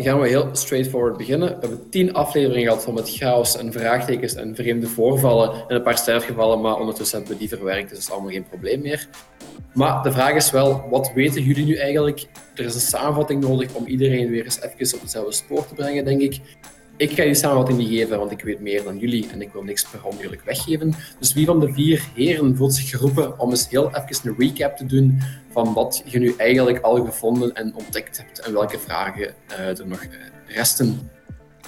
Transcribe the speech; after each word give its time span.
aflevering 0.00 0.04
11 0.04 0.04
gaan 0.04 0.20
we 0.20 0.28
heel 0.28 0.56
straightforward 0.56 1.16
beginnen. 1.16 1.48
We 1.48 1.60
hebben 1.60 1.88
tien 1.90 2.12
afleveringen 2.12 2.68
gehad 2.68 2.84
vol 2.84 2.92
met 2.92 3.10
chaos 3.10 3.56
en 3.56 3.72
vraagtekens 3.72 4.34
en 4.34 4.54
vreemde 4.54 4.86
voorvallen 4.86 5.52
en 5.68 5.76
een 5.76 5.82
paar 5.82 5.98
sterfgevallen, 5.98 6.60
maar 6.60 6.78
ondertussen 6.78 7.18
hebben 7.18 7.34
we 7.34 7.40
die 7.40 7.48
verwerkt, 7.48 7.88
dus 7.88 7.98
dat 7.98 8.08
is 8.08 8.10
allemaal 8.10 8.30
geen 8.30 8.48
probleem 8.48 8.80
meer. 8.80 9.08
Maar 9.74 10.02
de 10.02 10.12
vraag 10.12 10.34
is 10.34 10.50
wel, 10.50 10.88
wat 10.90 11.12
weten 11.14 11.42
jullie 11.42 11.64
nu 11.64 11.76
eigenlijk? 11.76 12.26
Er 12.54 12.64
is 12.64 12.74
een 12.74 12.80
samenvatting 12.80 13.42
nodig 13.42 13.74
om 13.74 13.86
iedereen 13.86 14.30
weer 14.30 14.44
eens 14.44 14.60
even 14.60 14.94
op 14.94 15.00
hetzelfde 15.00 15.32
spoor 15.32 15.66
te 15.66 15.74
brengen, 15.74 16.04
denk 16.04 16.20
ik. 16.20 16.40
Ik 17.00 17.12
ga 17.12 17.22
die 17.22 17.34
samenvatting 17.34 17.78
niet 17.78 17.88
geven, 17.88 18.18
want 18.18 18.30
ik 18.30 18.42
weet 18.42 18.60
meer 18.60 18.82
dan 18.82 18.98
jullie 18.98 19.30
en 19.30 19.42
ik 19.42 19.52
wil 19.52 19.62
niks 19.62 19.84
per 19.84 20.04
onmiddellijk 20.04 20.42
weggeven. 20.42 20.94
Dus 21.18 21.32
wie 21.32 21.46
van 21.46 21.60
de 21.60 21.72
vier 21.72 22.04
heren 22.14 22.56
voelt 22.56 22.74
zich 22.74 22.90
geroepen 22.90 23.38
om 23.38 23.50
eens 23.50 23.68
heel 23.68 23.94
even 23.94 24.28
een 24.28 24.34
recap 24.38 24.76
te 24.76 24.86
doen 24.86 25.22
van 25.52 25.72
wat 25.72 26.02
je 26.04 26.18
nu 26.18 26.34
eigenlijk 26.36 26.84
al 26.84 27.04
gevonden 27.04 27.54
en 27.54 27.74
ontdekt 27.74 28.16
hebt 28.16 28.40
en 28.40 28.52
welke 28.52 28.78
vragen 28.78 29.34
uh, 29.50 29.78
er 29.78 29.86
nog 29.86 30.02
uh, 30.02 30.10
resten? 30.46 31.10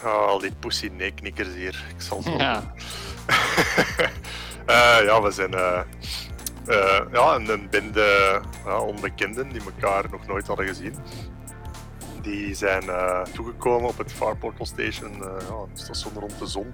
Oh, 0.05 0.27
al 0.27 0.39
die 0.39 0.53
pussy 0.59 0.91
nee-knikkers 0.97 1.55
hier. 1.55 1.85
Ik 1.95 2.01
zal 2.03 2.23
zo... 2.23 2.37
Ja. 2.37 2.75
uh, 4.69 5.05
ja, 5.09 5.23
we 5.23 5.31
zijn 5.31 5.51
ja, 7.13 7.35
een, 7.35 7.49
een 7.49 7.69
bende 7.71 8.41
onbekenden 8.87 9.49
die 9.49 9.63
elkaar 9.65 10.05
nog 10.11 10.27
nooit 10.27 10.47
hadden 10.47 10.67
gezien 10.67 10.95
die 12.23 12.55
zijn 12.55 12.85
uh, 12.85 13.21
toegekomen 13.23 13.89
op 13.89 13.99
het 13.99 14.13
Far 14.13 14.37
Portal 14.37 14.67
Station, 14.67 15.13
uh, 15.13 15.19
ja, 15.19 15.55
een 15.55 15.77
station 15.77 16.13
rond 16.19 16.39
de 16.39 16.47
zon. 16.47 16.73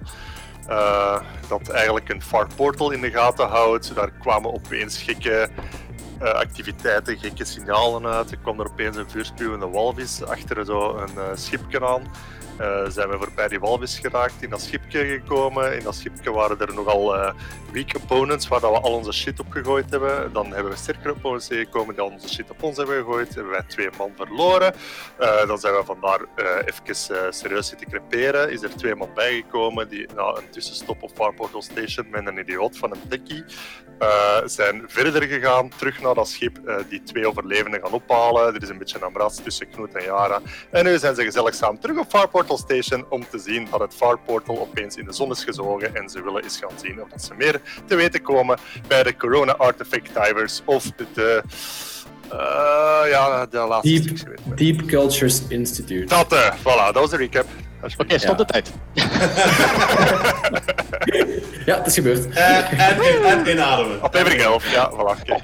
Uh, 0.68 1.20
dat 1.48 1.68
eigenlijk 1.68 2.08
een 2.08 2.22
Far 2.22 2.46
Portal 2.56 2.90
in 2.90 3.00
de 3.00 3.10
gaten 3.10 3.48
houdt. 3.48 3.94
Daar 3.94 4.10
kwamen 4.10 4.52
opeens 4.52 5.02
gekke 5.02 5.48
activiteiten, 6.20 7.18
gekke 7.18 7.44
signalen 7.44 8.06
uit. 8.06 8.30
Er 8.30 8.38
kwam 8.38 8.60
er 8.60 8.70
opeens 8.70 8.96
een 8.96 9.10
vuurspuwende 9.10 9.68
walvis 9.68 10.24
achter 10.24 10.70
een 10.70 11.38
schipje 11.38 11.86
aan. 11.86 12.02
Uh, 12.60 12.88
zijn 12.88 13.08
we 13.08 13.18
voorbij 13.18 13.48
die 13.48 13.60
walvis 13.60 13.98
geraakt, 13.98 14.42
in 14.42 14.50
dat 14.50 14.60
schipje 14.60 15.04
gekomen. 15.04 15.76
In 15.76 15.84
dat 15.84 15.94
schipje 15.94 16.32
waren 16.32 16.60
er 16.60 16.74
nogal 16.74 17.14
uh, 17.14 17.30
weak 17.72 17.96
opponents 17.96 18.48
waar 18.48 18.60
dat 18.60 18.70
we 18.70 18.80
al 18.80 18.92
onze 18.92 19.12
shit 19.12 19.40
op 19.40 19.46
gegooid 19.50 19.90
hebben. 19.90 20.32
Dan 20.32 20.52
hebben 20.52 20.72
we 20.72 20.78
sterkere 20.78 21.12
opponents 21.12 21.46
tegengekomen 21.46 21.94
die 21.94 22.04
al 22.04 22.10
onze 22.10 22.28
shit 22.28 22.50
op 22.50 22.62
ons 22.62 22.76
hebben 22.76 22.96
gegooid. 22.96 23.34
Hebben 23.34 23.52
wij 23.52 23.62
twee 23.66 23.88
man 23.98 24.12
verloren. 24.16 24.74
Uh, 25.20 25.46
dan 25.46 25.58
zijn 25.58 25.74
we 25.74 25.84
vandaar 25.84 26.20
even 26.64 27.34
serieus 27.34 27.68
zitten 27.68 27.88
creperen. 27.88 28.50
Is 28.50 28.62
er 28.62 28.76
twee 28.76 28.94
man 28.94 29.10
bijgekomen 29.14 29.88
die 29.88 30.06
na 30.14 30.22
een 30.22 30.50
tussenstop 30.50 31.02
op 31.02 31.10
Far 31.14 31.34
Portal 31.34 31.62
Station 31.62 32.06
met 32.10 32.26
een 32.26 32.38
idioot 32.38 32.76
van 32.78 32.90
een 32.90 33.08
techie 33.08 33.44
zijn 34.44 34.82
verder 34.86 35.22
gegaan, 35.22 35.70
terug 35.76 36.00
naar 36.00 36.14
dat 36.14 36.28
schip, 36.28 36.58
die 36.88 37.02
twee 37.02 37.28
overlevenden 37.28 37.80
gaan 37.80 37.92
ophalen. 37.92 38.54
Er 38.54 38.62
is 38.62 38.68
een 38.68 38.78
beetje 38.78 38.98
een 39.00 39.42
tussen 39.42 39.70
Knoet 39.70 39.94
en 39.94 40.04
Yara. 40.04 40.40
En 40.70 40.84
nu 40.84 40.98
zijn 40.98 41.14
ze 41.14 41.24
gezellig 41.24 41.54
samen 41.54 41.80
terug 41.80 41.98
op 41.98 42.08
Far 42.08 42.28
Station 42.56 43.04
om 43.08 43.26
te 43.30 43.38
zien 43.38 43.66
dat 43.70 43.80
het 43.80 43.94
Far 43.94 44.18
Portal 44.18 44.60
opeens 44.60 44.96
in 44.96 45.04
de 45.04 45.12
zon 45.12 45.30
is 45.30 45.44
gezogen 45.44 45.94
en 45.94 46.08
ze 46.08 46.22
willen 46.22 46.42
eens 46.42 46.58
gaan 46.58 46.78
zien 46.82 47.02
of 47.02 47.20
ze 47.20 47.34
meer 47.34 47.60
te 47.86 47.94
weten 47.94 48.22
komen 48.22 48.58
bij 48.88 49.02
de 49.02 49.16
Corona 49.16 49.56
Artifact 49.56 50.14
Divers 50.14 50.62
of 50.64 50.92
de... 51.12 51.42
Uh, 52.32 53.10
ja, 53.10 53.46
de 53.46 53.58
laatste 53.58 54.00
Deep, 54.00 54.16
Deep 54.56 54.86
Cultures 54.86 55.42
Institute. 55.48 56.04
Dat, 56.04 56.32
uh, 56.32 56.54
voilà, 56.58 56.92
dat 56.92 56.94
was 56.94 57.10
de 57.10 57.16
recap. 57.16 57.46
Oké, 57.82 57.94
okay, 57.98 58.18
stop 58.18 58.38
ja. 58.38 58.44
de 58.44 58.52
tijd. 58.52 58.72
ja, 61.66 61.76
het 61.76 61.86
is 61.86 61.94
gebeurd. 61.94 62.28
En, 62.28 62.64
en, 62.64 63.24
en 63.24 63.50
inademen. 63.50 64.02
Aflevering 64.02 64.42
11, 64.42 64.72
ja, 64.72 64.90
voilà. 64.90 64.96
Okay. 64.96 65.42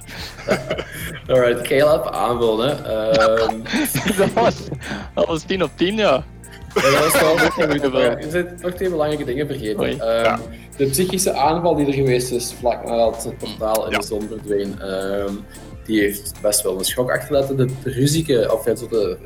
Alright, 1.28 1.62
Caleb, 1.62 2.10
aanvullen. 2.10 2.92
Um... 3.42 3.62
dat, 4.16 4.32
was, 4.32 4.54
dat 5.14 5.26
was 5.26 5.42
10 5.42 5.62
op 5.62 5.70
10, 5.74 5.96
ja. 5.96 6.24
Ja, 6.74 6.90
dat 6.90 7.12
was 7.12 7.20
wel 7.20 7.38
Er 7.94 8.30
zijn 8.30 8.58
nog 8.60 8.72
twee 8.72 8.90
belangrijke 8.90 9.24
dingen 9.24 9.46
vergeten. 9.46 9.90
Um, 9.90 9.98
ja. 9.98 10.40
De 10.76 10.86
psychische 10.86 11.32
aanval 11.32 11.74
die 11.74 11.86
er 11.86 11.92
geweest 11.92 12.32
is 12.32 12.54
vlak 12.58 12.84
nadat 12.84 13.24
het 13.24 13.38
portaal 13.38 13.84
in 13.84 13.90
ja. 13.90 13.98
de 13.98 14.04
zon 14.04 14.28
verdween, 14.28 14.90
um, 14.90 15.44
die 15.84 16.00
heeft 16.00 16.32
best 16.42 16.62
wel 16.62 16.78
een 16.78 16.84
schok 16.84 17.10
achterlaten. 17.10 17.56
De, 17.56 17.66
de 17.82 17.90
ruzieke, 17.90 18.52
of 18.52 18.64
ja, 18.64 18.74
de 18.88 19.18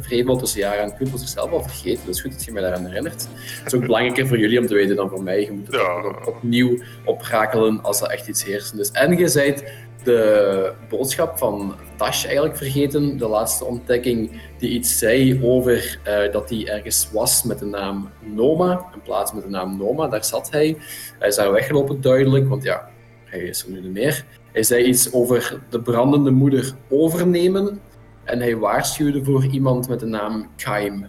vrevel 0.00 0.36
tussen 0.36 0.60
Jara 0.60 0.82
en 0.82 1.10
was 1.10 1.20
zichzelf 1.20 1.50
al 1.50 1.62
vergeten. 1.62 2.06
Dus 2.06 2.20
goed 2.20 2.32
dat 2.32 2.44
je 2.44 2.52
mij 2.52 2.62
daaraan 2.62 2.86
herinnert. 2.86 3.28
Het 3.58 3.66
is 3.66 3.74
ook 3.74 3.86
belangrijker 3.86 4.26
voor 4.26 4.38
jullie 4.38 4.58
om 4.58 4.66
te 4.66 4.74
weten 4.74 4.96
dan 4.96 5.08
voor 5.08 5.22
mij. 5.22 5.40
Je 5.40 5.52
moet 5.52 5.66
het 5.66 5.76
ja. 5.76 6.04
op, 6.04 6.26
opnieuw 6.26 6.78
oprakelen 7.04 7.82
als 7.82 8.00
dat 8.00 8.10
echt 8.10 8.28
iets 8.28 8.44
heersend 8.44 8.80
is. 8.80 8.90
En 8.90 9.18
je 9.18 9.28
zijt 9.28 9.64
de 10.04 10.72
boodschap 10.88 11.38
van 11.38 11.74
Tash 11.96 12.24
eigenlijk 12.24 12.56
vergeten, 12.56 13.18
de 13.18 13.28
laatste 13.28 13.64
ontdekking, 13.64 14.40
die 14.58 14.70
iets 14.70 14.98
zei 14.98 15.44
over 15.44 15.98
uh, 16.08 16.32
dat 16.32 16.50
hij 16.50 16.68
ergens 16.68 17.08
was 17.12 17.42
met 17.42 17.58
de 17.58 17.64
naam 17.64 18.10
Noma, 18.20 18.86
in 18.94 19.02
plaats 19.02 19.32
met 19.32 19.42
de 19.42 19.48
naam 19.48 19.76
Noma, 19.76 20.08
daar 20.08 20.24
zat 20.24 20.50
hij. 20.50 20.76
Hij 21.18 21.28
is 21.28 21.36
daar 21.36 21.52
weggelopen 21.52 22.00
duidelijk, 22.00 22.48
want 22.48 22.62
ja, 22.62 22.88
hij 23.24 23.40
is 23.40 23.64
er 23.64 23.70
nu 23.70 23.80
niet 23.80 23.92
meer. 23.92 24.24
Hij 24.52 24.62
zei 24.62 24.84
iets 24.84 25.12
over 25.12 25.60
de 25.68 25.80
brandende 25.80 26.30
moeder 26.30 26.72
overnemen 26.88 27.80
en 28.24 28.40
hij 28.40 28.56
waarschuwde 28.56 29.24
voor 29.24 29.44
iemand 29.44 29.88
met 29.88 30.00
de 30.00 30.06
naam 30.06 30.48
Kaim. 30.56 31.06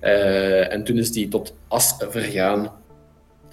Uh, 0.00 0.72
en 0.72 0.84
toen 0.84 0.96
is 0.96 1.12
die 1.12 1.28
tot 1.28 1.54
as 1.68 1.94
vergaan. 1.98 2.72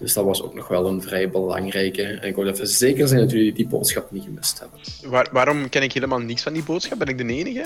Dus 0.04 0.14
dat 0.14 0.26
was 0.26 0.44
ook 0.44 0.54
nog 0.54 0.68
wel 0.68 0.88
een 0.88 1.02
vrij 1.02 1.30
belangrijke. 1.30 2.04
En 2.04 2.28
ik 2.28 2.36
wil 2.36 2.48
even 2.48 2.68
zeker 2.68 3.08
zijn 3.08 3.20
dat 3.20 3.32
jullie 3.32 3.54
die 3.54 3.68
boodschap 3.68 4.12
niet 4.12 4.24
gemist 4.24 4.60
hebben. 4.60 4.80
Waar, 5.12 5.28
waarom 5.32 5.70
ken 5.70 5.82
ik 5.84 5.94
helemaal 5.94 6.20
niks 6.20 6.44
van 6.44 6.54
die 6.54 6.64
boodschap? 6.64 7.00
Ben 7.00 7.08
ik 7.08 7.18
de 7.18 7.26
enige? 7.26 7.66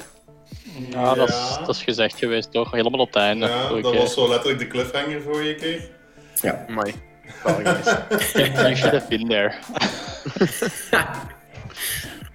Ja, 0.90 1.14
Dat, 1.14 1.30
is, 1.30 1.58
dat 1.60 1.70
is 1.70 1.84
gezegd 1.84 2.18
geweest, 2.18 2.52
toch? 2.52 2.72
Helemaal 2.72 3.00
op 3.00 3.08
het 3.08 3.16
einde. 3.16 3.46
Ja, 3.46 3.82
dat 3.82 3.96
was 3.96 4.14
zo 4.14 4.30
letterlijk 4.30 4.60
de 4.60 4.68
cliffhanger 4.68 5.22
voor 5.22 5.44
je 5.44 5.56
keer. 5.56 5.90
Ja. 6.42 6.66
Mooi. 6.68 6.94
you 8.34 8.76
should 8.76 8.94
have 8.94 9.08
been 9.10 9.28
there. 9.28 9.54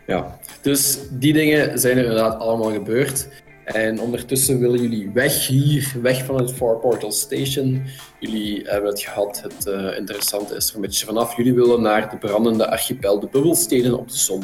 ja, 0.13 0.39
dus 0.61 0.99
die 1.11 1.33
dingen 1.33 1.79
zijn 1.79 1.97
er 1.97 2.05
inderdaad 2.05 2.41
allemaal 2.41 2.73
gebeurd. 2.73 3.29
En 3.65 4.01
ondertussen 4.01 4.59
willen 4.59 4.81
jullie 4.81 5.11
weg 5.11 5.47
hier, 5.47 5.93
weg 6.03 6.25
van 6.25 6.37
het 6.37 6.53
Four 6.53 6.79
Portal 6.79 7.13
Station. 7.13 7.83
Jullie 8.21 8.63
hebben 8.65 8.91
het 8.91 9.01
gehad, 9.01 9.43
het 9.43 9.67
uh, 9.67 9.97
interessante 9.97 10.55
is 10.55 10.69
er 10.69 10.75
een 10.75 10.81
beetje 10.81 11.07
vanaf. 11.07 11.37
Jullie 11.37 11.55
willen 11.55 11.83
naar 11.83 12.11
de 12.11 12.17
brandende 12.17 12.71
archipel, 12.71 13.21
de 13.21 13.29
bubbelsteden 13.31 13.99
op 13.99 14.09
de 14.09 14.17
zon. 14.17 14.43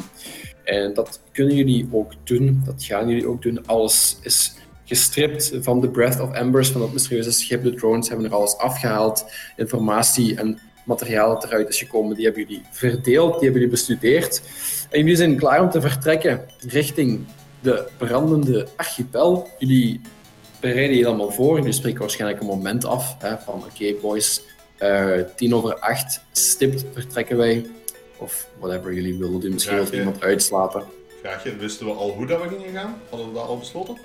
En 0.63 0.93
dat 0.93 1.21
kunnen 1.31 1.55
jullie 1.55 1.87
ook 1.91 2.11
doen, 2.23 2.61
dat 2.65 2.83
gaan 2.83 3.07
jullie 3.09 3.27
ook 3.27 3.41
doen. 3.41 3.65
Alles 3.65 4.17
is 4.21 4.53
gestript 4.85 5.51
van 5.61 5.81
de 5.81 5.89
Breath 5.89 6.19
of 6.19 6.33
Embers, 6.33 6.69
van 6.69 6.81
dat 6.81 6.93
mysterieuze 6.93 7.31
schip. 7.31 7.63
De 7.63 7.73
drones 7.73 8.07
hebben 8.07 8.25
er 8.25 8.33
alles 8.33 8.57
afgehaald. 8.57 9.25
Informatie 9.55 10.35
en 10.35 10.59
materiaal 10.85 11.29
dat 11.29 11.43
eruit 11.43 11.69
is 11.69 11.77
gekomen, 11.77 12.15
die 12.15 12.25
hebben 12.25 12.43
jullie 12.43 12.61
verdeeld, 12.71 13.33
die 13.33 13.43
hebben 13.43 13.61
jullie 13.61 13.69
bestudeerd. 13.69 14.41
En 14.89 14.99
jullie 14.99 15.15
zijn 15.15 15.35
klaar 15.35 15.61
om 15.61 15.69
te 15.69 15.81
vertrekken 15.81 16.45
richting 16.67 17.25
de 17.59 17.87
brandende 17.97 18.67
archipel. 18.75 19.49
Jullie 19.57 20.01
bereiden 20.59 20.97
je 20.97 21.05
allemaal 21.05 21.31
voor. 21.31 21.57
Jullie 21.57 21.71
spreken 21.71 21.99
waarschijnlijk 21.99 22.41
een 22.41 22.47
moment 22.47 22.85
af 22.85 23.15
hè, 23.19 23.37
van 23.37 23.63
oké 23.63 23.93
boys, 24.01 24.41
uh, 24.79 25.21
tien 25.35 25.55
over 25.55 25.79
acht, 25.79 26.23
stipt 26.31 26.85
vertrekken 26.93 27.37
wij. 27.37 27.65
Of 28.17 28.47
whatever 28.59 28.93
jullie 28.93 29.17
willen 29.17 29.39
doen. 29.39 29.53
Misschien 29.53 29.83
wil 29.83 29.99
iemand 29.99 30.21
uitslapen. 30.21 30.83
je, 31.43 31.55
wisten 31.55 31.85
we 31.85 31.91
al 31.91 32.09
hoe 32.09 32.25
dat 32.25 32.41
we 32.41 32.47
gingen 32.47 32.73
gaan? 32.73 33.01
Hadden 33.09 33.27
we 33.27 33.33
dat 33.33 33.47
al 33.47 33.57
besloten? 33.57 33.97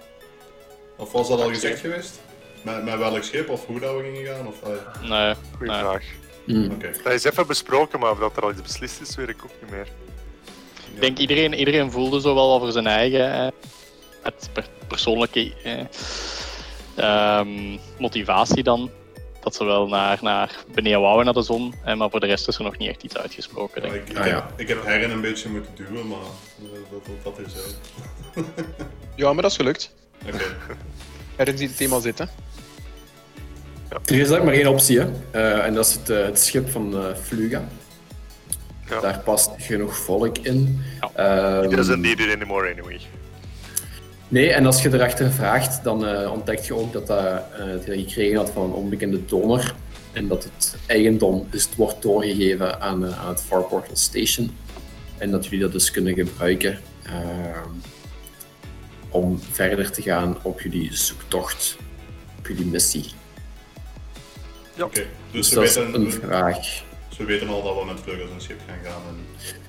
Of 0.97 1.13
was 1.13 1.29
dat 1.29 1.41
al 1.41 1.49
gezegd 1.49 1.81
geweest? 1.81 2.21
Met, 2.63 2.85
met 2.85 2.99
welk 2.99 3.23
schip 3.23 3.49
of 3.49 3.67
hoe 3.67 3.81
dat 3.81 3.97
we 3.97 4.03
gingen 4.03 4.35
gaan? 4.35 4.47
Of, 4.47 4.61
uh... 4.63 5.11
Nee, 5.11 5.35
goede 5.57 5.73
vraag. 5.73 6.05
Mm. 6.47 6.71
Okay. 6.71 6.93
Dat 7.03 7.13
is 7.13 7.25
even 7.25 7.47
besproken, 7.47 8.01
maar 8.01 8.11
of 8.11 8.19
dat 8.19 8.37
er 8.37 8.43
al 8.43 8.51
iets 8.51 8.63
beslist 8.63 9.01
is, 9.01 9.15
weet 9.15 9.29
ik 9.29 9.45
ook 9.45 9.51
niet 9.61 9.71
meer. 9.71 9.89
Ik 10.95 11.01
denk 11.01 11.19
iedereen, 11.19 11.55
iedereen 11.55 11.91
voelde 11.91 12.21
zo 12.21 12.35
wel 12.35 12.53
over 12.53 12.73
zijn 12.73 12.87
eigen 12.87 13.33
eh, 13.33 13.49
het 14.23 14.51
persoonlijke 14.89 15.53
eh, 16.97 17.39
um, 17.39 17.79
motivatie 17.99 18.63
dan. 18.63 18.91
Dat 19.41 19.55
ze 19.55 19.65
wel 19.65 19.89
naar, 19.89 20.19
naar 20.23 20.65
beneden 20.75 21.01
wouden 21.01 21.25
naar 21.25 21.35
de 21.35 21.43
zon, 21.43 21.75
eh, 21.85 21.95
maar 21.95 22.11
voor 22.11 22.21
de 22.21 22.27
rest 22.27 22.49
is 22.49 22.57
er 22.57 22.65
nog 22.65 22.79
niet 22.79 22.89
echt 22.89 23.03
iets 23.03 23.17
uitgesproken. 23.17 23.83
Denk 23.83 23.95
ik. 23.95 24.09
Ik, 24.09 24.19
ah, 24.19 24.27
ja. 24.27 24.51
ik, 24.57 24.69
heb 24.69 24.85
Herren 24.85 25.11
een 25.11 25.21
beetje 25.21 25.49
moeten 25.49 25.75
duwen, 25.75 26.09
maar 26.09 26.19
dat, 26.91 27.05
dat, 27.05 27.37
dat 27.37 27.47
is 27.47 27.53
zo. 27.53 27.61
ja, 29.17 29.33
maar 29.33 29.43
dat 29.43 29.51
is 29.51 29.57
gelukt. 29.57 29.95
Oké. 30.27 30.35
Okay. 30.35 30.47
Herren 31.37 31.59
ziet 31.59 31.71
het 31.71 31.81
eenmaal 31.81 32.01
zitten. 32.01 32.29
Ja. 33.91 33.99
Er 34.05 34.21
is 34.21 34.31
ook 34.31 34.45
maar 34.45 34.55
één 34.55 34.67
optie, 34.67 34.99
hè. 34.99 35.07
Uh, 35.35 35.67
en 35.67 35.75
dat 35.75 35.87
is 35.87 35.93
het, 35.93 36.11
uh, 36.11 36.25
het 36.25 36.41
schip 36.41 36.71
van 36.71 36.95
uh, 36.95 37.15
Fluga. 37.23 37.65
Ja. 38.95 39.01
Daar 39.01 39.19
past 39.19 39.51
genoeg 39.59 39.97
volk 39.97 40.39
in. 40.39 40.85
Ja. 41.15 41.59
Um, 41.59 41.65
It 41.65 41.77
doesn't 41.77 42.01
need 42.01 42.21
it 42.21 42.35
anymore 42.35 42.71
anyway. 42.71 43.01
Nee, 44.29 44.53
en 44.53 44.67
als 44.67 44.83
je 44.83 44.93
erachter 44.93 45.31
vraagt, 45.31 45.85
dan 45.85 46.09
uh, 46.09 46.33
ontdek 46.33 46.59
je 46.59 46.75
ook 46.75 46.93
dat, 46.93 47.07
dat, 47.07 47.19
uh, 47.19 47.67
dat 47.67 47.85
je 47.85 47.99
gekregen 47.99 48.37
had 48.37 48.51
van 48.51 48.65
een 48.65 48.73
onbekende 48.73 49.25
donor. 49.25 49.75
En 50.13 50.29
dat 50.29 50.45
het 50.45 50.77
eigendom 50.87 51.47
dus 51.51 51.69
wordt 51.77 52.03
doorgegeven 52.03 52.81
aan, 52.81 53.05
uh, 53.05 53.25
aan 53.25 53.29
het 53.29 53.43
Far 53.43 53.63
Portal 53.63 53.97
Station. 53.97 54.57
En 55.19 55.31
dat 55.31 55.45
jullie 55.45 55.61
dat 55.61 55.73
dus 55.73 55.91
kunnen 55.91 56.15
gebruiken 56.15 56.79
om 59.11 59.41
verder 59.53 59.91
te 59.91 60.03
gaan 60.03 60.37
op 60.43 60.61
jullie 60.61 60.97
zoektocht, 60.97 61.77
op 62.39 62.47
jullie 62.47 62.67
missie. 62.67 63.05
Ja. 64.75 64.85
Oké, 64.85 65.01
dus, 65.01 65.07
Dus 65.31 65.51
dat 65.51 65.65
is 65.65 65.75
weten, 65.75 65.95
een 65.95 66.13
vraag. 66.13 66.83
Ze 67.17 67.25
weten 67.25 67.49
al 67.49 67.63
dat 67.63 67.75
we 67.79 67.85
met 67.85 68.01
vleugels 68.03 68.31
en 68.35 68.41
schip 68.41 68.61
gaan 68.67 68.77
gaan. 68.93 69.03
En... 69.09 69.17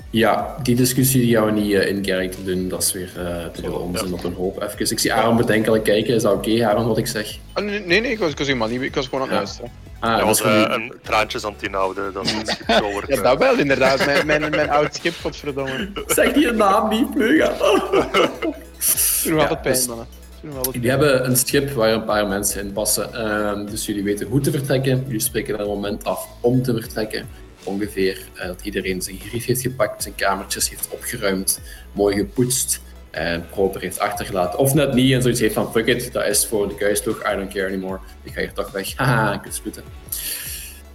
Ja, 0.09 0.55
die 0.63 0.75
discussie 0.75 1.21
die 1.21 1.35
gaan 1.35 1.45
we 1.45 1.51
niet 1.51 1.73
eh, 1.73 1.87
in 1.87 2.05
Gerrit 2.05 2.37
doen. 2.45 2.69
Dat 2.69 2.83
is 2.83 2.93
weer 2.93 3.09
eh 3.17 3.45
te 3.45 3.61
veel 3.61 3.71
Zo, 3.71 3.75
onzin 3.77 4.07
ja. 4.07 4.13
op 4.13 4.23
een 4.23 4.33
hoop. 4.33 4.61
Even. 4.63 4.91
Ik 4.91 4.99
zie 4.99 5.13
Aaron 5.13 5.37
bedenkelijk 5.37 5.83
kijken. 5.83 6.13
Is 6.15 6.21
dat 6.21 6.33
oké, 6.33 6.67
Aaron, 6.67 6.87
wat 6.87 6.97
ik 6.97 7.07
zeg? 7.07 7.37
Ah, 7.53 7.63
nee, 7.63 7.79
nee, 7.79 7.99
nee, 8.01 8.11
ik 8.11 8.19
was, 8.19 8.31
ik 8.31 8.37
was 8.37 8.47
helemaal 8.47 8.67
niet. 8.67 8.81
Ik 8.81 8.95
was 8.95 9.07
gewoon 9.07 9.21
aan 9.21 9.27
het 9.29 9.37
Ja. 9.37 9.43
luisteren. 9.43 9.71
Ah, 9.99 10.09
Hij 10.09 10.17
dat 10.19 10.27
was 10.27 10.39
is 10.41 10.45
gewoon 10.45 10.81
niet- 10.81 10.91
een 10.91 10.99
traantjes 11.01 11.45
aan 11.45 11.53
het 11.53 11.63
inhouden 11.63 12.13
dat 12.13 12.29
het 12.31 12.47
schip 12.49 12.69
zo 12.71 12.91
wordt. 12.91 13.07
Ja, 13.15 13.21
dat 13.21 13.37
wel, 13.37 13.57
inderdaad. 13.57 14.05
Mijn, 14.05 14.27
mijn, 14.27 14.49
mijn 14.49 14.69
oud 14.69 14.95
schip, 14.95 15.13
godverdomme. 15.21 15.89
Zeg 16.07 16.33
die 16.33 16.51
naam 16.51 16.89
niet, 16.89 17.13
Pleuga. 17.13 17.53
Doe 17.57 18.23
nog 19.31 19.41
Ja, 19.41 19.47
altijd 19.47 19.61
pijn, 19.61 19.73
dus- 19.75 19.87
mannen. 19.87 20.05
Jullie 20.71 20.89
hebben 20.89 21.25
een 21.25 21.37
schip 21.37 21.69
waar 21.69 21.93
een 21.93 22.03
paar 22.03 22.27
mensen 22.27 22.61
in 22.61 22.73
passen. 22.73 23.13
Ehm, 23.13 23.65
dus 23.65 23.85
jullie 23.85 24.03
weten 24.03 24.27
hoe 24.27 24.39
te 24.39 24.51
vertrekken. 24.51 25.03
Jullie 25.05 25.19
spreken 25.19 25.59
een 25.59 25.67
moment 25.67 26.03
af 26.03 26.27
om 26.41 26.63
te 26.63 26.73
vertrekken. 26.73 27.27
Ongeveer 27.63 28.17
eh, 28.33 28.47
dat 28.47 28.61
iedereen 28.63 29.01
zijn 29.01 29.19
grief 29.19 29.45
heeft 29.45 29.61
gepakt, 29.61 30.03
zijn 30.03 30.15
kamertjes 30.15 30.69
heeft 30.69 30.87
opgeruimd, 30.89 31.61
mooi 31.91 32.15
gepoetst 32.15 32.81
en 33.11 33.45
proper 33.49 33.81
heeft 33.81 33.99
achtergelaten. 33.99 34.59
Of 34.59 34.73
net 34.73 34.93
niet 34.93 35.13
en 35.13 35.21
zoiets 35.21 35.39
heeft 35.39 35.53
van 35.53 35.71
fuck 35.71 35.87
it, 35.87 36.13
dat 36.13 36.27
is 36.27 36.45
voor 36.45 36.67
de 36.67 36.75
kuisploeg, 36.75 37.33
I 37.33 37.35
don't 37.35 37.53
care 37.53 37.67
anymore. 37.67 37.99
Ik 38.23 38.33
ga 38.33 38.39
hier 38.39 38.53
toch 38.53 38.71
weg. 38.71 38.95
Haha, 38.95 39.33
ik 39.33 39.41
kan. 39.41 39.83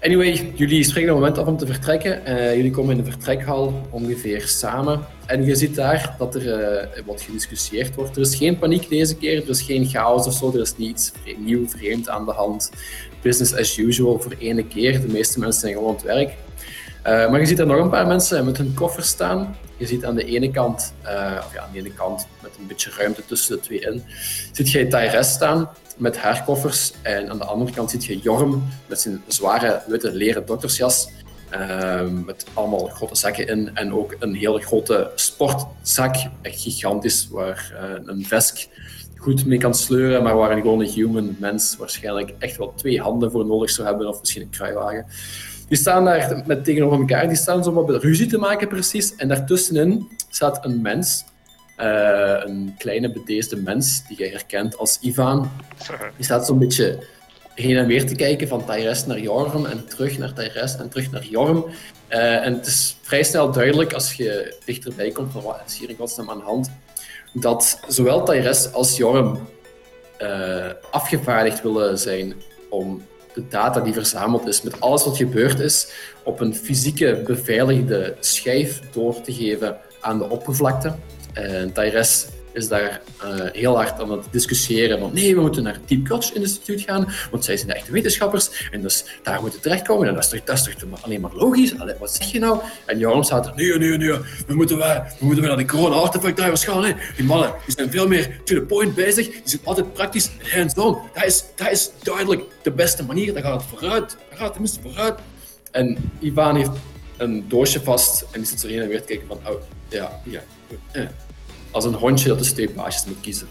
Anyway, 0.00 0.52
jullie 0.54 0.84
spreken 0.84 1.08
een 1.08 1.14
moment 1.14 1.38
af 1.38 1.46
om 1.46 1.56
te 1.56 1.66
vertrekken. 1.66 2.24
Eh, 2.24 2.54
jullie 2.54 2.70
komen 2.70 2.96
in 2.96 3.04
de 3.04 3.10
vertrekhal 3.10 3.88
ongeveer 3.90 4.48
samen. 4.48 5.00
En 5.26 5.44
je 5.44 5.54
ziet 5.54 5.74
daar 5.74 6.14
dat 6.18 6.34
er 6.34 6.52
eh, 6.52 7.02
wat 7.06 7.22
gediscussieerd 7.22 7.94
wordt. 7.94 8.16
Er 8.16 8.22
is 8.22 8.34
geen 8.34 8.58
paniek 8.58 8.88
deze 8.88 9.16
keer, 9.16 9.42
er 9.42 9.48
is 9.48 9.62
geen 9.62 9.86
chaos 9.86 10.26
of 10.26 10.32
zo, 10.32 10.52
er 10.54 10.60
is 10.60 10.76
niets 10.76 11.12
nieuw, 11.38 11.68
vreemd 11.68 12.08
aan 12.08 12.24
de 12.24 12.32
hand. 12.32 12.70
Business 13.22 13.54
as 13.54 13.76
usual 13.76 14.20
voor 14.20 14.34
ene 14.38 14.66
keer. 14.66 15.00
De 15.00 15.08
meeste 15.08 15.38
mensen 15.38 15.60
zijn 15.60 15.72
gewoon 15.72 15.88
aan 15.88 15.94
het 15.94 16.04
werk. 16.04 16.34
Eh, 17.02 17.30
maar 17.30 17.40
je 17.40 17.46
ziet 17.46 17.58
er 17.58 17.66
nog 17.66 17.78
een 17.78 17.90
paar 17.90 18.06
mensen 18.06 18.44
met 18.44 18.56
hun 18.56 18.74
koffers 18.74 19.08
staan. 19.08 19.56
Je 19.76 19.86
ziet 19.86 20.04
aan 20.04 20.14
de 20.14 20.24
ene 20.24 20.50
kant, 20.50 20.94
of 21.02 21.52
ja, 21.54 21.60
aan 21.60 21.72
de 21.72 21.78
ene 21.78 21.92
kant 21.92 22.26
met 22.42 22.50
een 22.58 22.66
beetje 22.66 22.90
ruimte 22.98 23.24
tussen 23.26 23.56
de 23.56 23.62
twee 23.62 23.80
in, 23.80 24.02
ziet 24.52 24.70
je 24.70 24.86
Tyrese 24.86 25.30
staan 25.30 25.70
met 26.00 26.18
haar 26.18 26.44
koffers. 26.44 26.92
En 27.02 27.30
aan 27.30 27.38
de 27.38 27.44
andere 27.44 27.72
kant 27.72 27.90
ziet 27.90 28.04
je 28.04 28.18
Jorm 28.18 28.68
met 28.86 29.00
zijn 29.00 29.22
zware 29.26 29.82
witte 29.86 30.12
leren 30.12 30.46
doktersjas. 30.46 31.08
ehm, 31.50 32.24
met 32.24 32.46
allemaal 32.54 32.86
grote 32.86 33.14
zakken 33.14 33.46
in 33.46 33.70
en 33.74 33.92
ook 33.92 34.16
een 34.18 34.34
hele 34.34 34.60
grote 34.60 35.10
sportzak, 35.14 36.14
echt 36.42 36.60
gigantisch, 36.60 37.28
waar 37.30 37.72
eh, 37.80 38.04
een 38.04 38.24
vesk 38.24 38.68
goed 39.16 39.46
mee 39.46 39.58
kan 39.58 39.74
sleuren, 39.74 40.22
maar 40.22 40.36
waar 40.36 40.50
een 40.50 40.60
gewone 40.60 40.86
human 40.86 41.36
mens 41.38 41.76
waarschijnlijk 41.76 42.34
echt 42.38 42.56
wel 42.56 42.72
twee 42.76 43.00
handen 43.00 43.30
voor 43.30 43.46
nodig 43.46 43.70
zou 43.70 43.88
hebben, 43.88 44.08
of 44.08 44.20
misschien 44.20 44.42
een 44.42 44.50
kruiwagen. 44.50 45.06
Die 45.68 45.78
staan 45.78 46.04
daar 46.04 46.42
met 46.46 46.64
tegenover 46.64 46.98
elkaar, 46.98 47.28
die 47.28 47.36
staan 47.36 47.64
zo 47.64 47.72
wat 47.72 48.02
ruzie 48.02 48.26
te 48.26 48.38
maken 48.38 48.68
precies. 48.68 49.14
En 49.16 49.28
daartussenin 49.28 50.08
staat 50.28 50.64
een 50.64 50.82
mens, 50.82 51.24
een 51.80 52.74
kleine 52.78 53.10
bedeesde 53.10 53.56
mens, 53.56 54.06
die 54.08 54.18
je 54.18 54.30
herkent 54.30 54.78
als 54.78 54.98
Ivan. 55.00 55.50
Die 56.16 56.24
staat 56.24 56.46
zo'n 56.46 56.58
beetje 56.58 56.98
heen 57.54 57.76
en 57.76 57.86
weer 57.86 58.06
te 58.06 58.14
kijken, 58.14 58.48
van 58.48 58.64
Tyrese 58.64 59.06
naar 59.06 59.20
Jorm 59.20 59.66
en 59.66 59.86
terug 59.86 60.18
naar 60.18 60.32
Tyrese 60.32 60.78
en 60.78 60.88
terug 60.88 61.10
naar 61.10 61.24
Jorm. 61.24 61.64
Eh, 62.08 62.46
en 62.46 62.52
het 62.52 62.66
is 62.66 62.96
vrij 63.02 63.22
snel 63.22 63.52
duidelijk, 63.52 63.92
als 63.92 64.12
je 64.12 64.56
dichterbij 64.64 65.10
komt, 65.10 65.32
van 65.32 65.42
wat 65.42 65.62
is 65.66 65.78
hier 65.78 65.88
in 65.88 65.96
godsnaam 65.96 66.30
aan 66.30 66.38
de 66.38 66.44
hand, 66.44 66.70
dat 67.32 67.80
zowel 67.88 68.24
Tyrese 68.24 68.68
als 68.68 68.96
Jorm 68.96 69.48
eh, 70.18 70.70
afgevaardigd 70.90 71.62
willen 71.62 71.98
zijn 71.98 72.34
om 72.70 73.02
de 73.34 73.48
data 73.48 73.80
die 73.80 73.92
verzameld 73.92 74.46
is 74.46 74.62
met 74.62 74.80
alles 74.80 75.04
wat 75.04 75.16
gebeurd 75.16 75.60
is 75.60 75.92
op 76.22 76.40
een 76.40 76.54
fysieke 76.54 77.22
beveiligde 77.26 78.16
schijf 78.20 78.80
door 78.92 79.20
te 79.20 79.32
geven 79.32 79.76
aan 80.00 80.18
de 80.18 80.28
oppervlakte. 80.28 80.94
En 81.32 81.72
Tyrese 81.72 82.26
is 82.52 82.68
daar 82.68 83.00
eh, 83.22 83.28
heel 83.52 83.76
hard 83.76 84.00
aan 84.00 84.10
het 84.10 84.26
discussiëren 84.30 84.98
van 84.98 85.10
nee, 85.12 85.34
we 85.34 85.40
moeten 85.40 85.62
naar 85.62 85.72
het 85.72 85.88
Deep 85.88 86.04
Crotch 86.04 86.32
Instituut 86.32 86.80
gaan, 86.80 87.08
want 87.30 87.44
zij 87.44 87.56
zijn 87.56 87.68
de 87.68 87.74
echte 87.74 87.92
wetenschappers 87.92 88.68
en 88.70 88.82
dus 88.82 89.04
daar 89.22 89.40
moeten 89.40 89.58
we 89.58 89.64
terechtkomen 89.64 90.08
en 90.08 90.14
dat 90.14 90.24
is 90.24 90.30
toch, 90.30 90.44
dat 90.44 90.78
toch 90.78 91.02
alleen 91.02 91.20
maar 91.20 91.34
logisch? 91.34 91.78
Allee, 91.78 91.94
wat 91.98 92.14
zeg 92.14 92.32
je 92.32 92.38
nou? 92.38 92.60
En 92.86 92.98
Joram 92.98 93.22
staat 93.22 93.46
er, 93.46 93.52
nee, 93.54 93.78
nee, 93.78 93.96
nee, 93.96 94.18
we 94.46 94.54
moeten, 94.54 94.76
we, 94.76 95.02
we 95.18 95.24
moeten 95.24 95.44
naar 95.44 95.56
die 95.56 95.66
corona-artefact 95.66 96.36
divers 96.36 96.64
gaan. 96.64 96.84
Hè. 96.84 96.92
Die 97.16 97.24
mannen 97.24 97.54
die 97.66 97.74
zijn 97.76 97.90
veel 97.90 98.08
meer 98.08 98.40
to 98.44 98.54
the 98.54 98.62
point 98.62 98.94
bezig, 98.94 99.26
die 99.26 99.40
zijn 99.44 99.62
altijd 99.64 99.92
praktisch 99.92 100.30
hands-on. 100.40 100.98
Dat 101.14 101.24
is, 101.24 101.44
dat 101.56 101.70
is 101.70 101.90
duidelijk 102.02 102.42
de 102.62 102.70
beste 102.70 103.04
manier, 103.04 103.32
daar 103.34 103.42
gaat 103.42 103.60
het 103.60 103.70
vooruit, 103.70 104.16
daar 104.28 104.38
gaat 104.38 104.40
het 104.40 104.52
tenminste 104.52 104.80
vooruit. 104.82 105.18
En 105.70 106.12
Ivan 106.20 106.56
heeft 106.56 106.70
een 107.16 107.44
doosje 107.48 107.80
vast 107.80 108.20
en 108.20 108.40
die 108.40 108.48
zit 108.48 108.62
heen 108.62 108.80
en 108.80 108.88
weer 108.88 109.00
te 109.00 109.06
kijken 109.06 109.26
van, 109.26 109.38
oh, 109.46 109.60
ja, 109.88 110.20
ja. 110.24 110.40
Als 111.70 111.84
een 111.84 111.94
hondje 111.94 112.28
dat 112.28 112.38
de 112.38 112.52
twee 112.52 112.70
baasjes 112.70 113.04
moet 113.04 113.20
kiezen. 113.20 113.48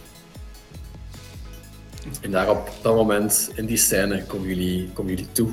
En 2.22 2.32
daar 2.32 2.50
op 2.50 2.72
dat 2.82 2.96
moment, 2.96 3.52
in 3.56 3.66
die 3.66 3.78
scène, 3.78 4.24
komen 4.24 4.48
jullie, 4.48 4.90
komen 4.94 5.12
jullie 5.12 5.32
toe. 5.32 5.50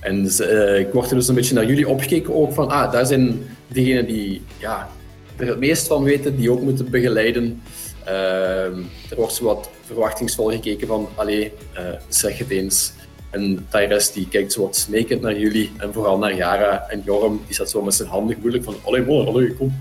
En 0.00 0.28
eh, 0.38 0.78
ik 0.78 0.92
word 0.92 1.10
er 1.10 1.16
dus 1.16 1.28
een 1.28 1.34
beetje 1.34 1.54
naar 1.54 1.66
jullie 1.66 1.88
opgekeken 1.88 2.34
ook 2.34 2.52
van, 2.52 2.68
ah, 2.68 2.92
daar 2.92 3.06
zijn 3.06 3.48
diegenen 3.68 4.06
die 4.06 4.42
ja, 4.58 4.88
er 5.36 5.46
het 5.46 5.58
meest 5.58 5.86
van 5.86 6.02
weten, 6.02 6.36
die 6.36 6.50
ook 6.50 6.62
moeten 6.62 6.90
begeleiden. 6.90 7.62
Ehm, 8.04 8.78
er 9.10 9.16
wordt 9.16 9.32
zo 9.32 9.44
wat 9.44 9.70
verwachtingsvol 9.84 10.50
gekeken 10.50 10.86
van, 10.86 11.08
allee, 11.14 11.52
eh, 11.72 11.84
zeg 12.08 12.38
het 12.38 12.50
eens. 12.50 12.92
En 13.30 13.66
Tyrese 13.70 14.12
die 14.12 14.28
kijkt 14.28 14.52
zo 14.52 14.62
wat 14.62 14.76
smekend 14.76 15.20
naar 15.20 15.38
jullie 15.38 15.70
en 15.76 15.92
vooral 15.92 16.18
naar 16.18 16.34
Yara 16.34 16.88
en 16.88 17.02
Jorm, 17.04 17.40
die 17.46 17.54
staat 17.54 17.70
zo 17.70 17.82
met 17.82 17.94
zijn 17.94 18.08
handen 18.08 18.36
moeilijk 18.40 18.64
van, 18.64 18.74
allee 18.84 19.04
man, 19.04 19.26
allee, 19.26 19.54
kom. 19.54 19.74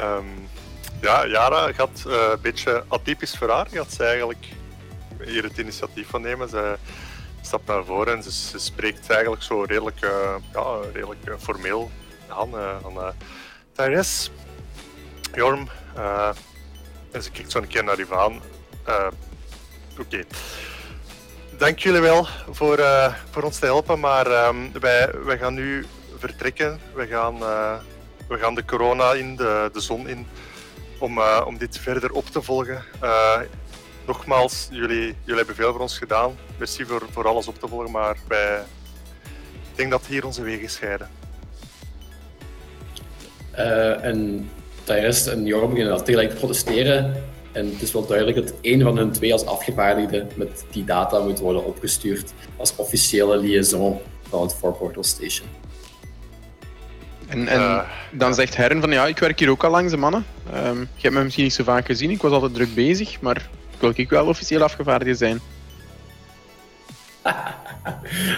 Ehm, 0.00 0.26
ja, 1.00 1.26
Yara 1.26 1.72
gaat 1.72 2.04
eh, 2.06 2.28
een 2.32 2.40
beetje 2.40 2.84
atypisch 2.88 3.36
voor 3.36 3.50
haar. 3.50 3.66
Gaat 3.70 3.92
ze 3.92 4.04
eigenlijk 4.04 4.46
hier 5.24 5.42
het 5.42 5.58
initiatief 5.58 6.08
van 6.08 6.20
nemen. 6.20 6.48
Ze 6.48 6.76
stapt 7.40 7.66
naar 7.66 7.84
voren 7.84 8.16
en 8.16 8.22
ze, 8.22 8.58
spreekt 8.58 9.10
eigenlijk 9.10 9.42
zo 9.42 9.62
redelijk, 9.62 10.00
eh, 10.00 10.34
ja, 10.52 10.78
redelijk 10.92 11.24
eh, 11.24 11.34
formeel 11.38 11.90
aan. 12.28 12.50
van, 12.82 12.96
eh 12.96 13.08
Tyrese, 13.72 14.30
Jorm. 15.34 15.68
en 17.10 17.22
ze 17.22 17.30
kijkt 17.30 17.50
zo 17.50 17.58
een 17.58 17.66
keer 17.66 17.84
naar 17.84 18.00
Ivan. 18.00 18.42
Oké. 19.98 20.24
Dank 21.58 21.78
jullie 21.78 22.00
wel 22.00 22.26
voor, 22.50 22.78
voor 23.30 23.42
ons 23.42 23.58
te 23.58 23.64
helpen, 23.64 24.00
maar 24.00 24.26
ehm, 24.26 24.56
wij, 24.80 25.10
wij 25.24 25.38
gaan 25.38 25.54
nu 25.54 25.86
vertrekken. 26.18 26.80
We 26.94 27.06
gaan, 27.06 27.42
we 28.30 28.38
gaan 28.38 28.54
de 28.54 28.64
corona 28.64 29.12
in, 29.12 29.36
de, 29.36 29.70
de 29.72 29.80
zon 29.80 30.08
in, 30.08 30.26
om, 30.98 31.18
eh, 31.18 31.42
om 31.46 31.58
dit 31.58 31.78
verder 31.78 32.12
op 32.12 32.26
te 32.26 32.42
volgen. 32.42 32.82
Eh, 33.00 33.40
nogmaals, 34.06 34.68
jullie, 34.70 35.14
jullie 35.24 35.36
hebben 35.36 35.54
veel 35.54 35.72
voor 35.72 35.80
ons 35.80 35.98
gedaan. 35.98 36.36
Merci 36.58 36.84
voor, 36.84 37.06
voor 37.10 37.26
alles 37.26 37.48
op 37.48 37.58
te 37.58 37.68
volgen, 37.68 37.90
maar 37.90 38.16
wij, 38.28 38.60
ik 39.70 39.76
denk 39.76 39.90
dat 39.90 40.06
hier 40.06 40.26
onze 40.26 40.42
wegen 40.42 40.68
scheiden. 40.68 41.08
Eh, 43.50 44.04
en 44.04 44.50
Tyrese 44.84 45.30
en 45.30 45.44
Jorm 45.44 45.70
beginnen 45.70 46.04
tegelijk 46.04 46.30
te 46.30 46.36
protesteren. 46.36 47.24
En 47.52 47.70
het 47.72 47.82
is 47.82 47.92
wel 47.92 48.06
duidelijk 48.06 48.36
dat 48.36 48.54
één 48.60 48.82
van 48.82 48.96
hun 48.96 49.12
twee 49.12 49.32
als 49.32 49.46
afgevaardigde 49.46 50.26
met 50.34 50.64
die 50.70 50.84
data 50.84 51.18
moet 51.18 51.38
worden 51.38 51.64
opgestuurd 51.64 52.32
als 52.56 52.76
officiële 52.76 53.36
liaison 53.36 54.00
van 54.28 54.42
het 54.42 54.54
Fort 54.54 54.78
Portal 54.78 55.04
Station. 55.04 55.59
En, 57.30 57.48
en 57.48 57.60
Eh, 57.60 57.80
dan 58.12 58.34
zegt 58.34 58.56
Herren 58.56 58.80
van 58.80 58.90
ja, 58.90 59.06
ik 59.06 59.18
werk 59.18 59.38
hier 59.38 59.50
ook 59.50 59.64
al 59.64 59.70
langs 59.70 59.90
de 59.90 59.96
mannen. 59.96 60.24
Ehm, 60.52 60.80
je 60.80 61.02
hebt 61.02 61.14
me 61.14 61.22
misschien 61.22 61.44
niet 61.44 61.54
zo 61.54 61.64
vaak 61.64 61.86
gezien, 61.86 62.10
ik 62.10 62.22
was 62.22 62.32
altijd 62.32 62.54
druk 62.54 62.74
bezig, 62.74 63.20
maar 63.20 63.48
wil 63.78 63.92
ik 63.94 64.10
wel 64.10 64.26
officieel 64.26 64.62
afgevaardigd 64.62 65.18
zijn. 65.18 65.40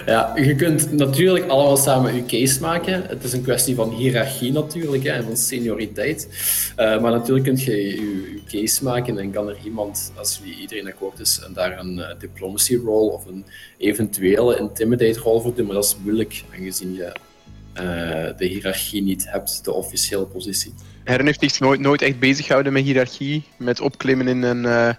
Ja, 0.07 0.33
je 0.37 0.55
kunt 0.55 0.93
natuurlijk 0.93 1.49
allemaal 1.49 1.77
samen 1.77 2.15
je 2.15 2.25
case 2.25 2.61
maken. 2.61 3.03
Het 3.07 3.25
is 3.25 3.33
een 3.33 3.43
kwestie 3.43 3.75
van 3.75 3.91
hiërarchie 3.91 4.53
natuurlijk 4.53 5.03
hè, 5.03 5.11
en 5.11 5.25
van 5.25 5.37
senioriteit. 5.37 6.29
Eh, 6.77 7.01
maar 7.01 7.11
natuurlijk 7.11 7.45
kun 7.45 7.57
je 7.57 7.77
je, 7.77 8.01
je 8.35 8.41
case 8.49 8.85
maken 8.85 9.19
en 9.19 9.31
kan 9.31 9.49
er 9.49 9.57
iemand, 9.65 10.13
als 10.17 10.41
jullie 10.43 10.61
iedereen 10.61 10.87
akkoord 10.87 11.19
is, 11.21 11.41
en 11.47 11.53
daar 11.53 11.79
een 11.79 11.99
eh, 11.99 12.19
diplomacy 12.19 12.77
role 12.77 13.11
of 13.11 13.27
een 13.27 13.45
eventuele 13.79 14.59
intimidate 14.59 15.19
rol 15.21 15.41
voor 15.41 15.55
doen. 15.55 15.67
Maar 15.67 15.75
dat 15.75 15.85
is 15.85 15.97
moeilijk, 16.03 16.45
aangezien 16.55 16.95
je 16.95 17.13
eh, 17.73 17.85
de 18.37 18.47
hiërarchie 18.47 19.03
niet 19.03 19.31
hebt, 19.31 19.65
de 19.65 19.73
officiële 19.73 20.27
positie. 20.27 20.75
Herren 21.05 21.27
heeft 21.27 21.41
zich 21.41 21.61
nooit, 21.61 21.81
nooit 21.81 22.03
echt 22.03 22.19
bezig 22.19 22.47
gehouden 22.47 22.73
met 22.73 22.85
hiërarchie, 22.85 23.45
met 23.57 23.81
opklimmen 23.81 24.29
in 24.29 24.43
een, 24.43 24.65
eh, 24.65 24.95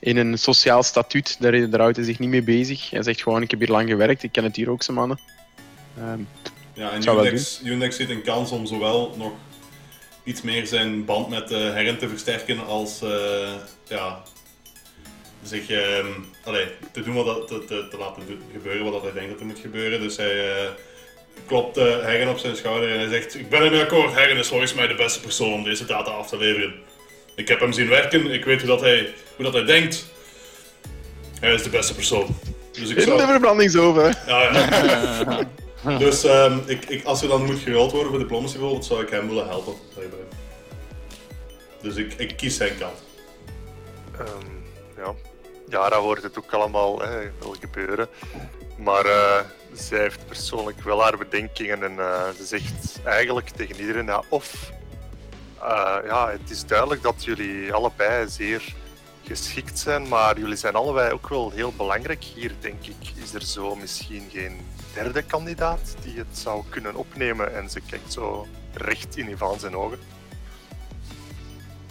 in 0.00 0.16
een 0.16 0.38
sociaal 0.38 0.82
statuut. 0.82 1.36
Daar, 1.40 1.70
daar 1.70 1.80
houdt 1.80 1.96
hij 1.96 2.04
zich 2.04 2.18
niet 2.18 2.28
mee 2.28 2.42
bezig. 2.42 2.90
Hij 2.90 3.02
zegt 3.02 3.22
gewoon, 3.22 3.42
ik 3.42 3.50
heb 3.50 3.60
hier 3.60 3.68
lang 3.68 3.88
gewerkt, 3.88 4.22
ik 4.22 4.32
ken 4.32 4.44
het 4.44 4.56
hier 4.56 4.70
ook, 4.70 4.82
zijn 4.82 4.96
mannen. 4.96 5.20
Ehm, 5.98 6.20
Ja, 6.74 6.90
en 6.90 7.08
Unix, 7.08 7.60
Unix 7.64 7.96
ziet 7.96 8.10
een 8.10 8.22
kans 8.22 8.50
om 8.50 8.66
zowel 8.66 9.14
nog 9.16 9.32
iets 10.24 10.42
meer 10.42 10.66
zijn 10.66 11.04
band 11.04 11.28
met 11.28 11.50
uh, 11.50 11.58
Herren 11.58 11.98
te 11.98 12.08
versterken 12.08 12.66
als 12.66 13.02
uh, 13.02 13.10
ja, 13.88 14.22
zich 15.42 15.70
uh, 15.70 16.06
allee, 16.44 16.66
te 16.92 17.02
doen 17.02 17.14
wat 17.14 17.26
dat, 17.26 17.48
te, 17.48 17.64
te, 17.64 17.88
te, 17.90 17.98
laten 17.98 18.22
gebeuren 18.52 18.92
wat 18.92 19.02
hij 19.02 19.12
denkt 19.12 19.30
dat 19.30 19.40
er 19.40 19.46
moet 19.46 19.58
gebeuren. 19.58 20.00
Dus 20.00 20.16
hij 20.16 20.68
klopt 21.46 21.76
Herren 21.76 22.28
op 22.28 22.38
zijn 22.38 22.56
schouder 22.56 22.92
en 22.92 22.98
hij 22.98 23.08
zegt: 23.08 23.34
Ik 23.34 23.48
ben 23.48 23.62
ermee 23.62 23.82
akkoord, 23.82 24.14
Herren 24.14 24.36
is 24.36 24.48
volgens 24.48 24.74
mij 24.74 24.86
de 24.86 24.94
beste 24.94 25.20
persoon 25.20 25.52
om 25.52 25.64
deze 25.64 25.84
data 25.84 26.10
af 26.10 26.28
te 26.28 26.36
leveren. 26.36 26.74
Ik 27.34 27.48
heb 27.48 27.60
hem 27.60 27.72
zien 27.72 27.88
werken, 27.88 28.30
ik 28.30 28.44
weet 28.44 28.58
hoe, 28.58 28.68
dat 28.68 28.80
hij, 28.80 29.14
hoe 29.36 29.44
dat 29.44 29.54
hij 29.54 29.64
denkt. 29.64 30.06
Hij 31.40 31.54
is 31.54 31.62
de 31.62 31.70
beste 31.70 31.94
persoon. 31.94 32.36
Dus 32.72 32.90
ik 32.90 33.00
zou... 33.00 33.10
In 33.10 33.26
de 33.26 33.32
verbrandingsoven. 33.32 34.14
Ja, 34.26 34.42
ja. 35.84 35.98
dus 35.98 36.24
um, 36.24 36.62
ik, 36.66 36.84
ik, 36.84 37.04
als 37.04 37.22
er 37.22 37.28
dan 37.28 37.44
moet 37.44 37.58
geruild 37.58 37.92
worden 37.92 38.10
voor 38.10 38.18
diplomatie 38.18 38.58
bijvoorbeeld, 38.58 38.84
zou 38.84 39.02
ik 39.02 39.10
hem 39.10 39.28
willen 39.28 39.46
helpen. 39.46 39.74
Dus 41.82 41.96
ik, 41.96 42.14
ik 42.16 42.36
kies 42.36 42.56
zijn 42.56 42.78
kant. 42.78 43.02
Um, 44.20 44.64
ja. 44.96 45.14
ja, 45.68 45.88
dat 45.88 46.02
hoort 46.02 46.22
het 46.22 46.38
ook 46.38 46.52
allemaal 46.52 47.00
hè, 47.00 47.18
wel 47.38 47.54
gebeuren. 47.60 48.08
Maar 48.76 49.06
uh, 49.06 49.40
zij 49.72 49.98
heeft 49.98 50.26
persoonlijk 50.26 50.80
wel 50.80 51.02
haar 51.02 51.18
bedenkingen 51.18 51.82
en 51.82 51.92
uh, 51.92 52.28
ze 52.36 52.44
zegt 52.44 53.00
eigenlijk 53.04 53.48
tegen 53.48 53.80
iedereen, 53.80 54.06
ja, 54.06 54.22
of 54.28 54.70
uh, 55.62 55.96
ja, 56.04 56.30
het 56.30 56.50
is 56.50 56.66
duidelijk 56.66 57.02
dat 57.02 57.24
jullie 57.24 57.72
allebei 57.72 58.28
zeer 58.28 58.74
geschikt 59.28 59.78
zijn, 59.78 60.08
maar 60.08 60.38
jullie 60.38 60.56
zijn 60.56 60.74
allebei 60.74 61.12
ook 61.12 61.28
wel 61.28 61.50
heel 61.50 61.72
belangrijk 61.76 62.24
hier, 62.24 62.52
denk 62.60 62.86
ik. 62.86 63.12
Is 63.22 63.34
er 63.34 63.42
zo 63.42 63.74
misschien 63.74 64.28
geen 64.32 64.60
derde 64.94 65.22
kandidaat 65.22 65.96
die 66.02 66.18
het 66.18 66.38
zou 66.38 66.62
kunnen 66.68 66.94
opnemen? 66.94 67.56
En 67.56 67.70
ze 67.70 67.80
kijkt 67.90 68.12
zo 68.12 68.46
recht 68.72 69.16
in 69.16 69.30
Ivan 69.30 69.60
zijn 69.60 69.76
ogen. 69.76 69.98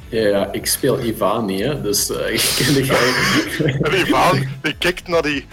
Ja, 0.10 0.28
ja 0.28 0.52
ik 0.52 0.66
speel 0.66 1.00
Ivan 1.00 1.46
niet, 1.46 1.62
hè, 1.62 1.82
dus 1.82 2.10
uh, 2.10 2.34
ik 2.34 2.54
ken 2.58 2.74
de 2.74 3.98
Ivan, 4.06 4.48
die 4.62 4.78
kijkt 4.78 5.08
naar 5.08 5.22
die 5.22 5.46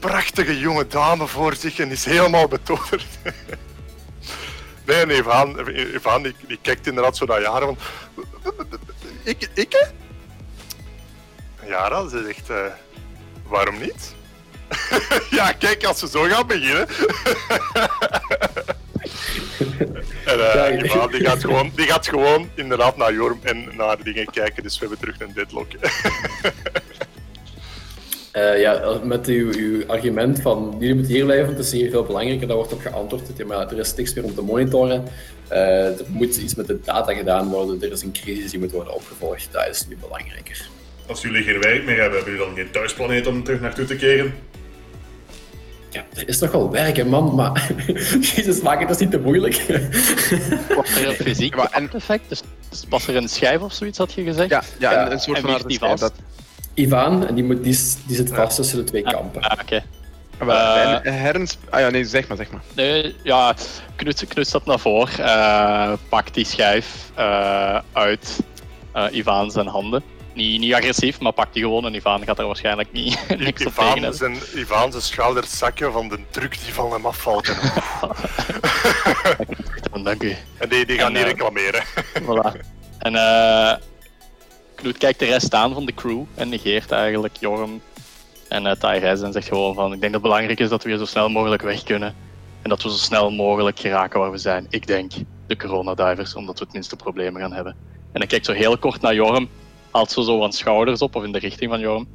prachtige 0.00 0.58
jonge 0.58 0.86
dame 0.86 1.26
voor 1.26 1.54
zich 1.54 1.78
en 1.78 1.90
is 1.90 2.04
helemaal 2.04 2.48
betoverd. 2.48 3.06
nee, 4.86 4.96
en 4.96 5.10
Ivan, 5.10 5.68
Ivan 5.94 6.22
die, 6.22 6.34
die 6.46 6.58
kijkt 6.62 6.86
inderdaad 6.86 7.16
zo 7.16 7.24
naar 7.24 7.40
jaren 7.40 7.66
van... 7.66 7.78
Ik, 9.24 9.50
ik, 9.54 9.92
Jara, 11.66 12.08
ze 12.08 12.22
zegt, 12.26 12.50
uh, 12.50 12.56
waarom 13.46 13.78
niet? 13.78 14.14
ja, 15.38 15.52
kijk, 15.52 15.84
als 15.84 15.98
ze 15.98 16.08
zo 16.08 16.22
gaan 16.22 16.46
beginnen. 16.46 16.88
en 20.24 20.38
uh, 20.38 20.54
ja, 20.54 21.06
die, 21.06 21.24
gaat 21.24 21.40
gewoon, 21.40 21.72
die 21.74 21.86
gaat 21.86 22.08
gewoon 22.08 22.50
inderdaad 22.54 22.96
naar 22.96 23.12
Jorm 23.12 23.40
en 23.42 23.68
naar 23.76 24.02
dingen 24.02 24.30
kijken, 24.30 24.62
dus 24.62 24.78
we 24.78 24.86
hebben 24.86 24.98
terug 24.98 25.28
een 25.28 25.34
deadlock. 25.34 25.68
Uh, 28.36 28.60
ja, 28.60 29.00
met 29.02 29.26
uw, 29.26 29.52
uw, 29.52 29.86
argument 29.86 30.40
van 30.40 30.76
jullie 30.78 30.94
moeten 30.94 31.14
hier 31.14 31.24
blijven, 31.24 31.48
het 31.48 31.58
is 31.58 31.72
hier 31.72 31.90
veel 31.90 32.04
belangrijker, 32.04 32.46
daar 32.46 32.56
wordt 32.56 32.72
op 32.72 32.80
geantwoord. 32.80 33.22
Ja, 33.36 33.46
maar 33.46 33.72
er 33.72 33.78
is 33.78 33.94
niks 33.94 34.14
meer 34.14 34.24
om 34.24 34.34
te 34.34 34.42
monitoren. 34.42 35.04
Uh, 35.52 35.84
er 35.84 36.04
moet 36.08 36.36
iets 36.36 36.54
met 36.54 36.66
de 36.66 36.80
data 36.84 37.14
gedaan 37.14 37.48
worden, 37.48 37.82
er 37.82 37.92
is 37.92 38.02
een 38.02 38.12
crisis 38.12 38.50
die 38.50 38.60
moet 38.60 38.72
worden 38.72 38.94
opgevolgd. 38.94 39.48
Dat 39.52 39.68
is 39.68 39.86
nu 39.88 39.96
belangrijker 40.00 40.68
als 41.10 41.22
jullie 41.22 41.42
geen 41.42 41.60
werk 41.60 41.84
meer 41.84 42.00
hebben, 42.00 42.18
hebben 42.18 42.32
jullie 42.32 42.46
dan 42.46 42.56
geen 42.56 42.70
thuisplaneet 42.70 43.26
om 43.26 43.44
terug 43.44 43.60
naartoe 43.60 43.84
te 43.84 43.96
keren? 43.96 44.34
Ja, 45.90 46.04
er 46.14 46.28
is 46.28 46.38
toch 46.38 46.50
wel 46.50 46.70
werk, 46.70 47.06
man, 47.06 47.34
maar 47.34 47.70
Jezus, 48.34 48.60
maak 48.60 48.78
het 48.78 48.88
dus 48.88 48.96
niet 48.96 49.10
te 49.10 49.18
moeilijk. 49.18 49.54
Wat 50.76 50.88
er 50.88 51.08
een 51.08 51.14
fysiek 51.14 51.56
maar, 51.56 51.70
en... 51.70 51.90
effect? 51.92 52.28
Dus, 52.28 52.42
dus 52.68 52.84
was 52.88 53.06
er 53.06 53.16
een 53.16 53.28
schijf 53.28 53.60
of 53.60 53.72
zoiets, 53.72 53.98
had 53.98 54.12
je 54.12 54.22
gezegd? 54.22 54.50
Ja, 54.50 54.62
ja, 54.78 55.06
een, 55.06 55.12
een 55.12 55.20
soort 55.20 55.38
van 55.38 55.60
schijf. 55.66 56.00
Dat... 56.00 56.12
Ivan, 56.74 57.26
en 57.26 57.34
die, 57.34 57.44
moet, 57.44 57.64
die, 57.64 57.78
die 58.06 58.16
zit 58.16 58.32
vast 58.34 58.56
tussen 58.56 58.78
de 58.78 58.84
twee 58.84 59.02
kampen. 59.02 59.42
Ah, 59.42 59.52
oké. 59.52 59.62
Okay. 59.62 59.82
Uh, 60.42 60.98
Herns... 61.02 61.58
Ah 61.70 61.80
ja, 61.80 61.90
nee, 61.90 62.04
zeg 62.04 62.28
maar, 62.28 62.36
zeg 62.36 62.50
maar. 62.50 62.60
Nee, 62.74 63.16
ja, 63.22 63.54
Knut, 63.96 64.26
Knut 64.28 64.46
staat 64.46 64.64
naar 64.64 64.78
voren, 64.78 65.20
uh, 65.20 65.92
pakt 66.08 66.34
die 66.34 66.44
schijf 66.44 67.10
uh, 67.18 67.78
uit 67.92 68.38
Ivan 69.10 69.50
zijn 69.50 69.66
handen 69.66 70.02
niet, 70.34 70.60
niet 70.60 70.74
agressief, 70.74 71.20
maar 71.20 71.32
pakt 71.32 71.54
hij 71.54 71.62
gewoon 71.62 71.86
en 71.86 71.94
Ivan 71.94 72.24
gaat 72.24 72.38
er 72.38 72.46
waarschijnlijk 72.46 72.92
niet 72.92 73.18
niks 73.38 73.66
op 73.66 73.74
tegen 73.74 74.14
zijn, 74.14 74.36
Ivan 74.54 74.90
zijn 74.90 75.02
schouders 75.02 75.58
zakken 75.58 75.92
van 75.92 76.08
de 76.08 76.18
druk 76.30 76.58
die 76.64 76.74
van 76.74 76.92
hem 76.92 77.06
afvalt. 77.06 77.46
Dank 80.04 80.22
u. 80.22 80.36
En 80.58 80.68
die, 80.68 80.86
die 80.86 80.98
gaan 80.98 81.06
en, 81.06 81.12
niet 81.12 81.22
uh, 81.22 81.28
reclameren. 81.28 81.84
voilà. 82.22 82.60
En 82.98 83.14
uh, 83.14 83.74
Knut 84.80 84.98
kijkt 84.98 85.18
de 85.18 85.24
rest 85.24 85.54
aan 85.54 85.72
van 85.74 85.86
de 85.86 85.94
crew 85.94 86.22
en 86.34 86.48
negeert 86.48 86.90
eigenlijk 86.90 87.36
Jorm 87.36 87.80
en 88.48 88.64
uh, 88.64 89.22
en 89.22 89.32
zegt 89.32 89.48
gewoon 89.48 89.74
van 89.74 89.92
ik 89.92 90.00
denk 90.00 90.12
dat 90.12 90.12
het 90.12 90.22
belangrijk 90.22 90.60
is 90.60 90.68
dat 90.68 90.82
we 90.82 90.88
hier 90.88 90.98
zo 90.98 91.04
snel 91.04 91.28
mogelijk 91.28 91.62
weg 91.62 91.82
kunnen. 91.82 92.14
En 92.62 92.68
dat 92.68 92.82
we 92.82 92.90
zo 92.90 92.96
snel 92.96 93.30
mogelijk 93.30 93.78
geraken 93.78 94.20
waar 94.20 94.30
we 94.30 94.38
zijn. 94.38 94.66
Ik 94.68 94.86
denk 94.86 95.12
de 95.46 95.56
coronadivers, 95.56 96.34
omdat 96.34 96.58
we 96.58 96.64
het 96.64 96.72
minste 96.72 96.96
problemen 96.96 97.40
gaan 97.40 97.52
hebben. 97.52 97.72
En 98.12 98.20
dan 98.20 98.26
kijkt 98.26 98.46
zo 98.46 98.52
heel 98.52 98.78
kort 98.78 99.00
naar 99.00 99.14
Jorm 99.14 99.48
haalt 99.90 100.10
zo, 100.10 100.22
zo 100.22 100.42
aan 100.42 100.52
schouders 100.52 101.00
op 101.00 101.14
of 101.14 101.24
in 101.24 101.32
de 101.32 101.38
richting 101.38 101.70
van 101.70 101.80
Jorm. 101.80 102.08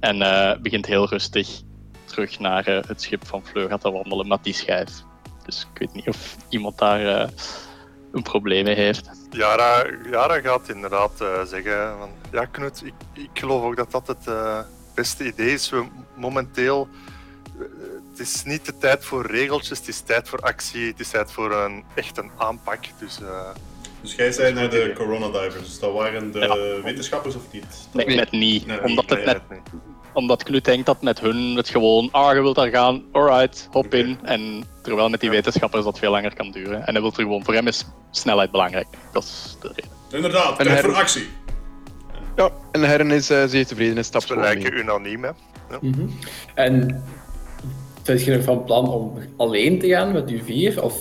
En 0.00 0.16
uh, 0.16 0.52
begint 0.62 0.86
heel 0.86 1.08
rustig 1.08 1.60
terug 2.04 2.38
naar 2.38 2.68
uh, 2.68 2.78
het 2.86 3.02
schip 3.02 3.26
van 3.26 3.46
Fleur 3.46 3.78
te 3.78 3.90
wandelen 3.90 4.28
met 4.28 4.44
die 4.44 4.54
schijf. 4.54 4.90
Dus 5.44 5.66
ik 5.72 5.78
weet 5.78 5.94
niet 5.94 6.08
of 6.08 6.36
iemand 6.48 6.78
daar 6.78 7.30
een 8.12 8.22
probleem 8.22 8.64
mee 8.64 8.74
heeft. 8.74 9.19
Yara, 9.30 9.84
Yara 10.10 10.40
gaat 10.40 10.68
inderdaad 10.68 11.12
zeggen: 11.44 11.98
van, 11.98 12.10
Ja, 12.32 12.44
Knut, 12.44 12.82
ik, 12.84 12.94
ik 13.12 13.30
geloof 13.32 13.62
ook 13.64 13.76
dat 13.76 13.90
dat 13.90 14.06
het 14.06 14.30
beste 14.94 15.26
idee 15.26 15.52
is. 15.52 15.70
We 15.70 15.84
momenteel. 16.14 16.88
Het 18.10 18.28
is 18.28 18.42
niet 18.44 18.66
de 18.66 18.78
tijd 18.78 19.04
voor 19.04 19.26
regeltjes, 19.26 19.78
het 19.78 19.88
is 19.88 20.00
tijd 20.00 20.28
voor 20.28 20.38
actie, 20.38 20.86
het 20.86 21.00
is 21.00 21.10
tijd 21.10 21.32
voor 21.32 21.52
een, 21.52 21.84
echt 21.94 22.18
een 22.18 22.30
aanpak. 22.36 22.84
Dus 22.98 23.18
dus 24.00 24.14
jij 24.14 24.32
zei 24.32 24.52
naar 24.52 24.70
de 24.70 24.92
coronadivers, 24.96 25.64
dus 25.64 25.78
dat 25.78 25.92
waren 25.92 26.32
de 26.32 26.80
wetenschappers 26.84 27.34
of 27.34 27.42
niet? 27.52 27.88
Nee, 27.92 28.06
net 28.06 28.30
niet. 28.30 28.64
omdat, 28.82 29.10
het 29.10 29.24
net, 29.24 29.40
omdat 30.12 30.42
Knut 30.42 30.64
denkt 30.64 30.86
dat 30.86 31.02
met 31.02 31.20
hun 31.20 31.56
het 31.56 31.68
gewoon, 31.68 32.08
ah, 32.12 32.34
je 32.34 32.40
wilt 32.40 32.56
daar 32.56 32.70
gaan, 32.70 33.02
alright, 33.12 33.68
hop 33.70 33.94
in. 33.94 34.18
En 34.22 34.64
terwijl 34.82 35.08
met 35.08 35.20
die 35.20 35.30
wetenschappers 35.30 35.84
dat 35.84 35.98
veel 35.98 36.10
langer 36.10 36.34
kan 36.34 36.50
duren. 36.50 36.86
En 36.86 36.92
hij 36.92 37.02
wil 37.02 37.10
er 37.10 37.22
gewoon, 37.22 37.44
voor 37.44 37.54
hem 37.54 37.66
is 37.66 37.84
snelheid 38.10 38.50
belangrijk. 38.50 38.86
Dat 39.12 39.22
is 39.22 39.56
de 39.60 39.68
reden. 39.68 39.90
Inderdaad, 40.10 40.56
tijd 40.56 40.68
her... 40.68 40.84
voor 40.84 40.94
actie. 40.94 41.28
Ja, 42.36 42.50
en 42.72 42.80
Herren 42.80 43.10
is 43.10 43.30
uh, 43.30 43.44
zeer 43.46 43.66
tevreden 43.66 43.96
en 43.96 44.04
stapt 44.04 44.28
We 44.28 44.36
lijken 44.36 44.78
unaniem, 44.78 45.22
hè. 45.22 45.30
Ja. 45.70 45.78
Mm 45.80 45.92
-hmm. 45.92 46.18
En 46.54 47.04
Zijt 48.10 48.24
je 48.24 48.36
nog 48.36 48.44
van 48.44 48.64
plan 48.64 48.88
om 48.88 49.12
alleen 49.36 49.78
te 49.78 49.88
gaan 49.88 50.12
met 50.12 50.30
u 50.30 50.42
vier? 50.44 50.82
Of 50.82 50.94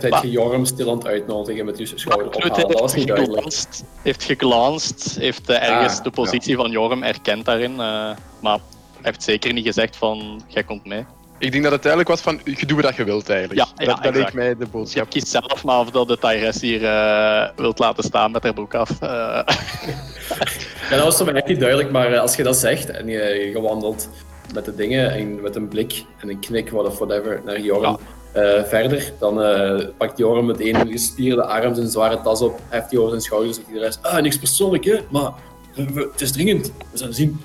heb 0.00 0.22
je 0.22 0.30
Jorm 0.30 0.64
stil 0.64 0.90
aan 0.90 0.96
het 0.96 1.06
uitnodigen 1.06 1.64
met 1.64 1.76
uw 1.76 1.86
schouder 1.86 2.26
ophalen? 2.26 2.68
Dat 2.68 2.80
was 2.80 2.94
niet 2.94 3.06
duidelijk. 3.06 3.66
heeft 4.02 4.24
geglansd, 4.24 5.16
heeft 5.18 5.50
uh, 5.50 5.68
ergens 5.68 5.98
ah, 5.98 6.04
de 6.04 6.10
positie 6.10 6.56
van 6.56 6.70
Jorm 6.70 7.02
erkend 7.02 7.44
daarin. 7.44 7.72
Uh, 7.72 8.10
maar 8.40 8.58
heeft 9.02 9.22
zeker 9.22 9.52
niet 9.52 9.66
gezegd 9.66 9.96
van, 9.96 10.42
jij 10.46 10.62
komt 10.62 10.86
mee. 10.86 11.04
Ik 11.38 11.52
denk 11.52 11.62
dat 11.62 11.72
het 11.72 11.86
eigenlijk 11.86 12.08
was 12.08 12.20
van, 12.20 12.40
je 12.44 12.66
doet 12.66 12.82
wat 12.82 12.96
je 12.96 13.04
wilt 13.04 13.30
eigenlijk. 13.30 13.60
Ja, 13.60 13.86
dat, 13.86 14.02
dat 14.02 14.14
leek 14.14 14.32
mij 14.32 14.56
de 14.56 14.66
boodschap. 14.66 15.04
Je 15.04 15.10
kiest 15.10 15.28
zelf 15.28 15.64
maar 15.64 15.80
of 15.80 15.90
dat 15.90 16.08
de 16.08 16.18
Tyrese 16.18 16.66
hier 16.66 16.82
uh, 16.82 17.48
wilt 17.56 17.78
laten 17.78 18.04
staan 18.04 18.30
met 18.30 18.42
haar 18.42 18.54
broek 18.54 18.74
af. 18.74 18.90
ja, 19.00 19.44
dat 20.90 21.02
was 21.02 21.16
voor 21.16 21.26
mij 21.26 21.34
echt 21.34 21.46
niet 21.46 21.60
duidelijk, 21.60 21.90
maar 21.90 22.18
als 22.18 22.36
je 22.36 22.42
dat 22.42 22.56
zegt 22.56 22.90
en 22.90 23.06
je, 23.06 23.50
je 23.52 23.60
wandelt 23.60 24.08
met 24.54 24.64
de 24.64 24.74
dingen 24.74 25.10
en 25.10 25.40
met 25.40 25.56
een 25.56 25.68
blik 25.68 26.04
en 26.18 26.28
een 26.28 26.38
knik 26.38 26.74
of 26.74 26.98
whatever 26.98 27.42
naar 27.44 27.60
Joram 27.60 27.98
uh, 28.36 28.64
verder. 28.64 29.12
Dan 29.18 29.42
uh, 29.42 29.86
pakt 29.96 30.18
Joram 30.18 30.46
met 30.46 30.60
een 30.60 30.90
gespierde 30.90 31.44
arm 31.44 31.74
zijn 31.74 31.88
zware 31.88 32.20
tas 32.20 32.40
op, 32.40 32.60
heft 32.68 32.90
die 32.90 32.98
over 32.98 33.10
zijn 33.10 33.22
schouders 33.22 33.58
en 33.58 33.72
de 33.72 33.78
rest. 33.78 34.02
Ah, 34.02 34.22
niks 34.22 34.38
persoonlijk 34.38 34.84
hè, 34.84 34.98
maar 35.10 35.32
het 35.94 36.20
is 36.20 36.32
dringend, 36.32 36.72
we 36.92 36.98
zullen 36.98 37.14
zien. 37.14 37.40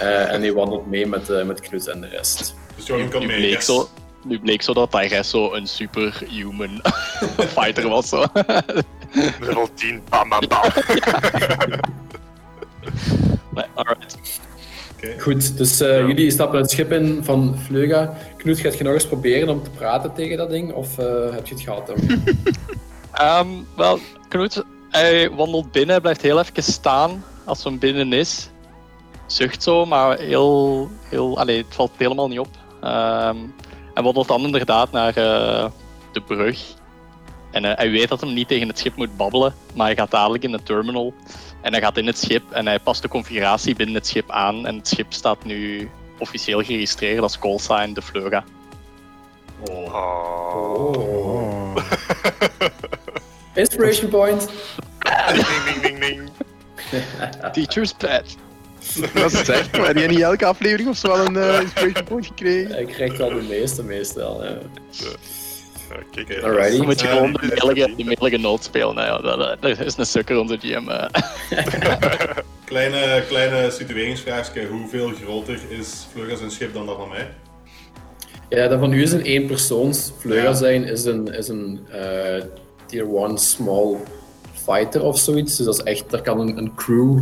Uh, 0.00 0.32
en 0.32 0.40
hij 0.40 0.52
wandelt 0.52 0.86
mee 0.86 1.06
met, 1.06 1.44
met 1.44 1.60
Knut 1.60 1.88
en 1.88 2.00
de 2.00 2.08
rest. 2.08 2.54
Dus 2.76 2.86
Joram 2.86 3.08
kan 3.08 3.26
mee, 3.26 3.36
bleek 3.36 3.62
zo, 3.62 3.88
Nu 4.24 4.38
bleek 4.40 4.62
zo 4.62 4.74
dat 4.74 4.92
hij 4.92 5.22
zo 5.22 5.52
een 5.52 5.66
superhuman 5.66 6.80
fighter 7.56 7.88
was. 7.88 8.08
Zo. 8.08 8.24
Level 9.40 9.68
10, 9.74 10.02
bam 10.08 10.28
bam 10.28 10.48
bam. 10.48 10.70
nee, 13.54 13.64
Goed, 15.18 15.56
dus 15.56 15.80
uh, 15.80 15.98
ja. 15.98 16.06
jullie 16.06 16.30
stappen 16.30 16.60
het 16.60 16.70
schip 16.70 16.92
in 16.92 17.18
van 17.22 17.58
Vleuga. 17.58 18.16
Knut, 18.36 18.58
gaat 18.58 18.78
je 18.78 18.84
nog 18.84 18.92
eens 18.92 19.06
proberen 19.06 19.48
om 19.48 19.62
te 19.62 19.70
praten 19.70 20.12
tegen 20.12 20.36
dat 20.36 20.50
ding? 20.50 20.72
Of 20.72 20.98
uh, 20.98 21.06
heb 21.30 21.46
je 21.46 21.54
het 21.54 21.62
gehad? 21.62 21.92
um, 23.40 23.66
wel, 23.76 23.98
Knut, 24.28 24.64
hij 24.90 25.30
wandelt 25.30 25.72
binnen, 25.72 26.00
blijft 26.00 26.22
heel 26.22 26.38
even 26.38 26.62
staan 26.62 27.24
als 27.44 27.64
hij 27.64 27.78
binnen 27.78 28.12
is. 28.12 28.50
Zucht 29.26 29.62
zo, 29.62 29.86
maar 29.86 30.18
heel, 30.18 30.88
heel, 31.08 31.38
allez, 31.38 31.56
het 31.56 31.74
valt 31.74 31.90
helemaal 31.96 32.28
niet 32.28 32.38
op. 32.38 32.48
Um, 32.84 33.54
en 33.94 34.02
wandelt 34.02 34.28
dan 34.28 34.44
inderdaad 34.44 34.92
naar 34.92 35.18
uh, 35.18 35.66
de 36.12 36.20
brug. 36.26 36.74
En 37.50 37.64
uh, 37.64 37.72
hij 37.74 37.90
weet 37.90 38.08
dat 38.08 38.20
hij 38.20 38.30
niet 38.30 38.48
tegen 38.48 38.68
het 38.68 38.78
schip 38.78 38.96
moet 38.96 39.16
babbelen, 39.16 39.54
maar 39.74 39.86
hij 39.86 39.96
gaat 39.96 40.10
dadelijk 40.10 40.44
in 40.44 40.52
de 40.52 40.62
terminal. 40.62 41.14
En 41.66 41.72
hij 41.72 41.80
gaat 41.80 41.96
in 41.96 42.06
het 42.06 42.18
schip 42.18 42.50
en 42.50 42.66
hij 42.66 42.78
past 42.78 43.02
de 43.02 43.08
configuratie 43.08 43.74
binnen 43.74 43.94
het 43.94 44.06
schip 44.06 44.30
aan. 44.30 44.66
En 44.66 44.76
het 44.76 44.88
schip 44.88 45.12
staat 45.12 45.44
nu 45.44 45.90
officieel 46.18 46.62
geregistreerd 46.62 47.20
als 47.20 47.38
callsign 47.38 47.92
de 47.92 48.02
Fleuga. 48.02 48.44
Oh. 49.70 49.94
Oh. 50.54 51.76
Inspiration 53.54 54.10
point. 54.10 54.48
ding, 55.32 55.64
ding, 55.64 55.80
ding, 55.80 55.98
ding. 55.98 56.30
Teacher's 57.52 57.92
pet. 57.92 58.36
Dat 59.14 59.32
is 59.32 59.48
echt, 59.48 59.76
maar 59.76 59.86
heb 59.86 59.96
je 59.96 60.08
niet 60.08 60.20
elke 60.20 60.44
aflevering 60.44 60.88
of 60.88 60.96
zo 60.96 61.08
wel 61.08 61.26
een 61.26 61.34
uh, 61.34 61.60
inspiration 61.60 62.04
point 62.04 62.26
gekregen? 62.26 62.80
Ik 62.80 62.86
krijg 62.86 63.16
wel 63.16 63.28
de 63.28 63.46
meeste 63.48 63.82
meestal, 63.82 64.44
ja. 64.44 64.58
Alrighty. 66.44 66.76
Dan 66.76 66.86
moet 66.86 67.00
je 67.00 67.06
Eh, 67.08 67.12
gewoon 67.12 67.74
de 67.96 68.04
middelige 68.04 68.36
noot 68.36 68.64
spelen. 68.64 68.94
Nou 68.94 69.06
ja, 69.06 69.18
dat, 69.18 69.38
dat- 69.38 69.60
dat 69.78 69.86
is 69.86 69.96
een 69.96 70.06
sukker 70.06 70.38
onze 70.38 70.58
GM. 70.60 70.88
eh. 70.88 71.08
Kleine, 72.64 73.22
kleine 73.28 73.70
situeringsvraagje. 73.70 74.66
Hoeveel 74.66 75.10
groter 75.22 75.58
is 75.68 76.06
Vleugas 76.12 76.40
een 76.40 76.50
schip 76.50 76.74
dan 76.74 76.86
dat 76.86 76.96
van 76.96 77.08
mij? 77.08 77.28
Ja, 78.48 78.68
dat 78.68 78.78
van 78.78 78.92
u 78.92 79.02
is 79.02 79.12
een 79.12 79.24
éénpersoons. 79.24 80.12
Vleuga 80.18 80.42
Ja. 80.42 80.54
zijn 80.54 80.84
is 80.84 81.04
een, 81.04 81.28
is 81.34 81.48
een 81.48 81.80
eh, 81.92 82.42
tier 82.86 83.06
1 83.16 83.38
small 83.38 83.96
fighter 84.52 85.02
of 85.02 85.18
zoiets. 85.18 85.56
Dus 85.56 85.66
dat 85.66 85.74
is 85.78 85.82
echt, 85.82 86.10
daar 86.10 86.22
kan 86.22 86.40
een, 86.40 86.58
een 86.58 86.74
crew 86.74 87.18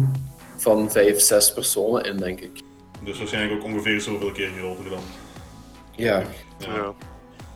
van 0.57 0.91
5, 0.91 1.21
6 1.21 1.53
personen 1.53 2.05
in, 2.05 2.17
denk 2.17 2.41
ik. 2.41 2.61
Dus 3.05 3.19
waarschijnlijk 3.19 3.55
ook 3.61 3.65
ongeveer 3.65 4.01
zoveel 4.01 4.33
keer 4.33 4.51
groter 4.59 4.91
dan. 4.91 5.03
Ja, 5.97 6.23
Ja. 6.59 6.93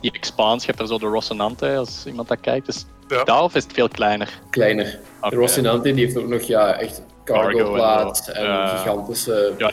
Die 0.01 0.11
Expans, 0.11 0.61
je 0.65 0.69
hebt 0.69 0.81
er 0.81 0.87
zo 0.87 0.97
de 0.97 1.05
Rocinante, 1.05 1.75
als 1.75 2.05
iemand 2.05 2.27
dat 2.27 2.39
kijkt. 2.39 2.67
Is 2.67 2.85
Ja. 3.07 3.23
daar 3.23 3.43
of 3.43 3.55
is 3.55 3.63
het 3.63 3.73
veel 3.73 3.87
kleiner? 3.89 4.39
kleiner. 4.49 4.99
De 5.29 5.35
Rocinante 5.35 5.93
die 5.93 6.05
heeft 6.05 6.17
ook 6.17 6.27
nog 6.27 6.41
ja, 6.41 6.79
echt 6.79 7.01
Cargo 7.23 7.57
cargo 7.57 7.73
plaat 7.73 8.27
en 8.27 8.67
gigantische 8.69 9.53
Ja, 9.57 9.71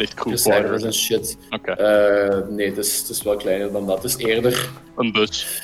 en 0.87 0.93
shit. 0.95 1.37
Eh, 1.51 2.39
nee, 2.49 2.69
het 2.69 2.77
is, 2.79 2.99
het 2.99 3.09
is 3.09 3.23
wel 3.23 3.37
kleiner 3.37 3.73
dan 3.73 3.87
dat. 3.87 4.03
Het 4.03 4.05
is 4.05 4.17
eerder, 4.27 4.69
een 4.97 5.13
bus. 5.13 5.63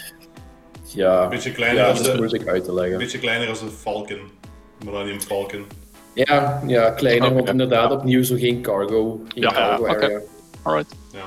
ja, 0.84 1.22
Een 1.22 1.28
beetje 1.28 1.52
kleiner, 1.52 1.82
ja 1.82 1.88
als 1.88 1.98
dat 1.98 2.06
is 2.06 2.12
de, 2.12 2.18
moeilijk 2.18 2.46
uit 2.48 2.62
te 2.64 2.68
een 2.70 2.74
leggen. 2.74 2.98
beetje 2.98 3.18
kleiner 3.18 3.48
als 3.48 3.60
de 3.60 3.68
Falcon. 3.80 4.30
Millennium 4.84 5.20
Falcon. 5.20 5.66
Ja, 6.14 6.62
ja 6.66 6.90
kleiner, 6.90 7.26
Oké. 7.26 7.34
want 7.34 7.48
inderdaad 7.48 7.90
opnieuw 7.92 8.22
zo 8.22 8.36
geen 8.36 8.62
cargo, 8.62 9.20
geen 9.28 9.42
Ja, 9.42 9.52
cargo 9.52 9.86
ja, 9.86 9.92
oké. 9.92 10.04
area. 10.04 10.20
Alright. 10.62 10.94
Ja. 11.12 11.18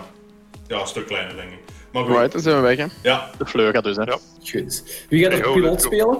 ja, 0.67 0.79
een 0.81 0.87
stuk 0.87 1.05
kleiner 1.07 1.35
denk 1.35 1.51
ik. 1.51 1.59
Maar 1.95 2.03
goed, 2.03 2.15
Right, 2.15 2.31
dan 2.31 2.41
zijn 2.41 2.55
we 2.55 2.61
weg, 2.61 2.77
hè. 2.77 2.85
ja. 3.01 3.29
De 3.37 3.45
Fleuga 3.45 3.81
dus, 3.81 3.95
hè. 3.95 4.03
Ja. 4.03 4.17
Goed. 4.51 4.83
Wie 5.09 5.23
gaat 5.23 5.33
er 5.33 5.41
piloot 5.51 5.71
let's 5.71 5.83
go. 5.83 5.89
spelen? 5.89 6.17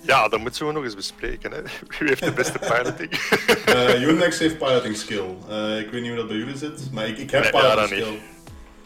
ja, 0.00 0.28
dat 0.28 0.40
moeten 0.40 0.66
we 0.66 0.72
nog 0.72 0.84
eens 0.84 0.94
bespreken. 0.94 1.50
Hè. 1.52 1.60
Wie 1.98 2.08
heeft 2.08 2.24
de 2.24 2.32
beste 2.32 2.58
piloting? 2.58 3.10
Eh 3.64 4.02
Unix 4.02 4.38
heeft 4.38 4.58
piloting 4.58 4.96
skill. 4.96 5.24
Eh, 5.48 5.78
ik 5.78 5.90
weet 5.90 6.00
niet 6.00 6.10
hoe 6.10 6.18
dat 6.18 6.28
bij 6.28 6.36
jullie 6.36 6.56
zit, 6.56 6.88
maar 6.92 7.06
ik, 7.08 7.18
ik 7.18 7.30
heb 7.30 7.42
Nee, 7.42 7.52
ja, 7.62 7.74
piloting 7.74 7.98
niet. 7.98 8.06
skill. 8.06 8.20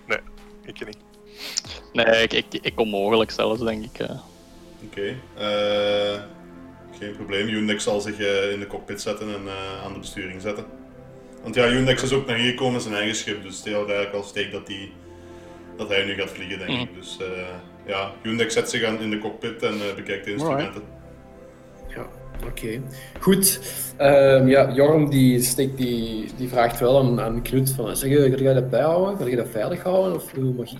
nee, 0.07 0.18
ik 0.64 0.87
niet. 0.87 0.96
Nee, 1.92 2.22
ik, 2.22 2.33
ik, 2.33 2.46
ik 2.62 2.81
onmogelijk 2.81 3.31
zelfs, 3.31 3.61
denk 3.61 3.85
ik. 3.85 3.98
eh. 3.98 4.11
Oké. 4.85 5.14
eh, 5.37 6.20
geen 6.98 7.16
probleem. 7.16 7.48
Unix 7.48 7.85
zal 7.85 8.00
zich 8.00 8.18
eh, 8.18 8.53
in 8.53 8.59
de 8.61 8.66
cockpit 8.66 9.00
zetten 9.03 9.27
en 9.35 9.42
eh, 9.46 9.85
aan 9.85 9.92
de 9.92 9.98
besturing 9.98 10.40
zetten. 10.42 10.64
Want 11.42 11.55
ja, 11.55 11.68
Unix 11.68 12.03
is 12.03 12.12
ook 12.12 12.27
naar 12.27 12.37
hier 12.37 12.50
gekomen 12.50 12.72
met 12.72 12.83
zijn 12.83 12.94
eigen 12.94 13.14
schip, 13.16 13.42
dus 13.42 13.57
het 13.57 13.66
is 13.66 13.72
eigenlijk 13.72 14.12
al 14.14 14.22
steek 14.22 14.53
dat, 14.53 14.66
die, 14.66 14.92
dat 15.76 15.88
hij 15.88 16.04
nu 16.04 16.14
gaat 16.14 16.30
vliegen, 16.30 16.58
denk 16.58 16.80
ik. 16.80 16.94
Dus 16.94 17.18
eh, 17.20 17.26
ja, 17.87 18.11
Unix 18.22 18.54
zet 18.54 18.70
zich 18.70 18.85
aan 18.85 19.00
in 19.00 19.11
de 19.11 19.18
cockpit 19.18 19.62
en 19.62 19.72
eh, 19.74 19.94
bekijkt 19.96 20.24
de 20.24 20.32
instrumenten. 20.32 20.82
Ja, 21.88 22.06
oké. 22.46 22.80
Goed. 23.20 23.61
Ehm, 23.96 24.48
ja, 24.48 24.72
Jorm 24.72 25.11
die, 25.11 25.42
steekt 25.42 25.76
die, 25.76 26.28
die 26.37 26.48
vraagt 26.48 26.80
wel 26.80 26.98
aan, 26.98 27.20
aan 27.20 27.42
Knut 27.42 27.70
van, 27.70 27.96
zeg, 27.96 28.11
je, 28.11 28.30
ga 28.37 28.48
je 28.48 28.54
dat 28.54 28.70
bijhouden? 28.70 29.18
Ga 29.18 29.26
je 29.26 29.37
dat 29.37 29.48
veilig 29.50 29.82
houden? 29.82 30.14
Of 30.14 30.32
hoe 30.32 30.52
mag 30.52 30.70
ik, 30.72 30.78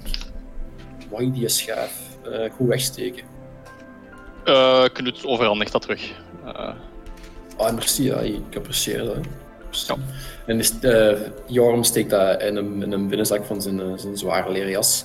mag 1.11 1.21
ik 1.21 1.35
die 1.35 1.49
schaaf 1.49 1.93
eh, 2.31 2.51
goed 2.51 2.69
wegsteken? 2.69 3.25
Eh, 4.45 4.85
Knut 4.93 5.27
overhandigt 5.27 5.73
dat 5.73 5.83
terug. 5.83 6.13
Eh, 6.47 6.71
Ah, 7.57 7.75
merci, 7.75 8.05
ja, 8.05 8.17
ik 8.21 8.57
apprecieer 8.57 8.99
dat. 9.05 9.15
hè. 9.15 9.21
Merci. 9.73 9.95
En 10.47 10.61
eh, 10.81 11.21
Jorm 11.47 11.85
steekt 11.85 12.11
dat 12.11 12.43
in 12.43 12.57
een, 12.57 12.83
in 12.83 12.93
een 12.93 13.09
binnenzak 13.09 13.45
van 13.45 13.63
zijn, 13.63 13.81
eh, 13.81 13.87
zware 14.15 14.53
leren 14.53 14.71
jas. 14.71 15.05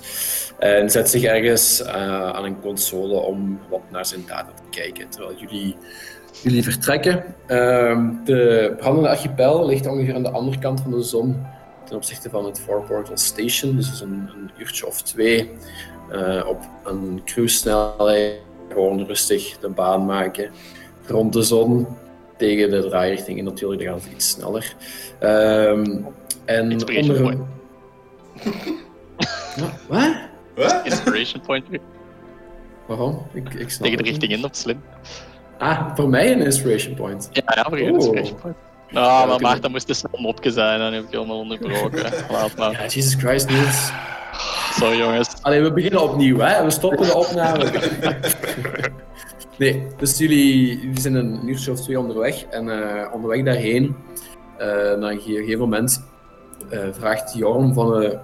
En 0.59 0.89
zet 0.89 1.09
zich 1.09 1.23
ergens 1.23 1.81
eh, 1.81 2.29
aan 2.29 2.45
een 2.45 2.59
console 2.61 3.19
om 3.19 3.59
wat 3.69 3.81
naar 3.91 4.05
zijn 4.05 4.23
data 4.27 4.49
te 4.55 4.61
kijken. 4.69 5.09
Terwijl 5.09 5.37
jullie, 5.37 5.75
jullie 6.43 6.63
vertrekken. 6.63 7.23
Ehm, 7.45 8.09
de 8.23 8.73
brandende 8.77 9.09
archipel 9.09 9.65
ligt 9.65 9.87
ongeveer 9.87 10.15
aan 10.15 10.23
de 10.23 10.31
andere 10.31 10.59
kant 10.59 10.81
van 10.81 10.91
de 10.91 11.03
zon. 11.03 11.45
Ten 11.85 11.95
opzichte 11.95 12.29
van 12.29 12.45
het 12.45 12.59
Four 12.59 12.83
Portal 12.83 13.17
Station. 13.17 13.75
Dus 13.75 13.91
is 13.91 13.99
een, 13.99 14.29
een 14.35 14.51
uurtje 14.57 14.87
of 14.87 15.01
twee. 15.01 15.51
op 16.47 16.59
een 16.85 17.21
cruise-snelheid. 17.25 18.33
Gewoon 18.69 19.05
rustig 19.05 19.57
de 19.57 19.69
baan 19.69 20.05
maken. 20.05 20.51
Rond 21.05 21.33
de 21.33 21.41
zon 21.41 21.87
tegen 22.37 22.69
de 22.69 22.87
draairichting 22.89 23.39
en 23.39 23.43
natuurlijk 23.45 23.83
dan 23.83 23.93
gaat 23.93 24.03
het 24.03 24.13
iets 24.13 24.29
sneller. 24.29 24.75
Ehm, 25.19 25.97
en 26.45 26.71
Inspiration 26.71 27.15
onder... 27.17 27.37
Wat? 29.87 30.15
Wat? 30.55 30.81
Inspiration 30.83 31.41
point. 31.41 31.65
Waarom? 32.85 33.27
Ik, 33.33 33.53
ik 33.53 33.69
snap 33.69 33.83
Tegen 33.87 34.03
de 34.03 34.09
richting 34.09 34.31
in, 34.31 34.43
op 34.45 34.55
slim. 34.55 34.81
Ah, 35.57 35.95
voor 35.95 36.09
mij 36.09 36.31
een 36.31 36.41
inspiration 36.41 36.93
point. 36.93 37.29
Ja, 37.31 37.41
ja, 37.55 37.65
voor 37.69 37.77
je 37.77 37.83
Oeh. 37.83 37.93
inspiration 37.93 38.35
point. 38.39 38.55
Nou, 38.89 39.05
Ja, 39.05 39.25
maar 39.25 39.35
ik- 39.35 39.41
Maarten 39.41 39.71
moest 39.71 39.89
een 39.89 39.95
snel 39.95 40.19
mopje 40.21 40.51
zijn, 40.51 40.79
dan 40.79 40.93
heb 40.93 41.03
ik 41.03 41.11
helemaal 41.11 41.37
onderbroken. 41.39 42.03
Laat 42.31 42.55
maar. 42.57 42.71
Ja, 42.71 42.81
Jesus 42.87 43.13
Christ, 43.15 43.49
Niels. 43.49 43.91
Sorry 44.71 44.97
jongens. 44.97 45.29
Allee, 45.41 45.61
we 45.61 45.73
beginnen 45.73 46.01
opnieuw, 46.01 46.37
hè? 46.39 46.63
We 46.63 46.69
stoppen 46.69 47.05
de 47.05 47.15
opname. 47.15 47.65
nee, 49.57 49.87
dus 49.97 50.17
jullie, 50.17 50.79
jullie 50.79 50.99
zijn 50.99 51.15
een 51.15 51.47
uurtje 51.47 51.71
of 51.71 51.81
twee 51.81 51.99
onderweg. 51.99 52.43
En 52.43 52.69
eh, 52.69 53.13
onderweg 53.13 53.43
daarheen, 53.43 53.95
eh 54.57 54.67
naar 54.67 55.11
een 55.11 55.19
gegeven 55.19 55.59
moment, 55.59 56.03
eh, 56.69 56.87
vraagt 56.91 57.33
Jorm 57.33 57.73
van... 57.73 58.19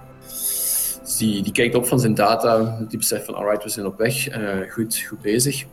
die, 1.18 1.42
die 1.42 1.52
kijkt 1.52 1.74
op 1.74 1.86
van 1.86 2.00
zijn 2.00 2.14
data, 2.14 2.78
die 2.88 2.98
beseft 2.98 3.24
van, 3.24 3.34
alright, 3.34 3.64
we 3.64 3.70
zijn 3.70 3.86
op 3.86 3.98
weg. 3.98 4.28
goed, 4.70 4.98
goed 5.08 5.20
bezig. 5.20 5.64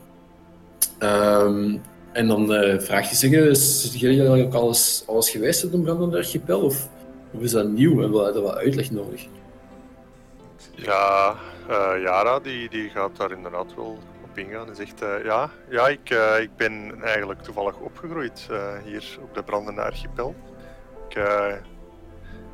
Ehm, 0.98 1.76
en 2.12 2.26
dan 2.26 2.46
vraagt 2.80 3.08
hij 3.08 3.16
zich, 3.16 3.32
is 3.32 3.94
jullie 3.94 4.18
eigenlijk 4.20 4.54
alles, 4.54 5.04
alles 5.06 5.30
geweest 5.30 5.64
op 5.64 5.72
de 5.72 5.80
brandende 5.80 6.16
archipel? 6.16 6.60
Of, 6.60 6.88
of 7.32 7.40
is 7.40 7.50
dat 7.50 7.68
nieuw 7.68 8.02
en 8.02 8.12
we 8.12 8.22
hebben 8.22 8.42
wat 8.42 8.56
uitleg 8.56 8.90
nodig? 8.90 9.26
Ja, 10.74 11.34
Yara 12.02 12.40
die, 12.40 12.68
die 12.68 12.88
gaat 12.88 13.16
daar 13.16 13.32
inderdaad 13.32 13.74
wel 13.74 13.98
op 14.32 14.38
ingaan 14.38 14.68
en 14.68 14.76
zegt 14.76 15.02
eh, 15.02 15.24
ja, 15.24 15.50
ja 15.68 15.88
ik, 15.88 16.10
eh, 16.10 16.40
ik 16.40 16.56
ben 16.56 17.02
eigenlijk 17.02 17.42
toevallig 17.42 17.76
opgegroeid 17.76 18.48
eh, 18.50 18.58
hier 18.84 19.18
op 19.20 19.34
de 19.34 19.42
brandende 19.42 19.82
archipel. 19.82 20.34
Ik 21.08 21.16
eh, 21.16 21.54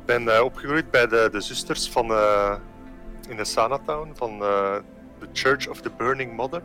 ben 0.05 0.43
opgegroeid 0.43 0.91
bij 0.91 1.07
de, 1.07 1.29
de 1.31 1.41
zusters 1.41 1.89
van 1.89 2.11
eh, 2.11 2.55
in 3.29 3.37
de 3.37 3.45
Sanatown 3.45 4.11
van 4.15 4.43
eh 4.43 4.75
The 5.19 5.27
Church 5.33 5.67
of 5.67 5.81
the 5.81 5.91
Burning 5.97 6.35
Mother. 6.35 6.61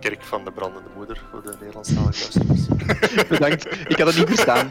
Kerk 0.00 0.22
van 0.22 0.44
de 0.44 0.52
brandende 0.52 0.88
moeder 0.96 1.22
voor 1.30 1.42
de 1.42 1.54
Nederlandstalige 1.60 2.20
luisteraars. 2.20 3.28
Bedankt. 3.38 3.88
Ik 3.88 3.98
had 3.98 4.06
het 4.06 4.16
niet 4.16 4.28
verstaan. 4.28 4.68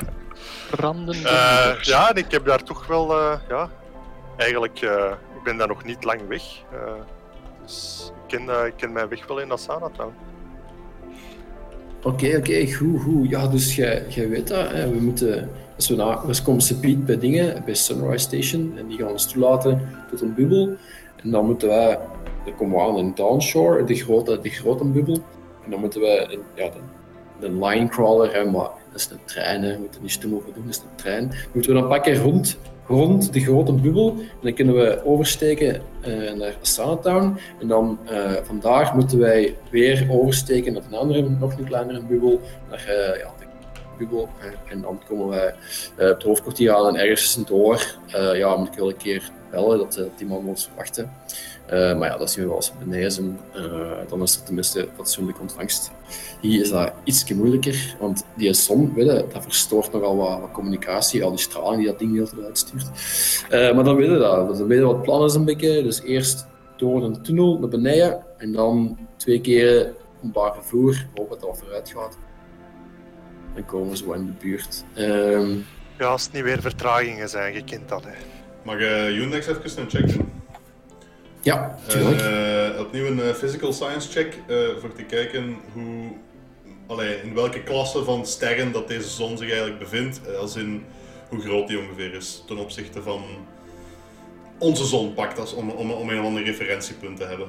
Brandende 0.70 1.28
Eh, 1.28 1.80
ja, 1.80 2.10
en 2.10 2.16
ik 2.16 2.30
heb 2.30 2.44
daar 2.44 2.62
toch 2.62 2.86
wel, 2.86 3.18
eh, 3.18 3.38
ja, 3.48 3.68
eigenlijk, 4.36 4.80
eh, 4.80 5.10
ik 5.36 5.42
ben 5.44 5.56
daar 5.56 5.68
nog 5.68 5.84
niet 5.84 6.04
lang 6.04 6.28
weg. 6.28 6.42
Ik 8.66 8.72
ken, 8.76 8.92
mijn 8.92 9.08
weg 9.08 9.26
wel 9.26 9.40
in 9.40 9.52
Asana 9.52 9.88
Town. 9.96 10.12
Oké, 12.02 12.36
oké, 12.36 12.72
goed, 12.72 13.00
goed. 13.00 13.28
Ja, 13.28 13.46
dus 13.46 13.74
jij 13.74 14.28
weet 14.28 14.48
dat. 14.48 14.70
Hè. 14.70 14.90
We 14.90 15.00
moeten, 15.00 15.50
als 15.76 15.88
we 15.88 15.94
naar, 15.94 16.26
we 16.26 16.42
komen 16.42 16.62
subiet 16.62 17.06
bij 17.06 17.18
dingen, 17.18 17.64
bij 17.64 17.74
Sunrise 17.74 18.18
Station, 18.18 18.74
en 18.76 18.86
die 18.86 18.98
gaan 18.98 19.10
ons 19.10 19.32
toelaten 19.32 19.88
tot 20.10 20.20
een 20.20 20.34
bubbel. 20.34 20.76
En 21.22 21.30
dan 21.30 21.46
moeten 21.46 21.68
wij, 21.68 21.98
dan 22.44 22.56
komen 22.56 22.78
we 22.78 22.84
aan 22.84 22.98
in 22.98 23.12
Downshore, 23.14 23.84
de 23.84 23.94
grote, 23.94 24.40
de 24.40 24.48
grote 24.48 24.84
bubbel. 24.84 25.18
En 25.64 25.70
dan 25.70 25.80
moeten 25.80 26.00
we, 26.00 26.38
ja, 26.54 26.70
de, 27.40 27.52
line 27.52 27.88
crawler, 27.88 28.34
hè, 28.34 28.44
maar 28.44 28.70
dat 28.90 29.00
is 29.00 29.10
een 29.10 29.24
trein, 29.24 29.62
hè. 29.62 29.72
we 29.72 29.78
moeten 29.78 30.02
niet 30.02 30.10
stom 30.10 30.34
over 30.34 30.54
doen, 30.54 30.64
dat 30.66 30.74
is 30.74 30.80
een 30.80 30.96
trein. 30.96 31.32
Moeten 31.52 31.74
we 31.74 31.80
dan 31.80 31.88
pakken 31.88 32.16
rond, 32.16 32.58
rond 32.92 33.32
de 33.32 33.40
grote 33.40 33.72
bubbel, 33.72 34.14
en 34.18 34.38
dan 34.42 34.54
kunnen 34.54 34.74
we 34.74 35.04
oversteken 35.04 35.82
eh, 36.00 36.32
naar 36.32 36.56
Asana 36.62 36.96
Town. 36.96 37.38
En 37.60 37.68
dan 37.68 37.98
eh, 38.04 38.32
vandaar 38.42 38.92
moeten 38.94 39.18
wij 39.18 39.56
weer 39.70 40.06
oversteken 40.10 40.72
naar 40.72 40.82
een 40.90 40.98
andere, 40.98 41.28
nog 41.28 41.58
een 41.58 41.64
kleinere 41.64 42.02
bubbel, 42.02 42.40
naar 42.70 42.86
eh, 42.88 43.20
ja, 43.20 43.30
bubbel. 43.98 44.28
en 44.68 44.80
dan 44.80 45.00
komen 45.08 45.28
wij 45.28 45.48
op 45.48 45.96
het 45.96 46.22
hoofdkwartier 46.22 46.72
aan 46.72 46.88
en 46.88 47.00
ergens 47.00 47.38
door. 47.46 47.96
ja, 48.34 48.56
moet 48.56 48.68
ik 48.68 48.78
wel 48.78 48.88
een 48.88 48.96
keer 48.96 49.30
bellen 49.52 49.78
dat 49.78 50.00
die 50.16 50.26
man 50.26 50.46
ons 50.46 50.64
verwachten. 50.64 51.12
Uh, 51.72 51.98
maar 51.98 52.08
ja, 52.08 52.16
dat 52.16 52.30
zien 52.30 52.42
we 52.42 52.48
wel 52.48 52.56
als 52.56 52.72
zijn. 53.14 53.38
Uh, 53.56 53.92
dan 54.08 54.22
is 54.22 54.36
er 54.36 54.42
tenminste 54.42 54.88
fatsoenlijke 54.96 55.40
ontvangst. 55.40 55.90
Hier 56.40 56.60
is 56.60 56.70
dat 56.70 56.92
iets 57.04 57.32
moeilijker, 57.32 57.96
want 58.00 58.24
die 58.36 58.52
zon, 58.52 58.94
weet 58.94 59.06
je, 59.06 59.26
dat 59.32 59.42
verstoort 59.42 59.92
nogal 59.92 60.16
wat, 60.16 60.50
communicatie, 60.52 61.24
al 61.24 61.30
die 61.30 61.38
straling 61.38 61.76
die 61.76 61.86
dat 61.86 61.98
ding 61.98 62.14
heel 62.14 62.28
tijd 62.28 62.44
uitstuurt. 62.44 62.90
Maar 63.50 63.84
dan 63.84 63.96
weten 63.96 64.12
we 64.12 64.18
dat. 64.18 64.56
Dan 64.56 64.66
weten 64.66 64.86
we 64.86 64.92
wat 64.92 65.02
plannen 65.02 65.28
is 65.28 65.34
een 65.34 65.44
beetje. 65.44 65.82
Dus 65.82 66.02
eerst 66.02 66.46
door 66.76 67.04
een 67.04 67.22
tunnel 67.22 67.58
naar 67.58 67.68
beneden 67.68 68.24
en 68.38 68.52
dan 68.52 68.98
twee 69.16 69.40
keer 69.40 69.94
een 70.22 70.30
paar 70.30 70.54
vervoer, 70.54 71.06
hopen 71.14 71.38
dat 71.38 71.48
het 71.48 71.58
vooruit 71.58 71.90
gaat. 71.96 72.18
Dan 73.54 73.64
komen 73.64 73.90
we 73.90 73.96
zo 73.96 74.12
in 74.12 74.26
de 74.26 74.32
buurt. 74.32 74.84
Ehm, 74.94 75.56
ja, 75.98 76.06
als 76.06 76.24
het 76.24 76.32
niet 76.32 76.42
weer 76.42 76.60
vertragingen 76.60 77.28
zijn, 77.28 77.54
je 77.54 77.64
kent 77.64 77.88
dat. 77.88 78.04
Hè. 78.04 78.41
Mag 78.64 78.78
uh, 78.78 79.16
Unix 79.16 79.46
even 79.46 79.82
een 79.82 79.90
check 79.90 80.12
doen? 80.12 80.30
Ja, 81.40 81.78
uh, 81.96 82.80
opnieuw 82.80 83.06
een 83.06 83.18
uh, 83.18 83.30
physical 83.30 83.72
science 83.72 84.10
check 84.10 84.38
uh, 84.48 84.56
voor 84.80 84.92
te 84.92 85.02
kijken 85.02 85.56
hoe, 85.72 86.10
allee, 86.86 87.22
in 87.22 87.34
welke 87.34 87.62
klasse 87.62 88.04
van 88.04 88.26
sterren 88.26 88.72
dat 88.72 88.88
deze 88.88 89.08
zon 89.08 89.38
zich 89.38 89.48
eigenlijk 89.48 89.78
bevindt. 89.78 90.36
als 90.36 90.56
in 90.56 90.84
hoe 91.28 91.40
groot 91.40 91.68
die 91.68 91.78
ongeveer 91.78 92.14
is 92.14 92.42
ten 92.46 92.58
opzichte 92.58 93.02
van 93.02 93.22
onze 94.58 94.84
zon 94.84 95.14
pakt, 95.14 95.38
als, 95.38 95.54
om, 95.54 95.70
om, 95.70 95.90
om 95.90 96.08
een 96.08 96.18
of 96.18 96.24
ander 96.24 96.44
referentiepunt 96.44 97.16
te 97.16 97.24
hebben. 97.24 97.48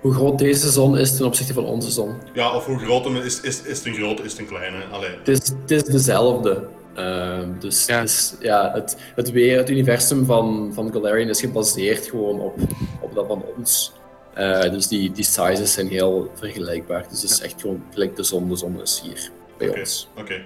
hoe 0.00 0.14
groot 0.14 0.38
deze 0.38 0.70
zon 0.70 0.98
is 0.98 1.16
ten 1.16 1.26
opzichte 1.26 1.52
van 1.52 1.64
onze 1.64 1.90
zon? 1.90 2.14
Ja, 2.34 2.54
of 2.54 2.66
hoe 2.66 2.78
groot 2.78 3.04
hem 3.04 3.16
is, 3.16 3.40
is, 3.40 3.62
is 3.62 3.78
het 3.78 3.86
een 3.86 3.94
grote, 3.94 4.22
is 4.22 4.30
het 4.30 4.40
een 4.40 4.46
kleine? 4.46 4.84
Allee. 4.92 5.10
Het, 5.10 5.28
is, 5.28 5.48
het 5.48 5.70
is 5.70 5.82
dezelfde. 5.82 6.68
Ehm, 6.96 7.58
dus 7.58 7.86
ja. 7.86 8.00
Dus, 8.00 8.34
ja, 8.40 8.72
het, 8.72 8.96
het, 9.14 9.30
weer, 9.30 9.58
het 9.58 9.70
universum 9.70 10.24
van, 10.24 10.70
van 10.74 10.92
Galarian 10.92 11.28
is 11.28 11.40
gebaseerd 11.40 12.06
gewoon 12.06 12.40
op, 12.40 12.58
op 13.00 13.14
dat 13.14 13.26
van 13.26 13.44
ons. 13.56 13.92
Uh, 14.38 14.60
dus 14.60 14.88
die, 14.88 15.12
die 15.12 15.24
sizes 15.24 15.72
zijn 15.72 15.88
heel 15.88 16.30
vergelijkbaar. 16.34 17.04
Dus 17.08 17.22
het 17.22 17.30
is 17.30 17.40
echt 17.40 17.60
gewoon 17.60 17.84
gelijk 17.92 18.16
de 18.16 18.22
zon. 18.22 18.48
De 18.48 18.56
zon 18.56 18.82
is 18.82 19.02
hier 19.04 19.30
bij 19.58 19.78
ons. 19.78 20.08
Oké. 20.12 20.20
Okay. 20.20 20.44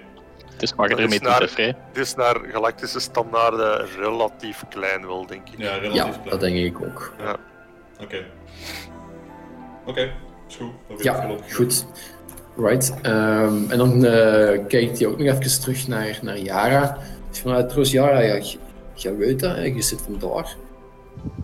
Dus 0.57 0.75
mag 0.75 0.91
er 0.91 1.09
mee 1.09 1.21
te 1.21 1.75
Dus 1.93 2.15
naar 2.15 2.41
galactische 2.53 3.01
standaarden 3.01 3.87
relatief 3.87 4.63
klein 4.69 5.07
wel, 5.07 5.27
denk 5.27 5.49
ik. 5.49 5.59
Ja, 5.59 5.77
relatief 5.77 6.05
ja, 6.05 6.11
klein. 6.11 6.29
dat 6.29 6.41
denk 6.41 6.57
ik 6.57 6.83
ook. 6.83 7.15
Ja. 7.19 7.37
Oké. 8.01 8.25
Oké, 9.87 10.13
is 10.49 10.57
goed. 10.57 11.03
Ja, 11.03 11.37
goed. 11.51 11.87
Right. 12.57 12.95
Um, 13.07 13.71
en 13.71 13.79
dan 13.79 14.05
uh, 14.05 14.59
kijkt 14.69 14.99
hij 14.99 15.07
ook 15.09 15.19
nog 15.19 15.27
even 15.27 15.61
terug 15.61 15.89
naar, 15.89 16.19
naar 16.23 16.39
Yara. 16.39 16.99
Vanuit 17.31 17.65
trouwens, 17.65 17.93
Yara, 17.93 18.21
ja, 18.21 18.41
je, 18.95 19.17
weet 19.17 19.41
dat, 19.41 19.57
je 19.57 19.83
zit 19.83 20.01
vandaar. 20.01 20.57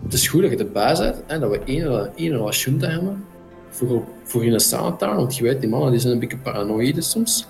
Het 0.03 0.13
is 0.13 0.27
goed 0.27 0.41
dat 0.41 0.51
je 0.51 0.57
de 0.57 0.65
baas 0.65 0.99
en 1.27 1.39
dat 1.39 1.49
we 1.49 1.59
één, 1.65 2.11
één 2.15 2.31
relation 2.31 2.81
hebben 2.81 3.25
voor, 3.69 4.03
voor 4.23 4.45
in 4.45 4.53
een 4.53 4.59
samentaan, 4.59 5.15
want 5.15 5.37
je 5.37 5.43
weet, 5.43 5.59
die 5.59 5.69
mannen 5.69 5.91
die 5.91 5.99
zijn 5.99 6.13
een 6.13 6.19
beetje 6.19 6.37
paranoïde 6.37 7.01
soms. 7.01 7.47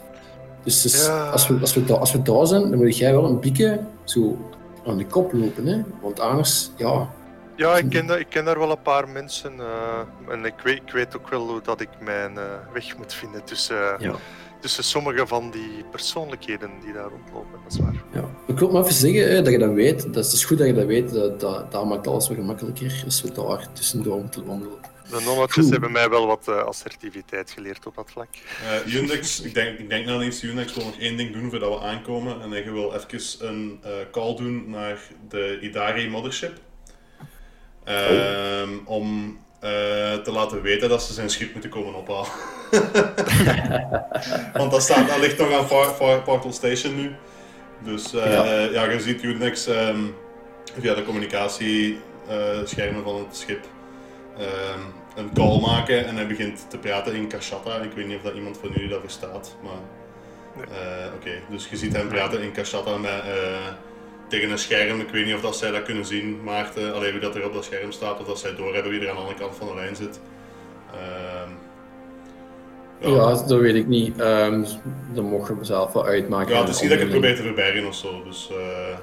Dus, 0.63 0.81
dus 0.81 1.05
ja. 1.05 1.29
als, 1.29 1.47
we, 1.47 1.57
als, 1.59 1.73
we 1.73 1.97
als 1.97 2.11
we 2.11 2.21
daar 2.21 2.47
zijn, 2.47 2.69
dan 2.69 2.77
moet 2.77 2.97
jij 2.97 3.11
wel 3.11 3.25
een 3.25 3.39
beetje 3.39 3.79
zo 4.03 4.37
aan 4.85 4.97
de 4.97 5.05
kop 5.05 5.33
lopen, 5.33 5.67
hè? 5.67 5.81
want 6.01 6.19
anders, 6.19 6.71
ja, 6.77 7.09
ja, 7.57 7.77
ik 7.77 7.89
ken, 7.89 8.05
dat, 8.05 8.19
ik 8.19 8.29
ken 8.29 8.45
daar 8.45 8.59
wel 8.59 8.71
een 8.71 8.81
paar 8.81 9.09
mensen. 9.09 9.53
Uh, 9.57 10.33
en 10.33 10.45
ik 10.45 10.53
weet, 10.63 10.75
ik 10.75 10.91
weet 10.91 11.17
ook 11.17 11.29
wel 11.29 11.47
hoe 11.47 11.61
dat 11.61 11.81
ik 11.81 11.89
mijn 11.99 12.33
uh, 12.33 12.43
weg 12.73 12.97
moet 12.97 13.13
vinden 13.13 13.43
tussen, 13.43 13.95
ja. 13.99 14.15
tussen 14.61 14.83
sommige 14.83 15.27
van 15.27 15.51
die 15.51 15.83
persoonlijkheden 15.91 16.69
die 16.83 16.93
daar 16.93 17.09
rondlopen. 17.09 17.59
Dat 17.63 17.73
is 17.73 17.79
waar. 17.79 18.03
Ja. 18.13 18.29
Ik 18.47 18.59
wil 18.59 18.71
maar 18.71 18.81
even 18.81 18.93
zeggen 18.93 19.29
hè, 19.29 19.41
dat 19.41 19.53
je 19.53 19.59
dat 19.59 19.73
weet. 19.73 20.13
Dat 20.13 20.25
is 20.25 20.45
goed 20.45 20.57
dat 20.57 20.67
je 20.67 20.73
dat 20.73 20.85
weet. 20.85 21.13
Dat, 21.13 21.39
dat, 21.39 21.71
dat 21.71 21.85
maakt 21.85 22.07
alles 22.07 22.27
wat 22.27 22.37
gemakkelijker 22.37 23.01
als 23.05 23.21
we 23.21 23.31
daar 23.31 23.67
tussendoor 23.73 24.19
moeten 24.19 24.45
wandelen. 24.45 24.95
De 25.09 25.21
nonnetjes 25.25 25.69
hebben 25.69 25.91
mij 25.91 26.09
wel 26.09 26.27
wat 26.27 26.45
uh, 26.49 26.63
assertiviteit 26.63 27.51
geleerd 27.51 27.85
op 27.85 27.95
dat 27.95 28.11
vlak. 28.11 28.27
Uh, 28.85 28.93
Unix, 28.93 29.41
ik 29.41 29.53
denk, 29.53 29.79
ik 29.79 29.89
denk 29.89 30.05
nou 30.05 30.23
eens, 30.23 30.43
Unix 30.43 30.73
wil 30.73 30.85
nog 30.85 30.97
één 30.99 31.17
ding 31.17 31.33
doen 31.33 31.49
voordat 31.49 31.79
we 31.79 31.85
aankomen. 31.85 32.41
En 32.41 32.49
je 32.49 32.71
wil 32.71 32.93
even 32.93 33.47
een 33.47 33.79
uh, 33.85 33.91
call 34.11 34.35
doen 34.35 34.69
naar 34.69 34.99
de 35.29 35.59
Idari 35.61 36.09
Mothership. 36.09 36.59
Um, 37.89 38.81
om 38.85 39.37
uh, 39.63 39.69
te 40.13 40.31
laten 40.31 40.61
weten 40.61 40.89
dat 40.89 41.03
ze 41.03 41.13
zijn 41.13 41.29
schip 41.29 41.51
moeten 41.51 41.69
komen 41.69 41.93
ophalen. 41.93 42.29
Want 44.59 44.71
dat, 44.71 44.81
staat, 44.81 45.07
dat 45.07 45.19
ligt 45.19 45.37
nog 45.37 45.53
aan 45.53 45.67
Far, 45.67 45.93
Far, 45.93 46.21
Portal 46.21 46.51
Station 46.51 46.95
nu. 46.95 47.15
Dus 47.83 48.13
uh, 48.13 48.33
ja. 48.33 48.45
ja. 48.55 48.89
je 48.89 48.99
ziet 48.99 49.23
Unix 49.23 49.67
um, 49.67 50.15
via 50.79 50.93
de 50.93 51.03
communicatieschermen 51.03 52.97
uh, 52.97 53.03
van 53.03 53.15
het 53.15 53.35
schip 53.35 53.65
um, 54.39 54.93
een 55.15 55.33
call 55.33 55.59
maken 55.59 56.05
en 56.05 56.15
hij 56.15 56.27
begint 56.27 56.69
te 56.69 56.77
praten 56.77 57.13
in 57.13 57.27
Kashata. 57.27 57.75
Ik 57.75 57.91
weet 57.91 58.07
niet 58.07 58.17
of 58.17 58.23
dat 58.23 58.35
iemand 58.35 58.57
van 58.57 58.69
jullie 58.73 58.89
dat 58.89 59.01
verstaat, 59.01 59.55
maar 59.63 59.81
oké. 60.55 60.67
Okay. 61.15 61.41
Dus 61.49 61.67
je 61.69 61.77
ziet 61.77 61.95
hem 61.95 62.07
praten 62.07 62.41
in 62.41 62.51
Kashata 62.51 62.97
met 62.97 63.11
tegen 64.27 64.51
een 64.51 64.57
scherm. 64.57 64.99
Ik 64.99 65.09
weet 65.09 65.25
niet 65.25 65.35
of 65.35 65.41
dat 65.41 65.57
zij 65.57 65.71
dat 65.71 65.83
kunnen 65.83 66.05
zien, 66.05 66.43
Maarten. 66.43 66.93
Alleen 66.93 67.11
wie 67.11 67.21
dat 67.21 67.35
er 67.35 67.45
op 67.45 67.53
dat 67.53 67.65
scherm 67.65 67.91
staat, 67.91 68.19
of 68.19 68.27
dat 68.27 68.39
zij 68.39 68.55
doorhebben 68.55 68.91
wie 68.91 69.01
er 69.01 69.09
aan 69.09 69.15
de 69.15 69.21
andere 69.21 69.39
kant 69.39 69.55
van 69.55 69.67
de 69.67 69.75
lijn 69.75 69.95
zit. 69.95 70.19
Uh, 70.93 71.51
ja. 72.99 73.09
ja. 73.09 73.43
dat 73.47 73.59
weet 73.59 73.75
ik 73.75 73.87
niet. 73.87 74.19
Um, 74.19 74.65
dat 75.13 75.23
mocht 75.23 75.47
je 75.47 75.53
mezelf 75.53 75.93
wel 75.93 76.05
uitmaken. 76.05 76.53
Ja, 76.53 76.59
het 76.59 76.69
is 76.69 76.81
niet 76.81 76.89
dat 76.89 76.99
ik 76.99 77.03
het 77.03 77.13
probeer 77.13 77.35
te 77.35 77.41
verbergen 77.41 77.87
of 77.87 77.95
zo. 77.95 78.23
Dus, 78.23 78.49
uh... 78.51 78.57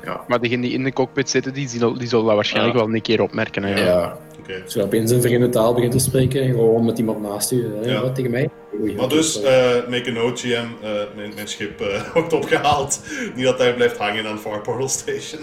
ja. 0.05 0.25
Maar 0.29 0.41
degene 0.41 0.63
die 0.63 0.73
in 0.73 0.85
de 0.85 0.93
cockpit 0.93 1.31
zitten, 1.31 1.53
die, 1.53 1.69
zullen, 1.69 1.99
die 1.99 2.09
zullen 2.09 2.25
dat 2.25 2.35
waarschijnlijk 2.35 2.75
wel 2.77 2.95
een 2.95 3.03
keer 3.03 3.23
opmerken. 3.23 3.63
Hè, 3.63 3.85
ja. 3.87 4.19
Okay. 4.45 4.63
Als 4.65 4.75
je 4.75 4.83
opeens 4.83 5.11
een 5.11 5.23
vreemde 5.23 5.49
taal 5.49 5.75
begint 5.75 5.93
te 5.93 5.99
spreken, 5.99 6.47
gewoon 6.47 6.85
met 6.85 6.99
iemand 6.99 7.23
naast 7.23 7.51
je, 7.51 7.81
ja. 7.83 8.11
tegen 8.11 8.31
mij. 8.31 8.51
Maar 8.97 9.09
dus, 9.09 9.43
uh, 9.43 9.45
make 9.89 10.05
a 10.09 10.13
note, 10.13 10.49
GM, 10.49 10.67
uh, 10.83 10.91
mijn, 11.17 11.35
mijn, 11.35 11.49
schip 11.49 11.81
uh, 11.81 12.03
wordt 12.15 12.33
opgehaald. 12.33 13.01
Niet 13.35 13.45
dat 13.45 13.59
hij 13.59 13.75
blijft 13.75 13.97
hangen 13.97 14.27
aan 14.27 14.39
Far 14.39 14.61
Portal 14.61 14.89
Station. 14.89 15.41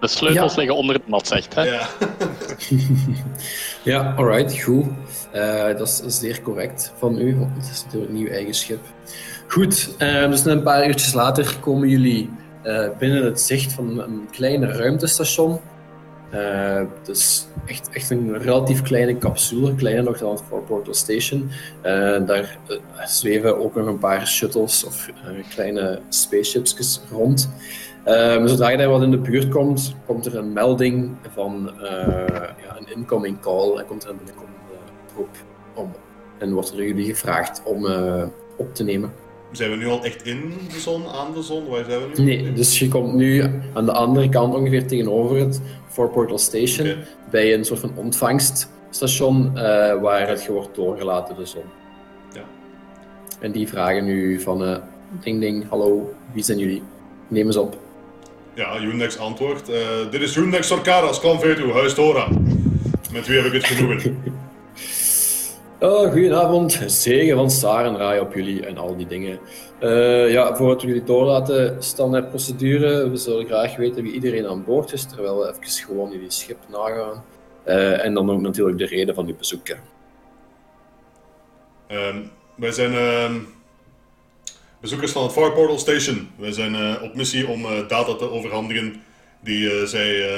De 0.00 0.08
sleutels 0.08 0.54
ja. 0.54 0.58
liggen 0.58 0.76
onder 0.76 0.94
het 0.94 1.08
mat, 1.08 1.26
zegt 1.26 1.54
hè? 1.54 1.62
Ja, 1.62 1.88
ja 3.92 4.14
alright, 4.16 4.62
goed. 4.62 4.84
dat 5.78 6.02
is 6.06 6.18
zeer 6.18 6.42
correct 6.42 6.92
van 6.98 7.18
u, 7.18 7.36
want 7.36 7.56
het 7.56 7.70
is 7.72 7.84
natuurlijk 7.84 8.12
een 8.12 8.16
nieuw 8.16 8.28
eigen 8.28 8.54
schip. 8.54 8.80
Goed, 9.46 9.98
dus 9.98 10.44
een 10.44 10.62
paar 10.62 10.86
uurtjes 10.86 11.12
later 11.12 11.56
komen 11.60 11.88
jullie 11.88 12.30
binnen 12.98 13.24
het 13.24 13.40
zicht 13.40 13.72
van 13.72 14.00
een 14.00 14.28
kleine 14.30 14.66
ruimtestation. 14.66 15.60
Uh, 16.36 16.80
dus 17.02 17.46
echt, 17.66 17.90
echt 17.90 18.10
een 18.10 18.38
relatief 18.38 18.82
kleine 18.82 19.18
capsule, 19.18 19.74
kleiner 19.74 20.04
nog 20.04 20.18
dan 20.18 20.30
het 20.30 20.42
Fort 20.48 20.66
Portal 20.66 20.94
Station. 20.94 21.50
Uh, 21.78 22.26
daar 22.26 22.58
uh, 22.68 23.06
zweven 23.06 23.58
ook 23.58 23.74
nog 23.74 23.86
een 23.86 23.98
paar 23.98 24.26
shuttles 24.26 24.84
of 24.84 25.10
kleine 25.54 26.00
spaceships 26.08 27.00
rond. 27.10 27.50
zodra 28.44 28.68
je 28.68 28.76
daar 28.76 28.88
wat 28.88 29.02
in 29.02 29.10
de 29.10 29.18
buurt 29.18 29.48
komt, 29.48 29.94
komt 30.06 30.26
er 30.26 30.36
een 30.36 30.52
melding 30.52 31.16
van 31.34 31.70
ja, 31.80 32.76
een 32.78 32.96
incoming 32.96 33.40
call 33.40 33.76
en 33.76 33.86
komt 33.86 34.04
er 34.04 34.10
een 34.10 34.16
binnenkomende 34.16 34.58
groep 35.14 35.36
om. 35.74 35.92
En 36.38 36.52
wordt 36.52 36.70
er 36.70 36.86
jullie 36.86 37.06
gevraagd 37.06 37.62
om 37.64 37.86
op 38.56 38.74
te 38.74 38.84
nemen. 38.84 39.12
Zijn 39.52 39.70
we 39.70 39.76
nu 39.76 39.86
al 39.86 40.04
echt 40.04 40.22
in 40.22 40.52
de 40.72 40.80
zon, 40.80 41.06
aan 41.06 41.32
de 41.34 41.42
zon? 41.42 41.68
Waar 41.68 41.84
zijn 41.84 42.00
we 42.00 42.22
nu? 42.22 42.24
Nee, 42.24 42.52
dus 42.52 42.78
je 42.78 42.88
komt 42.88 43.14
nu 43.14 43.42
aan 43.74 43.84
de 43.84 43.92
andere 43.92 44.28
kant 44.28 44.54
ongeveer 44.54 44.86
tegenover 44.86 45.36
het 45.36 45.60
Fort 45.96 46.12
Portal 46.12 46.38
Station, 46.38 46.86
okay. 46.86 47.04
bij 47.30 47.54
een 47.54 47.64
soort 47.64 47.80
van 47.80 47.92
ontvangststation 47.94 49.50
uh, 49.54 49.60
waar 50.00 50.28
het 50.28 50.46
wordt 50.46 50.74
doorgelaten, 50.74 51.36
de 51.36 51.46
zon. 51.46 51.62
Ja. 52.32 52.42
En 53.40 53.52
die 53.52 53.68
vragen 53.68 54.04
nu 54.04 54.40
van, 54.40 54.62
uh, 54.62 54.76
ding 55.20 55.40
ding, 55.40 55.68
hallo, 55.68 56.14
wie 56.32 56.42
zijn 56.42 56.58
jullie? 56.58 56.82
Neem 57.28 57.46
eens 57.46 57.56
op. 57.56 57.78
Ja, 58.54 58.80
Unix 58.80 59.18
antwoordt, 59.18 59.70
uh, 59.70 59.76
dit 60.10 60.20
is 60.20 60.36
Unix 60.36 60.66
Sorcaras, 60.66 61.20
Clan 61.20 61.40
Vetu, 61.40 61.72
Huis 61.72 61.94
Dora. 61.94 62.28
Met 63.12 63.26
wie 63.26 63.36
heb 63.36 63.46
ik 63.46 63.52
het 63.52 63.64
genoegen? 63.64 64.22
Oh, 65.78 66.12
goedenavond. 66.12 66.82
Zegen 66.86 67.36
van 67.36 67.50
Sarenraai 67.50 68.20
op 68.20 68.34
jullie 68.34 68.66
en 68.66 68.76
al 68.76 68.96
die 68.96 69.06
dingen. 69.06 69.38
Uh, 69.80 70.30
ja, 70.30 70.56
voordat 70.56 70.82
we 70.82 70.88
jullie 70.88 71.04
doorlaten, 71.04 71.82
standaard 71.82 72.28
procedure. 72.28 73.10
We 73.10 73.16
zullen 73.16 73.46
graag 73.46 73.76
weten 73.76 74.02
wie 74.02 74.12
iedereen 74.12 74.46
aan 74.46 74.64
boord 74.64 74.92
is, 74.92 75.04
terwijl 75.04 75.38
we 75.38 75.48
even 75.48 75.86
gewoon 75.86 76.10
jullie 76.10 76.30
schip 76.30 76.58
nagaan. 76.68 77.24
Uh, 77.66 78.04
en 78.04 78.14
dan 78.14 78.30
ook 78.30 78.40
natuurlijk 78.40 78.78
de 78.78 78.86
reden 78.86 79.14
van 79.14 79.26
uw 79.26 79.36
bezoek. 79.36 79.68
Um, 79.68 79.76
wij 82.54 82.72
zijn 82.72 82.92
uh, 82.92 83.34
bezoekers 84.80 85.12
van 85.12 85.22
het 85.22 85.32
Far 85.32 85.52
Portal 85.52 85.78
Station. 85.78 86.30
Wij 86.38 86.52
zijn 86.52 86.74
uh, 86.74 87.02
op 87.02 87.14
missie 87.14 87.48
om 87.48 87.62
data 87.88 88.14
te 88.14 88.30
overhandigen 88.30 89.02
die 89.40 89.86
zij 89.86 90.28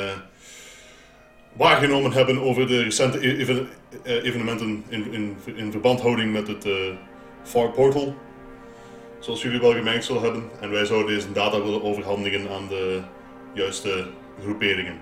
waargenomen 1.53 2.13
hebben 2.13 2.41
over 2.41 2.67
de 2.67 2.83
recente 2.83 3.29
e-, 3.29 3.67
evenementen 4.03 4.85
in, 4.89 5.13
in, 5.13 5.37
in 5.55 5.71
verbandhouding 5.71 6.33
met 6.33 6.49
het 6.49 6.67
Far 7.43 7.71
Portal. 7.71 8.15
zoals 9.19 9.43
jullie 9.43 9.61
wel 9.61 9.73
gemerkt 9.73 10.05
zullen 10.05 10.23
hebben. 10.23 10.43
En 10.61 10.71
wij 10.71 10.85
zouden 10.85 11.15
deze 11.15 11.33
data 11.33 11.63
willen 11.63 11.83
overhandigen 11.83 12.51
aan 12.51 12.69
de 12.69 13.01
juiste 13.55 14.07
groeperingen. 14.43 14.95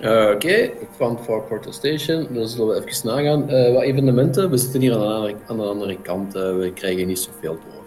Uh, 0.00 0.30
Oké, 0.34 0.70
van 0.96 1.24
Far 1.24 1.42
Portal 1.42 1.72
Station, 1.72 2.26
dan 2.30 2.48
zullen 2.48 2.74
we 2.74 2.86
even 2.86 3.06
nagaan. 3.06 3.50
Uh, 3.50 3.72
wat 3.72 3.82
evenementen? 3.82 4.50
We 4.50 4.56
zitten 4.56 4.80
hier 4.80 4.92
aan 4.92 5.00
de 5.00 5.06
andere, 5.06 5.36
aan 5.46 5.56
de 5.56 5.62
andere 5.62 6.00
kant, 6.00 6.36
uh, 6.36 6.56
we 6.56 6.72
krijgen 6.74 7.06
niet 7.06 7.18
zoveel 7.18 7.52
door. 7.52 7.84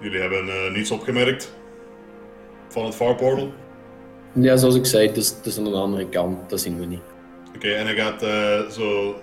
Jullie 0.00 0.20
hebben 0.20 0.72
niets 0.72 0.90
opgemerkt 0.90 1.52
van 2.68 2.84
het 2.84 2.94
Far 2.94 3.14
Portal? 3.14 3.52
Ja, 4.32 4.56
zoals 4.56 4.74
ik 4.74 4.86
zei, 4.86 5.06
het 5.06 5.16
is, 5.16 5.28
het 5.28 5.46
is 5.46 5.58
aan 5.58 5.64
de 5.64 5.70
andere 5.70 6.08
kant, 6.08 6.50
dat 6.50 6.60
zien 6.60 6.78
we 6.78 6.84
niet. 6.86 7.02
Oké, 7.58 7.72
en 7.72 7.86
hij 7.86 7.94
gaat 7.94 8.20
zo, 8.72 9.16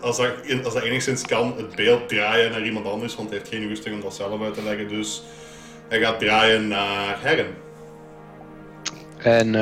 als 0.00 0.16
dat, 0.16 0.64
als 0.64 0.74
enigszins 0.74 1.22
kan, 1.22 1.54
het 1.56 1.76
beeld 1.76 2.08
draaien 2.08 2.50
naar 2.50 2.64
iemand 2.64 2.86
anders, 2.86 3.16
want 3.16 3.28
hij 3.28 3.38
heeft 3.38 3.50
geen 3.50 3.68
rusting 3.68 3.94
om 3.94 4.00
dat 4.00 4.14
zelf 4.14 4.42
uit 4.42 4.54
te 4.54 4.62
leggen, 4.62 4.88
dus 4.88 5.22
hij 5.88 6.00
gaat 6.00 6.18
draaien 6.18 6.68
naar 6.68 7.16
Herren. 7.20 7.54
En 9.18 9.54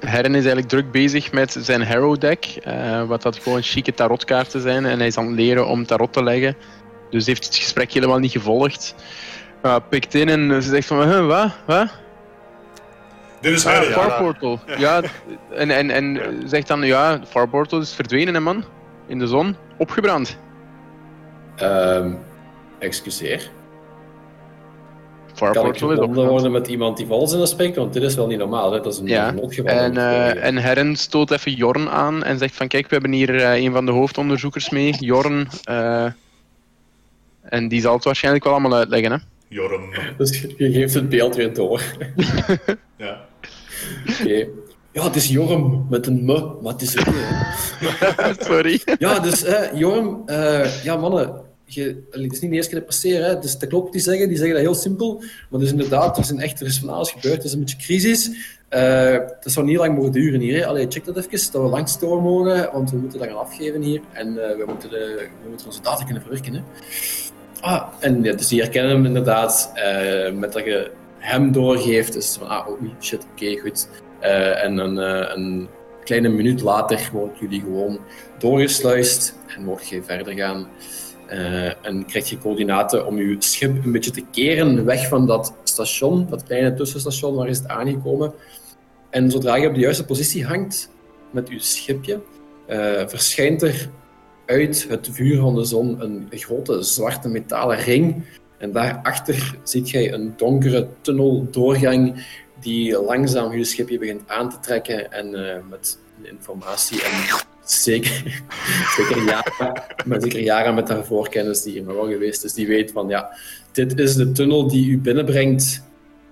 Herren 0.00 0.34
is 0.34 0.44
eigenlijk 0.44 0.68
druk 0.68 0.90
bezig 0.90 1.32
met 1.32 1.56
zijn 1.60 1.82
Harrow 1.82 2.20
deck, 2.20 2.58
uh, 2.66 3.02
wat 3.02 3.22
dat 3.22 3.38
gewoon 3.38 3.62
chique 3.62 3.94
tarotkaarten 3.94 4.60
zijn. 4.60 4.86
En 4.86 4.98
hij 4.98 5.06
is 5.06 5.16
aan 5.16 5.26
het 5.26 5.36
leren 5.36 5.66
om 5.66 5.86
tarot 5.86 6.12
te 6.12 6.22
leggen. 6.22 6.56
Dus 7.10 7.26
heeft 7.26 7.44
het 7.44 7.56
gesprek 7.56 7.92
helemaal 7.92 8.18
niet 8.18 8.30
gevolgd. 8.30 8.94
Uh, 9.62 9.76
pikt 9.88 10.14
in 10.14 10.28
en 10.28 10.62
ze 10.62 10.68
zegt 10.68 10.86
van, 10.86 11.08
huh, 11.08 11.26
wat? 11.26 11.50
Wat? 11.66 11.88
Dit 13.40 13.52
is 13.52 13.64
Herren, 13.64 13.94
ah, 13.94 14.00
Far 14.00 14.22
Portal. 14.22 14.60
Ja, 14.78 15.02
en, 15.50 15.70
en, 15.70 15.90
en 15.90 16.20
zegt 16.46 16.68
dan, 16.68 16.82
ja, 16.82 17.20
Far 17.28 17.48
Portal 17.48 17.80
is 17.80 17.92
verdwenen, 17.92 18.34
hè 18.34 18.40
man. 18.40 18.64
In 19.06 19.18
de 19.18 19.26
zon. 19.26 19.56
Opgebrand. 19.76 20.38
Um, 21.62 22.18
excuseer? 22.78 23.50
Farport 25.36 25.78
kan 25.78 25.90
ik 25.90 25.98
verbonden 25.98 26.28
worden 26.28 26.52
met 26.52 26.68
iemand 26.68 26.96
die 26.96 27.06
vals 27.06 27.32
in 27.32 27.38
de 27.38 27.46
spreekt? 27.46 27.76
Want 27.76 27.92
dit 27.92 28.02
is 28.02 28.14
wel 28.14 28.26
niet 28.26 28.38
normaal, 28.38 28.72
hè? 28.72 28.80
dat 28.80 28.92
is 28.92 28.98
een 28.98 29.06
ja. 29.06 29.34
En, 29.64 29.94
uh, 29.94 30.44
en 30.44 30.56
Herren 30.56 30.96
stoot 30.96 31.30
even 31.30 31.52
Jorn 31.52 31.88
aan 31.88 32.22
en 32.22 32.38
zegt 32.38 32.56
van 32.56 32.68
kijk, 32.68 32.88
we 32.88 32.92
hebben 32.94 33.12
hier 33.12 33.34
uh, 33.34 33.54
een 33.54 33.72
van 33.72 33.86
de 33.86 33.92
hoofdonderzoekers 33.92 34.70
mee, 34.70 34.94
Jorn. 34.98 35.48
Uh, 35.70 36.06
en 37.42 37.68
die 37.68 37.80
zal 37.80 37.94
het 37.94 38.04
waarschijnlijk 38.04 38.44
wel 38.44 38.52
allemaal 38.52 38.78
uitleggen. 38.78 39.12
Hè? 39.12 39.18
Jorn. 39.48 39.96
Dus 40.18 40.40
je 40.56 40.72
geeft 40.72 40.94
het 40.94 41.08
beeld 41.08 41.36
weer 41.36 41.54
door. 41.54 41.82
ja. 42.96 43.25
Oké. 44.10 44.22
Okay. 44.22 44.48
Ja, 44.96 45.04
het 45.04 45.16
is 45.16 45.28
Jorm 45.28 45.86
met 45.90 46.06
een 46.06 46.24
me. 46.24 46.54
Wat 46.60 46.82
is 46.82 46.94
het? 46.94 47.08
Sorry. 48.46 48.80
Ja, 48.98 49.18
dus 49.18 49.44
uh, 49.44 49.72
Jorm, 49.74 50.22
uh, 50.26 50.84
ja 50.84 50.96
mannen, 50.96 51.40
je, 51.64 52.02
het 52.10 52.32
is 52.32 52.40
niet 52.40 52.50
de 52.50 52.56
eerste 52.56 52.70
keer 52.70 52.78
dat 52.78 52.88
passeren, 52.88 53.28
hè. 53.28 53.38
Dus 53.38 53.58
dat 53.58 53.68
klopt 53.68 53.92
die 53.92 54.00
zeggen, 54.00 54.28
die 54.28 54.36
zeggen 54.36 54.54
dat 54.54 54.64
heel 54.64 54.74
simpel. 54.74 55.22
Maar 55.50 55.60
dus 55.60 55.70
inderdaad, 55.70 56.18
er, 56.18 56.24
zijn 56.24 56.40
echt, 56.40 56.60
er 56.60 56.66
is 56.66 56.78
van 56.78 56.88
alles 56.88 57.10
gebeurd, 57.10 57.36
het 57.36 57.44
is 57.44 57.52
een 57.52 57.58
beetje 57.58 57.76
crisis. 57.76 58.30
Uh, 58.70 59.18
dat 59.40 59.52
zou 59.52 59.66
niet 59.66 59.76
lang 59.76 59.96
mogen 59.96 60.12
duren 60.12 60.40
hier. 60.40 60.58
Hè. 60.58 60.66
Allee, 60.66 60.86
check 60.88 61.04
dat 61.04 61.16
even, 61.16 61.52
dat 61.52 61.62
we 61.62 61.68
langs 61.68 61.98
door 61.98 62.22
mogen, 62.22 62.70
want 62.72 62.90
we 62.90 62.96
moeten 62.96 63.18
dat 63.18 63.28
gaan 63.28 63.38
afgeven 63.38 63.82
hier. 63.82 64.00
En 64.12 64.28
uh, 64.28 64.34
we, 64.34 64.64
moeten 64.66 64.90
de, 64.90 65.28
we 65.42 65.48
moeten 65.48 65.66
onze 65.66 65.82
data 65.82 66.04
kunnen 66.04 66.22
verwerken. 66.22 66.54
Hè. 66.54 66.60
Ah, 67.60 67.88
en 68.00 68.22
ja, 68.22 68.32
dus 68.32 68.48
die 68.48 68.60
herkennen 68.60 68.92
hem 68.92 69.04
inderdaad, 69.04 69.72
met 70.34 70.52
dat 70.52 70.64
je 70.64 70.90
hem 71.26 71.52
doorgeeft. 71.52 72.12
Dus 72.12 72.36
van, 72.38 72.48
ah, 72.48 72.68
oh, 72.68 72.80
shit, 73.00 73.26
oké, 73.32 73.58
goed. 73.60 73.88
en 74.20 74.78
een, 74.78 74.96
een 75.36 75.68
kleine 76.06 76.28
minuut 76.28 76.60
later 76.60 77.10
wordt 77.12 77.38
jullie 77.38 77.60
gewoon 77.60 77.98
doorgesluist 78.38 79.34
en 79.56 79.64
mocht 79.64 79.88
je 79.88 80.02
verder 80.02 80.32
gaan. 80.32 80.68
Uh, 81.32 81.86
en 81.86 82.06
krijg 82.06 82.28
je 82.28 82.38
coördinaten 82.38 83.06
om 83.06 83.18
je 83.18 83.36
schip 83.38 83.84
een 83.84 83.92
beetje 83.92 84.10
te 84.10 84.24
keren 84.30 84.84
weg 84.84 85.08
van 85.08 85.26
dat 85.26 85.54
station, 85.62 86.26
dat 86.30 86.42
kleine 86.42 86.74
tussenstation, 86.74 87.34
waar 87.34 87.48
is 87.48 87.58
het 87.58 87.68
aangekomen. 87.68 88.32
En 89.10 89.30
zodra 89.30 89.56
je 89.56 89.68
op 89.68 89.74
de 89.74 89.80
juiste 89.80 90.04
positie 90.04 90.44
hangt 90.44 90.90
met 91.30 91.48
je 91.48 91.58
schipje, 91.58 92.20
verschijnt 93.06 93.62
er 93.62 93.88
uit 94.46 94.86
het 94.88 95.08
vuur 95.12 95.40
van 95.40 95.54
de 95.54 95.64
zon 95.64 96.00
een 96.02 96.26
grote 96.30 96.82
zwarte 96.82 97.28
metalen 97.28 97.78
ring. 97.78 98.24
En 98.58 98.72
daarachter 98.72 99.58
ziet 99.62 99.90
je 99.90 100.12
een 100.12 100.34
donkere 100.36 100.88
tunneldoorgang 101.00 102.24
die 102.60 103.02
langzaam 103.02 103.56
je 103.56 103.64
schipje 103.64 103.98
begint 103.98 104.28
aan 104.28 104.50
te 104.50 104.58
trekken 104.60 105.12
en 105.12 105.34
uh, 105.34 105.54
met 105.70 105.98
informatie 106.22 107.02
en 107.02 107.12
zeker, 107.64 108.42
zeker, 108.96 109.42
met, 110.04 110.22
zeker 110.22 110.40
jaren 110.40 110.74
met 110.74 110.88
haar 110.88 111.04
voorkennis 111.04 111.62
die 111.62 111.72
hier 111.72 111.82
nog 111.82 111.94
wel 111.94 112.08
geweest 112.08 112.44
is, 112.44 112.52
die 112.52 112.66
weet 112.66 112.90
van 112.92 113.08
ja, 113.08 113.36
dit 113.72 113.98
is 113.98 114.14
de 114.14 114.32
tunnel 114.32 114.68
die 114.68 114.88
u 114.88 114.98
binnenbrengt 114.98 115.82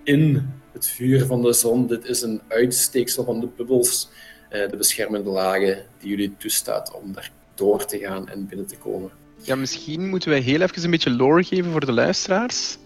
in 0.03 0.53
het 0.73 0.87
vuur 0.87 1.27
van 1.27 1.43
de 1.43 1.53
zon. 1.53 1.87
Dit 1.87 2.05
is 2.05 2.23
een 2.23 2.41
uitsteeksel 2.49 3.25
van 3.25 3.41
de 3.41 3.49
bubbels, 3.57 4.09
eh, 4.49 4.71
de 4.71 4.77
beschermende 4.77 5.31
lagen 5.31 5.85
die 5.99 6.11
jullie 6.11 6.35
toestaat 6.37 6.93
om 7.03 7.13
daar 7.13 7.31
door 7.55 7.85
te 7.85 7.99
gaan 7.99 8.29
en 8.29 8.47
binnen 8.47 8.67
te 8.67 8.77
komen. 8.77 9.11
Ja, 9.45 9.57
misschien 9.57 10.09
moeten 10.09 10.31
wij 10.31 10.41
heel 10.41 10.61
even 10.61 10.85
een 10.85 10.91
beetje 10.91 11.11
lore 11.11 11.43
geven 11.43 11.71
voor 11.71 11.87
de 11.87 11.93
luisteraars. 11.93 12.79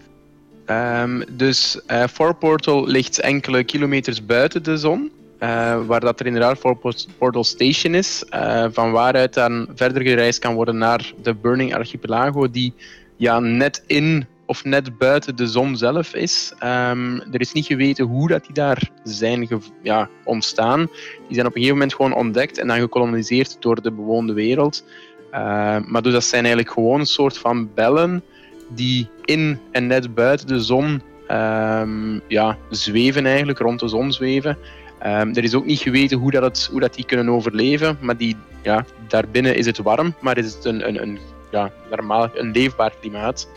Um, 0.65 1.23
dus 1.31 1.79
uh, 1.87 2.07
Far 2.07 2.35
Portal 2.35 2.87
ligt 2.87 3.19
enkele 3.19 3.63
kilometers 3.63 4.25
buiten 4.25 4.63
de 4.63 4.77
zon. 4.77 5.11
Uh, 5.39 5.85
waar 5.85 5.99
dat 5.99 6.19
er 6.19 6.25
inderdaad 6.25 6.59
voor 6.59 6.95
Portal 7.17 7.43
Station 7.43 7.93
is, 7.93 8.23
uh, 8.33 8.65
van 8.71 8.91
waaruit 8.91 9.33
dan 9.33 9.67
verder 9.75 10.01
gereisd 10.01 10.39
kan 10.39 10.53
worden 10.53 10.77
naar 10.77 11.13
de 11.21 11.33
Burning 11.33 11.75
Archipelago, 11.75 12.49
die 12.49 12.73
ja, 13.15 13.39
net 13.39 13.83
in 13.87 14.27
of 14.45 14.63
net 14.63 14.97
buiten 14.97 15.35
de 15.35 15.47
zon 15.47 15.77
zelf 15.77 16.13
is. 16.13 16.53
Um, 16.63 17.21
er 17.31 17.39
is 17.39 17.51
niet 17.51 17.65
geweten 17.65 18.05
hoe 18.05 18.27
dat 18.27 18.45
die 18.45 18.53
daar 18.53 18.89
zijn 19.03 19.47
ja, 19.83 20.09
ontstaan. 20.23 20.79
Die 21.27 21.35
zijn 21.35 21.45
op 21.45 21.55
een 21.55 21.61
gegeven 21.61 21.73
moment 21.73 21.93
gewoon 21.93 22.13
ontdekt 22.13 22.57
en 22.57 22.67
dan 22.67 22.79
gekoloniseerd 22.79 23.57
door 23.59 23.81
de 23.81 23.91
bewoonde 23.91 24.33
wereld. 24.33 24.83
Uh, 25.33 25.77
maar 25.85 26.01
dus 26.01 26.13
dat 26.13 26.23
zijn 26.23 26.45
eigenlijk 26.45 26.73
gewoon 26.73 26.99
een 26.99 27.05
soort 27.05 27.37
van 27.37 27.73
bellen 27.73 28.23
die 28.67 29.09
in 29.25 29.59
en 29.71 29.87
net 29.87 30.13
buiten 30.13 30.47
de 30.47 30.61
zon 30.61 31.01
um, 31.31 32.21
ja, 32.27 32.57
zweven 32.69 33.25
eigenlijk, 33.25 33.59
rond 33.59 33.79
de 33.79 33.87
zon 33.87 34.11
zweven. 34.11 34.57
Um, 35.05 35.35
er 35.35 35.43
is 35.43 35.53
ook 35.53 35.65
niet 35.65 35.79
geweten 35.79 36.17
hoe, 36.17 36.31
dat 36.31 36.43
het, 36.43 36.67
hoe 36.71 36.79
dat 36.79 36.93
die 36.93 37.05
kunnen 37.05 37.29
overleven, 37.29 37.97
maar 38.01 38.17
die, 38.17 38.35
ja, 38.61 38.85
daarbinnen 39.07 39.55
is 39.55 39.65
het 39.65 39.77
warm, 39.77 40.15
maar 40.21 40.37
is 40.37 40.53
het 40.53 40.65
een, 40.65 40.87
een, 40.87 41.01
een 41.01 41.19
ja, 41.51 41.71
normaal, 41.89 42.29
een 42.33 42.51
leefbaar 42.51 42.93
klimaat. 42.99 43.49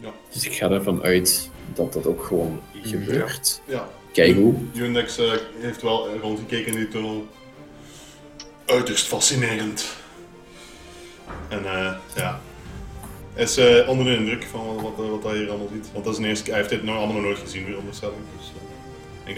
Ja. 0.00 0.12
Dus 0.32 0.46
ik 0.46 0.52
ga 0.52 0.70
ervan 0.70 1.02
uit 1.02 1.50
dat 1.74 1.92
dat 1.92 2.06
ook 2.06 2.24
gewoon 2.24 2.60
gebeurt. 2.82 3.60
Ja. 3.66 3.74
ja. 3.74 3.88
Hoe. 4.14 4.54
Unix 4.74 5.18
uh, 5.18 5.32
heeft 5.58 5.82
wel 5.82 6.08
rondgekeken 6.20 6.72
in 6.72 6.78
die 6.78 6.88
tunnel. 6.88 7.26
Uiterst 8.66 9.06
fascinerend. 9.06 9.84
En 11.48 11.62
uh, 11.62 11.92
ja, 12.16 12.40
is 13.34 13.58
uh, 13.58 13.88
onder 13.88 14.04
de 14.04 14.16
indruk 14.16 14.44
van 14.50 14.82
wat, 14.82 15.08
wat, 15.10 15.22
hij 15.22 15.36
hier 15.36 15.48
allemaal 15.48 15.68
ziet. 15.72 15.88
Want 15.92 16.04
dat 16.04 16.12
is 16.12 16.18
een 16.18 16.26
eerste, 16.26 16.50
hij 16.50 16.58
heeft 16.58 16.70
dit 16.70 16.82
nog 16.82 16.96
allemaal 16.96 17.14
nog 17.14 17.24
nooit 17.24 17.38
gezien, 17.38 17.64
weer 17.64 17.78
onderstelling. 17.78 18.20
Dus, 18.38 18.52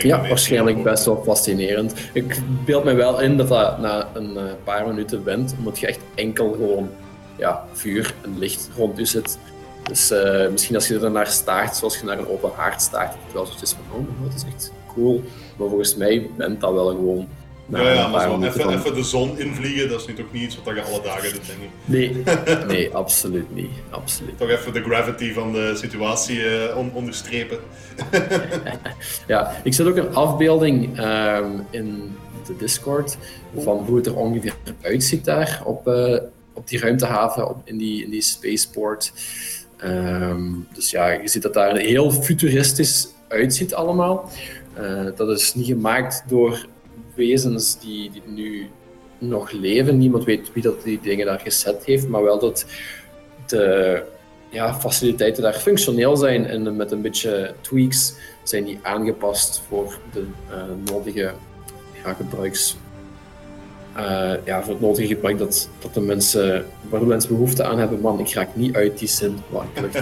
ja, 0.03 0.29
waarschijnlijk 0.29 0.83
best 0.83 1.05
wel 1.05 1.23
fascinerend. 1.25 1.95
Ik 2.13 2.41
beeld 2.65 2.85
me 2.85 2.95
wel 2.95 3.21
in 3.21 3.37
dat 3.37 3.49
dat 3.49 3.79
na 3.79 4.11
een 4.15 4.37
eh, 4.37 4.45
paar 4.65 4.87
minuten 4.87 5.23
bent, 5.23 5.55
omdat 5.59 5.79
je 5.79 5.87
echt 5.87 6.01
enkel 6.15 6.53
gewoon 6.53 6.91
ja, 7.37 7.65
vuur 7.73 8.15
en 8.23 8.39
licht 8.39 8.71
rond 8.77 8.99
je 8.99 9.05
zit. 9.05 9.39
Dus 9.89 10.11
uh, 10.11 10.49
misschien 10.49 10.75
als 10.75 10.89
je 10.89 10.99
er 10.99 11.11
naar 11.11 11.27
staart, 11.27 11.77
zoals 11.77 11.99
je 11.99 12.05
naar 12.05 12.19
een 12.19 12.29
open 12.29 12.51
haard 12.57 12.83
staart, 12.83 13.13
dat 13.13 13.21
het 13.25 13.33
wel 13.33 13.47
zoiets 13.47 13.73
van, 13.73 14.01
oh, 14.01 14.23
dat 14.23 14.35
is 14.35 14.45
echt 14.55 14.73
cool. 14.95 15.23
Maar 15.57 15.69
volgens 15.69 15.97
mij 15.97 16.31
bent 16.37 16.61
dat 16.61 16.73
wel 16.73 16.87
gewoon 16.87 17.29
ja, 17.69 17.93
ja, 17.93 18.09
maar 18.09 18.21
zo 18.21 18.43
even, 18.43 18.71
even, 18.71 18.95
de 18.95 19.03
zon 19.03 19.39
invliegen, 19.39 19.89
dat 19.89 20.01
is 20.01 20.07
nu 20.07 20.15
toch 20.15 20.33
niet 20.33 20.43
iets 20.43 20.59
wat 20.65 20.75
je 20.75 20.83
alle 20.83 21.03
dagen 21.03 21.33
doet, 21.33 21.47
denk 21.47 21.59
ik. 21.59 21.69
Nee, 21.85 22.23
nee 22.77 22.95
absoluut 22.95 23.55
niet. 23.55 23.71
Absoluut. 23.91 24.39
Toch 24.39 24.49
even 24.49 24.73
de 24.73 24.83
gravity 24.83 25.33
van 25.33 25.53
de 25.53 25.73
situatie 25.77 26.39
uh, 26.39 26.95
onderstrepen. 26.95 27.59
ja, 29.27 29.53
ik 29.63 29.75
zet 29.75 29.87
ook 29.87 29.97
een 29.97 30.15
afbeelding 30.15 30.99
um, 30.99 31.67
in 31.71 32.17
de 32.47 32.57
Discord 32.57 33.17
van 33.57 33.77
hoe 33.77 33.97
het 33.97 34.07
er 34.07 34.17
ongeveer 34.17 34.55
uitziet 34.81 35.25
daar 35.25 35.63
op, 35.65 35.89
uh, 35.89 36.19
op 36.53 36.69
die 36.69 36.79
ruimtehaven, 36.79 37.49
op, 37.49 37.57
in, 37.65 37.79
die, 37.79 38.05
in 38.05 38.11
die 38.11 38.23
spaceport. 38.23 39.13
Um, 39.85 40.69
dus 40.73 40.91
ja, 40.91 41.11
je 41.11 41.29
ziet 41.29 41.43
dat 41.43 41.55
daar 41.55 41.77
heel 41.77 42.11
futuristisch 42.11 43.09
uitziet 43.29 43.75
allemaal. 43.75 44.31
Uh, 44.79 45.09
dat 45.17 45.29
is 45.29 45.55
niet 45.55 45.67
gemaakt 45.67 46.25
door 46.29 46.67
wezens 47.15 47.81
die, 47.81 48.11
die 48.11 48.23
nu 48.27 48.67
nog 49.19 49.51
leven. 49.51 49.99
Niemand 49.99 50.25
weet 50.25 50.53
wie 50.53 50.63
dat 50.63 50.83
die 50.83 51.01
dingen 51.03 51.27
daar 51.27 51.41
gezet 51.41 51.85
heeft, 51.85 52.09
maar 52.09 52.23
wel 52.23 52.39
dat 52.39 52.67
de 53.47 54.03
ja, 54.49 54.75
faciliteiten 54.75 55.43
daar 55.43 55.55
functioneel 55.55 56.17
zijn 56.17 56.47
en 56.47 56.77
met 56.77 56.91
een 56.91 57.03
beetje 57.03 57.55
tweaks 57.61 58.15
zijn 58.43 58.65
die 58.65 58.79
aangepast 58.83 59.63
voor 59.69 59.99
de 60.13 60.27
uh, 60.51 60.93
nodige 60.93 61.33
ja, 62.05 62.13
gebruiks. 62.13 62.77
Uh, 63.97 64.33
ja, 64.45 64.63
voor 64.63 64.73
het 64.73 64.81
nodige 64.81 65.07
gebruik 65.07 65.39
dat, 65.39 65.69
dat 65.79 65.95
de 65.95 66.01
mensen, 66.01 66.67
waar 66.89 67.01
de 67.01 67.07
mensen 67.07 67.31
behoefte 67.31 67.65
aan 67.65 67.79
hebben. 67.79 68.01
Man, 68.01 68.21
ik 68.21 68.33
raak 68.33 68.49
niet 68.53 68.75
uit 68.75 68.99
die 68.99 69.09
zin. 69.09 69.39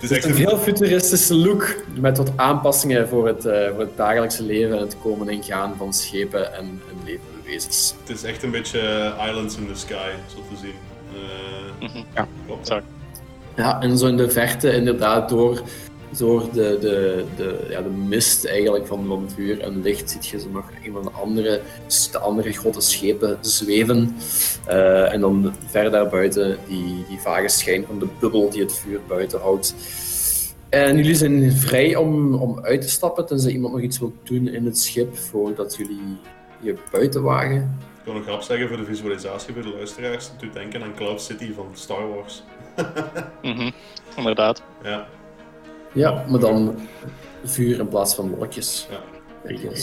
Het 0.00 0.10
is 0.10 0.16
echt 0.16 0.24
een 0.24 0.34
heel 0.34 0.58
futuristische 0.58 1.34
look 1.34 1.76
met 1.94 2.16
wat 2.16 2.32
aanpassingen 2.36 3.08
voor 3.08 3.26
het, 3.26 3.46
uh, 3.46 3.68
voor 3.70 3.80
het 3.80 3.96
dagelijkse 3.96 4.42
leven 4.42 4.76
en 4.76 4.80
het 4.80 4.96
komen 5.02 5.28
en 5.28 5.42
gaan 5.42 5.74
van 5.76 5.92
schepen 5.92 6.54
en, 6.54 6.64
en 6.64 7.04
levende 7.04 7.38
wezens. 7.44 7.94
Het 8.00 8.16
is 8.16 8.22
echt 8.22 8.42
een 8.42 8.50
beetje 8.50 8.80
eh, 8.80 9.26
Islands 9.28 9.56
in 9.56 9.66
the 9.66 9.78
Sky, 9.78 10.10
zo 10.26 10.36
te 10.36 10.56
zien. 10.60 10.74
Uh, 11.82 12.04
Ja, 12.14 12.28
klopt. 12.46 12.72
Ja, 13.56 13.80
en 13.80 13.98
zo 13.98 14.06
in 14.06 14.16
de 14.16 14.30
verte 14.30 14.72
inderdaad 14.72 15.28
door, 15.28 15.62
door 16.16 16.42
de, 16.52 16.78
de, 16.80 17.24
de, 17.36 17.66
ja, 17.68 17.82
de 17.82 17.88
mist 17.88 18.44
eigenlijk 18.44 18.86
van, 18.86 19.06
van 19.06 19.30
vuur 19.34 19.60
en 19.60 19.82
licht 19.82 20.10
ziet 20.10 20.26
je 20.26 20.40
zo 20.40 20.48
nog 20.48 20.70
een 20.84 20.92
van 20.92 21.02
de 21.02 21.10
andere, 21.10 21.60
de 22.12 22.18
andere 22.18 22.52
grote 22.52 22.80
schepen 22.80 23.38
zweven. 23.40 24.16
Uh, 24.68 25.12
en 25.12 25.20
dan 25.20 25.54
ver 25.66 25.90
daarbuiten 25.90 26.58
die, 26.68 27.04
die 27.08 27.18
vage 27.18 27.48
schijn 27.48 27.84
van 27.86 27.98
de 27.98 28.08
bubbel 28.20 28.50
die 28.50 28.62
het 28.62 28.72
vuur 28.72 29.00
buiten 29.08 29.40
houdt. 29.40 29.74
En 30.68 30.96
jullie 30.96 31.14
zijn 31.14 31.52
vrij 31.52 31.96
om, 31.96 32.34
om 32.34 32.58
uit 32.62 32.80
te 32.80 32.88
stappen, 32.88 33.26
tenzij 33.26 33.52
iemand 33.52 33.72
nog 33.72 33.82
iets 33.82 33.98
wil 33.98 34.12
doen 34.22 34.48
in 34.48 34.64
het 34.64 34.78
schip 34.78 35.16
voordat 35.16 35.76
jullie 35.76 36.18
je 36.60 36.74
buiten 36.90 37.22
wagen. 37.22 37.78
Ik 37.98 38.04
wil 38.04 38.14
nog 38.14 38.22
grap 38.22 38.42
zeggen 38.42 38.68
voor 38.68 38.76
de 38.76 38.84
visualisatie 38.84 39.54
voor 39.54 39.62
de 39.62 39.68
luisteraars. 39.76 40.30
Doe 40.38 40.50
denken 40.50 40.82
aan 40.82 40.94
Cloud 40.94 41.20
City 41.20 41.52
van 41.52 41.66
Star 41.72 42.08
Wars. 42.08 42.42
mm 43.42 43.72
inderdaad. 44.16 44.62
Ja. 44.82 45.06
Ja, 45.92 46.24
maar 46.28 46.40
dan 46.40 46.78
vuur 47.44 47.78
in 47.78 47.88
plaats 47.88 48.14
van 48.14 48.30
wolkjes. 48.30 48.86
Ja. 48.90 48.98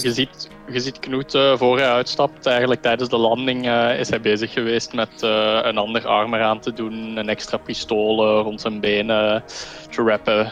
Je 0.01 0.11
ziet, 0.11 0.49
je 0.71 0.79
ziet 0.79 0.99
Knoet 0.99 1.33
uh, 1.33 1.57
voor 1.57 1.77
hij 1.77 1.89
uitstapt. 1.89 2.45
Eigenlijk 2.45 2.81
tijdens 2.81 3.09
de 3.09 3.17
landing 3.17 3.65
uh, 3.65 3.99
is 3.99 4.09
hij 4.09 4.21
bezig 4.21 4.53
geweest 4.53 4.93
met 4.93 5.23
uh, 5.23 5.59
een 5.63 5.77
ander 5.77 6.07
armor 6.07 6.41
aan 6.41 6.59
te 6.59 6.73
doen, 6.73 7.17
een 7.17 7.29
extra 7.29 7.57
pistool 7.57 8.41
rond 8.41 8.61
zijn 8.61 8.79
benen 8.79 9.43
te 9.89 10.01
rappen, 10.01 10.51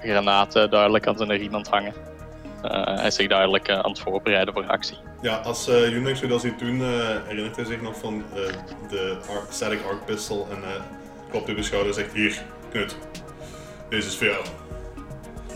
granaten 0.00 0.70
duidelijk 0.70 1.06
aan 1.06 1.16
zijn 1.16 1.42
iemand 1.42 1.68
hangen. 1.68 1.94
hij 2.62 3.06
is 3.06 3.14
zich 3.14 3.28
duidelijk 3.28 3.70
aan 3.70 3.90
het 3.90 3.98
voorbereiden 3.98 4.54
voor 4.54 4.66
actie. 4.66 4.96
Ja, 5.22 5.36
als 5.36 5.68
uh, 5.68 5.92
Unix 5.92 6.20
dat 6.20 6.40
ziet 6.40 6.58
doen, 6.58 6.82
herinnert 7.26 7.56
hij 7.56 7.64
zich 7.64 7.82
nog 7.82 7.96
van 7.96 8.22
de 8.88 9.16
static 9.50 9.80
arc 9.90 10.04
pistol 10.04 10.46
en 10.50 10.58
klopt 11.30 11.50
op 11.50 11.56
de 11.56 11.62
schouder 11.62 11.88
en 11.88 11.94
zegt 11.94 12.12
hier, 12.12 12.42
Knut, 12.70 12.96
deze 13.88 14.08
is 14.08 14.16
voor 14.16 14.26
jou. 14.26 14.44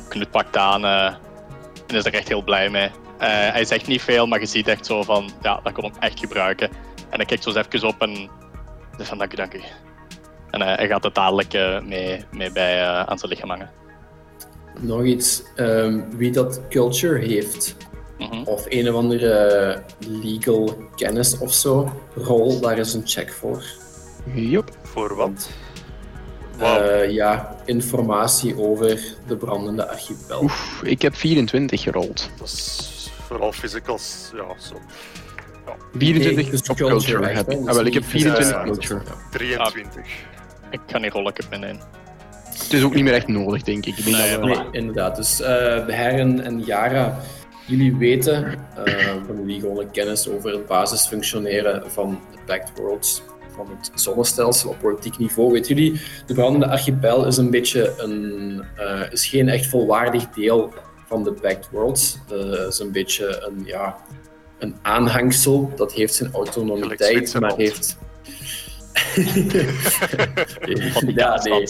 Knut 0.09 0.31
pakt 0.31 0.57
aan 0.57 0.85
en 0.85 1.97
is 1.97 2.05
er 2.05 2.15
echt 2.15 2.29
heel 2.29 2.43
blij 2.43 2.71
mee. 2.71 2.87
Uh, 2.87 2.91
hij 3.27 3.65
zegt 3.65 3.87
niet 3.87 4.03
veel, 4.03 4.27
maar 4.27 4.41
je 4.41 4.47
ziet 4.47 4.69
echt 4.69 4.87
zo 4.87 5.03
van, 5.03 5.31
ja, 5.43 5.61
dat 5.63 5.73
kon 5.73 5.85
ik 5.85 5.97
echt 5.99 6.19
gebruiken. 6.19 6.69
En 7.11 7.17
hij 7.17 7.25
kijkt 7.25 7.43
zo 7.43 7.51
eens 7.51 7.67
even 7.67 7.89
op 7.89 8.01
en 8.03 8.31
zegt 8.97 9.09
van, 9.09 9.19
dank 9.19 9.33
u, 9.33 9.37
dank 9.37 9.55
u. 9.55 9.61
En 10.51 10.61
uh, 10.61 10.67
hij 10.67 10.87
gaat 10.87 11.05
het 11.05 11.15
dadelijk 11.15 11.55
uh, 11.55 11.81
mee, 11.81 12.25
mee 12.33 12.53
bij 12.53 12.85
aan 12.85 13.19
zijn 13.19 13.31
lichaam 13.31 13.49
hangen. 13.49 13.71
Nog 14.81 15.05
iets, 15.05 15.43
um, 15.57 16.17
wie 16.17 16.31
dat 16.31 16.61
culture 16.69 17.19
heeft, 17.19 17.77
mm 18.19 18.27
-hmm. 18.27 18.43
of 18.45 18.65
een 18.69 18.89
of 18.89 18.95
andere 18.95 19.83
legal 19.99 20.77
kennis 20.97 21.39
of 21.39 21.53
zo, 21.53 21.93
rol, 22.15 22.61
daar 22.61 22.79
is 22.79 22.95
een 22.95 23.07
check 23.07 23.33
voor. 23.33 23.65
Yep. 24.35 24.71
Voor 24.83 25.17
wat? 25.17 25.51
Wow. 26.59 26.85
Uh, 26.85 27.11
ja, 27.11 27.57
informatie 27.65 28.59
over 28.59 29.01
de 29.27 29.37
brandende 29.37 29.89
archipel. 29.89 30.43
Oef, 30.43 30.81
ik 30.85 31.03
heb 31.03 31.17
24 31.17 31.83
gerold. 31.83 32.31
Dat 32.39 32.47
is 32.47 33.11
vooral 33.27 33.53
physicals, 33.53 34.31
ja, 34.35 34.61
zo. 34.61 34.75
Ja. 35.67 35.77
24 35.99 36.37
nee, 36.37 36.55
op 36.55 36.77
culture, 36.77 36.91
culture 36.91 37.27
heb 37.27 37.51
ik. 37.51 37.69
Ah, 37.69 37.75
wel, 37.75 37.87
ik 37.87 37.95
heb 37.95 38.05
24 38.05 38.57
uh, 38.57 38.63
culture. 38.63 39.03
23. 39.31 40.03
Ah, 40.03 40.09
ik 40.71 40.81
kan 40.87 41.01
niet 41.01 41.13
rollen, 41.13 41.31
ik 41.31 41.37
heb 41.37 41.61
mijn 41.61 41.81
Het 42.45 42.73
is 42.73 42.83
ook 42.83 42.95
niet 42.95 43.05
meer 43.05 43.13
echt 43.15 43.29
nodig, 43.29 43.63
denk 43.63 43.87
ik. 43.87 43.97
ik 43.97 44.05
denk 44.05 44.17
nee, 44.17 44.31
dat 44.31 44.45
nee, 44.45 44.59
inderdaad. 44.71 45.17
Dus 45.17 45.41
uh, 45.41 45.47
Herren 45.87 46.41
en 46.41 46.65
Yara, 46.65 47.19
jullie 47.67 47.97
weten 47.97 48.59
uh, 48.87 48.95
van 49.27 49.37
jullie 49.39 49.61
gewoon 49.61 49.91
kennis 49.91 50.29
over 50.29 50.51
het 50.51 50.67
basisfunctioneren 50.67 51.91
van 51.91 52.21
de 52.33 52.39
Pact 52.47 52.73
Worlds 52.79 53.23
van 53.67 53.77
het 53.81 54.01
zonnestelsel 54.01 54.71
op 54.71 54.79
politiek 54.79 55.19
niveau. 55.19 55.53
Weet 55.53 55.69
jullie, 55.69 56.01
de 56.27 56.35
brandende 56.35 56.67
archipel 56.67 57.27
is 57.27 57.37
een 57.37 57.51
beetje 57.51 57.95
een, 57.97 58.65
uh, 58.79 59.13
is 59.13 59.27
geen 59.27 59.49
echt 59.49 59.67
volwaardig 59.67 60.29
deel 60.29 60.73
van 61.07 61.25
de 61.25 61.33
Pact 61.33 61.69
Worlds. 61.71 62.19
Het 62.29 62.73
is 62.73 62.79
een 62.79 62.93
beetje 62.93 63.43
een, 63.47 63.63
ja, 63.65 63.97
een 64.59 64.77
aanhangsel. 64.83 65.73
Dat 65.77 65.93
heeft 65.93 66.15
zijn 66.15 66.33
autonomiteit, 66.33 67.41
maar 67.41 67.57
heeft. 67.57 67.97
ja, 71.15 71.43
nee. 71.43 71.69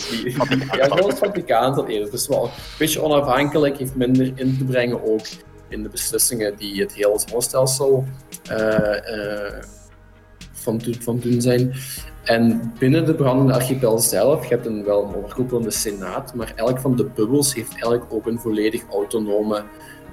Ja, 0.73 0.85
gewoon 0.85 1.09
het 1.09 1.47
dat 1.47 1.89
eerder. 1.89 2.05
Het 2.05 2.13
is 2.13 2.29
wel 2.29 2.45
een 2.45 2.51
beetje 2.79 3.03
onafhankelijk, 3.03 3.79
heeft 3.79 3.95
minder 3.95 4.33
in 4.35 4.59
te 4.59 4.65
brengen 4.65 5.05
ook 5.05 5.27
in 5.69 5.83
de 5.83 5.89
beslissingen 5.89 6.57
die 6.57 6.81
het 6.81 6.93
hele 6.93 7.19
zonnestelsel 7.27 8.05
uh, 8.51 8.57
uh, 8.57 9.63
van, 10.59 10.81
van 11.01 11.19
doen 11.19 11.41
zijn. 11.41 11.75
En 12.23 12.73
binnen 12.79 13.05
de 13.05 13.15
brandende 13.15 13.53
archipel 13.53 13.99
zelf, 13.99 14.43
je 14.43 14.55
hebt 14.55 14.67
een 14.67 14.85
wel 14.85 15.05
een 15.05 15.15
overkoepelende 15.15 15.71
senaat, 15.71 16.35
maar 16.35 16.53
elk 16.57 16.79
van 16.79 16.97
de 16.97 17.05
bubbels 17.05 17.55
heeft 17.55 17.71
eigenlijk 17.71 18.05
ook 18.09 18.27
een 18.27 18.39
volledig 18.39 18.83
autonome 18.91 19.63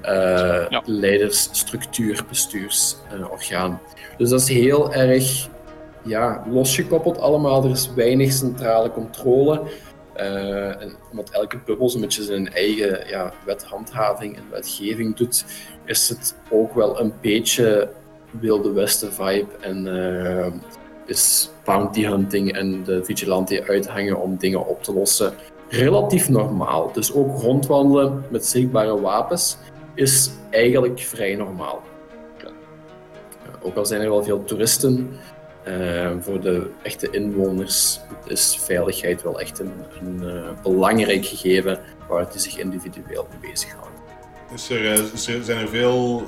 uh, 0.04 0.66
ja. 0.70 0.82
leidersstructuur, 0.86 2.26
bestuursorgaan. 2.30 3.82
dus 4.18 4.30
dat 4.30 4.42
is 4.42 4.48
heel 4.48 4.94
erg 4.94 5.50
ja, 6.04 6.44
losgekoppeld 6.50 7.20
allemaal. 7.20 7.64
Er 7.64 7.70
is 7.70 7.94
weinig 7.94 8.32
centrale 8.32 8.92
controle. 8.92 9.62
Uh, 10.18 10.82
en 10.82 10.96
omdat 11.12 11.30
elke 11.30 11.58
bubbel 11.66 11.90
zo'n 11.90 12.02
beetje 12.02 12.24
zijn 12.24 12.54
eigen 12.54 13.08
ja, 13.08 13.34
wethandhaving 13.46 14.36
en 14.36 14.44
wetgeving 14.52 15.16
doet, 15.16 15.46
is 15.86 16.10
het 16.10 16.36
ook 16.50 16.74
wel 16.74 17.00
een 17.00 17.14
beetje 17.22 17.90
Wilde 18.40 18.72
Westen 18.72 19.14
vibe 19.14 19.48
en 19.60 19.86
uh, 19.86 20.46
is 21.06 21.50
bounty 21.64 22.06
hunting 22.06 22.54
en 22.54 22.84
de 22.84 23.04
vigilante 23.04 23.64
uithangen 23.68 24.22
om 24.22 24.38
dingen 24.38 24.68
op 24.68 24.84
te 24.84 24.94
lossen 24.94 25.34
relatief 25.70 26.30
normaal. 26.30 26.92
Dus 26.94 27.14
ook 27.14 27.42
rondwandelen 27.42 28.24
met 28.30 28.46
zichtbare 28.46 29.02
wapens 29.02 29.58
is 29.94 30.32
eigenlijk 30.50 31.00
vrij 31.00 31.36
normaal. 31.36 31.84
Ook 33.62 33.76
al 33.76 33.86
zijn 33.86 34.02
er 34.02 34.10
wel 34.10 34.24
veel 34.24 34.44
toeristen, 34.44 35.10
uh, 35.68 36.12
voor 36.20 36.42
de 36.42 36.70
echte 36.82 37.10
inwoners 37.10 38.00
is 38.28 38.58
veiligheid 38.62 39.24
wel 39.24 39.40
echt 39.40 39.60
een, 39.60 39.72
een 40.00 40.22
uh, 40.24 40.50
belangrijk 40.64 41.26
gegeven 41.26 41.80
waar 42.08 42.32
die 42.32 42.40
zich 42.40 42.58
individueel 42.58 43.28
mee 43.30 43.52
bezighouden. 43.52 43.94
Is 44.54 44.70
er, 44.70 45.44
zijn 45.44 45.62
er 45.62 45.68
veel 45.68 46.24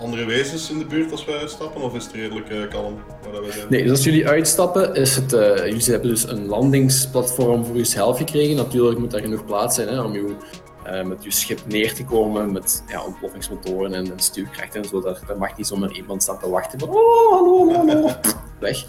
andere 0.00 0.24
wezens 0.24 0.70
in 0.70 0.78
de 0.78 0.84
buurt 0.84 1.12
als 1.12 1.24
wij 1.24 1.38
uitstappen? 1.38 1.82
Of 1.82 1.94
is 1.94 2.04
het 2.04 2.12
redelijk 2.12 2.50
uh, 2.50 2.68
kalm 2.68 3.00
waar 3.32 3.40
wij 3.42 3.52
zijn? 3.52 3.66
Nee, 3.68 3.82
dus 3.82 3.90
als 3.90 4.04
jullie 4.04 4.28
uitstappen, 4.28 4.94
is 4.94 5.16
het, 5.16 5.32
uh, 5.32 5.56
jullie 5.56 5.84
hebben 5.84 6.08
dus 6.08 6.28
een 6.28 6.46
landingsplatform 6.46 7.64
voor 7.64 7.76
jezelf 7.76 8.16
gekregen. 8.16 8.56
Natuurlijk 8.56 8.98
moet 8.98 9.10
daar 9.10 9.20
genoeg 9.20 9.44
plaats 9.44 9.74
zijn 9.74 9.88
hè, 9.88 10.00
om 10.00 10.12
je, 10.12 10.34
uh, 10.86 11.02
met 11.02 11.24
je 11.24 11.30
schip 11.30 11.60
neer 11.66 11.94
te 11.94 12.04
komen 12.04 12.52
met 12.52 12.84
ja, 12.88 13.04
ontploffingsmotoren 13.04 13.94
en, 13.94 14.12
en 14.12 14.20
stuurkrachten 14.20 14.82
en 14.82 14.88
zo. 14.88 15.00
Daar, 15.00 15.20
daar, 15.26 15.38
mag 15.38 15.56
niet 15.56 15.66
zomaar 15.66 15.92
iemand 15.92 16.22
staan 16.22 16.38
te 16.38 16.48
wachten 16.48 16.78
van 16.78 16.88
oh, 16.88 17.32
hallo, 17.32 17.72
hallo, 17.72 18.10
weg. 18.58 18.84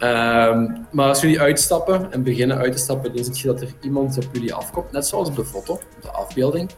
Ehm, 0.00 0.66
maar 0.90 1.08
als 1.08 1.20
jullie 1.20 1.40
uitstappen 1.40 2.12
en 2.12 2.22
beginnen 2.22 2.56
uit 2.56 2.72
te 2.72 2.78
stappen, 2.78 3.14
dan 3.14 3.24
zie 3.24 3.34
je 3.34 3.46
dat 3.46 3.60
er 3.60 3.74
iemand 3.80 4.16
op 4.16 4.28
jullie 4.32 4.54
afkomt, 4.54 4.92
net 4.92 5.06
zoals 5.06 5.28
op 5.28 5.36
de 5.36 5.44
foto, 5.44 5.72
op 5.72 5.82
de 6.02 6.10
afbeelding. 6.10 6.70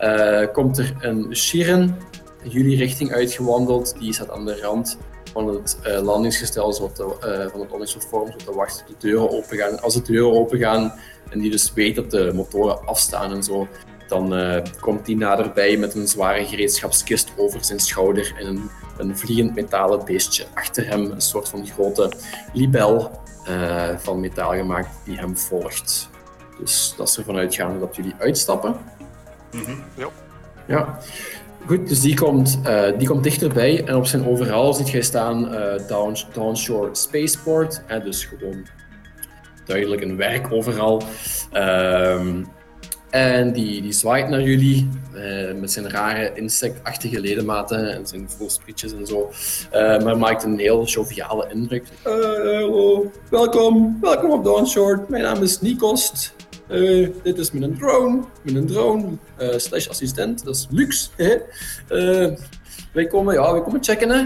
Uh, 0.00 0.46
komt 0.52 0.78
er 0.78 0.94
een 1.00 1.36
Shiren 1.36 1.96
jullie 2.42 2.76
richting 2.76 3.12
uitgewandeld, 3.12 3.94
die 3.98 4.12
staat 4.12 4.30
aan 4.30 4.44
de 4.44 4.60
rand 4.60 4.98
van 5.32 5.48
het 5.48 5.78
uh, 5.86 6.00
landingsgestel, 6.00 6.72
zo 6.72 6.92
te, 6.92 7.02
uh, 7.02 7.50
van 7.50 7.60
het 7.60 7.70
landingsvorm, 7.70 8.30
zo 8.30 8.36
te 8.36 8.54
wachten 8.54 8.86
de 8.86 8.94
deuren 8.98 9.30
open 9.30 9.56
gaan. 9.56 9.80
Als 9.80 9.94
de 9.94 10.02
deuren 10.02 10.38
open 10.38 10.58
gaan 10.58 10.92
en 11.30 11.38
die 11.38 11.50
dus 11.50 11.72
weet 11.72 11.94
dat 11.94 12.10
de 12.10 12.32
motoren 12.34 12.86
afstaan 12.86 13.32
en 13.32 13.42
zo, 13.42 13.68
dan 14.08 14.38
uh, 14.38 14.62
komt 14.80 15.06
die 15.06 15.16
naderbij 15.16 15.76
met 15.76 15.94
een 15.94 16.08
zware 16.08 16.44
gereedschapskist 16.44 17.32
over 17.36 17.64
zijn 17.64 17.80
schouder 17.80 18.34
en 18.38 18.46
een, 18.46 18.70
een 18.98 19.18
vliegend 19.18 19.54
metalen 19.54 20.04
beestje 20.04 20.46
achter 20.54 20.86
hem. 20.86 21.10
Een 21.10 21.20
soort 21.20 21.48
van 21.48 21.66
grote 21.66 22.12
libel 22.52 23.18
van 23.96 24.20
metaal 24.20 24.52
gemaakt 24.52 24.88
die 25.04 25.16
hem 25.16 25.36
volgt. 25.36 26.08
Dus 26.60 26.94
dat 26.96 27.08
is 27.08 27.16
ervan 27.16 27.36
uitgaande 27.36 27.78
dat 27.78 27.96
jullie 27.96 28.14
uitstappen. 28.18 28.76
Mm 29.52 29.64
-hmm. 29.64 29.84
Ja. 29.94 30.08
ja. 30.66 30.98
Goed, 31.66 31.88
dus 31.88 32.00
die 32.00 32.14
komt, 32.14 32.58
uh, 32.66 32.98
die 32.98 33.08
komt 33.08 33.24
dichterbij 33.24 33.84
en 33.84 33.96
op 33.96 34.06
zijn 34.06 34.26
overal 34.26 34.74
ziet 34.74 34.90
jij 34.90 35.02
staan 35.02 35.50
Down, 35.88 36.16
Downshore 36.32 36.94
Spaceport. 36.94 37.82
Hè, 37.86 38.02
dus 38.02 38.24
gewoon 38.24 38.66
duidelijk 39.66 40.02
een 40.02 40.16
werk 40.16 40.52
overal. 40.52 41.02
Ehm, 41.52 42.44
en 43.10 43.52
die, 43.52 43.82
die 43.82 43.92
zwaait 43.92 44.28
naar 44.28 44.42
jullie 44.42 44.88
uh, 45.14 45.54
met 45.54 45.72
zijn 45.72 45.90
rare 45.90 46.32
insectachtige 46.34 47.20
ledematen 47.20 47.92
en 47.94 48.06
zijn 48.06 48.30
voelsprietjes 48.30 48.92
en 48.92 49.06
zo. 49.06 49.30
Maar 49.72 50.18
maakt 50.18 50.42
een 50.42 50.58
heel 50.58 50.84
joviale 50.84 51.48
indruk. 51.52 51.84
Hallo, 52.02 53.10
welkom, 53.30 53.98
welkom 54.00 54.30
op 54.30 54.44
Dawnshore. 54.44 55.04
Mijn 55.08 55.22
naam 55.22 55.42
is 55.42 55.60
Nikost. 55.60 56.34
Dit 57.22 57.38
is 57.38 57.52
mijn 57.52 57.78
drone, 57.78 58.20
mijn 58.42 58.66
drone 58.66 59.08
slash 59.56 59.88
assistent, 59.88 60.44
dat 60.44 60.54
is 60.54 60.66
Lux. 60.70 61.10
wij, 62.92 63.06
komen, 63.08 63.34
ja, 63.34 63.52
wij 63.52 63.62
komen 63.62 63.84
checken. 63.84 64.10
Hè. 64.10 64.24